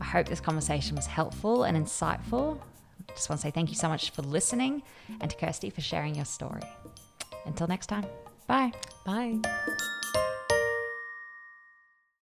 I 0.00 0.04
hope 0.04 0.26
this 0.26 0.40
conversation 0.40 0.96
was 0.96 1.06
helpful 1.06 1.64
and 1.64 1.76
insightful. 1.76 2.58
Just 3.08 3.28
want 3.28 3.40
to 3.40 3.46
say 3.46 3.50
thank 3.50 3.70
you 3.70 3.76
so 3.76 3.88
much 3.88 4.10
for 4.10 4.22
listening 4.22 4.82
and 5.20 5.30
to 5.30 5.36
Kirsty 5.36 5.70
for 5.70 5.80
sharing 5.80 6.14
your 6.14 6.24
story. 6.24 6.62
Until 7.46 7.66
next 7.66 7.86
time, 7.86 8.06
bye. 8.46 8.72
Bye. 9.04 9.40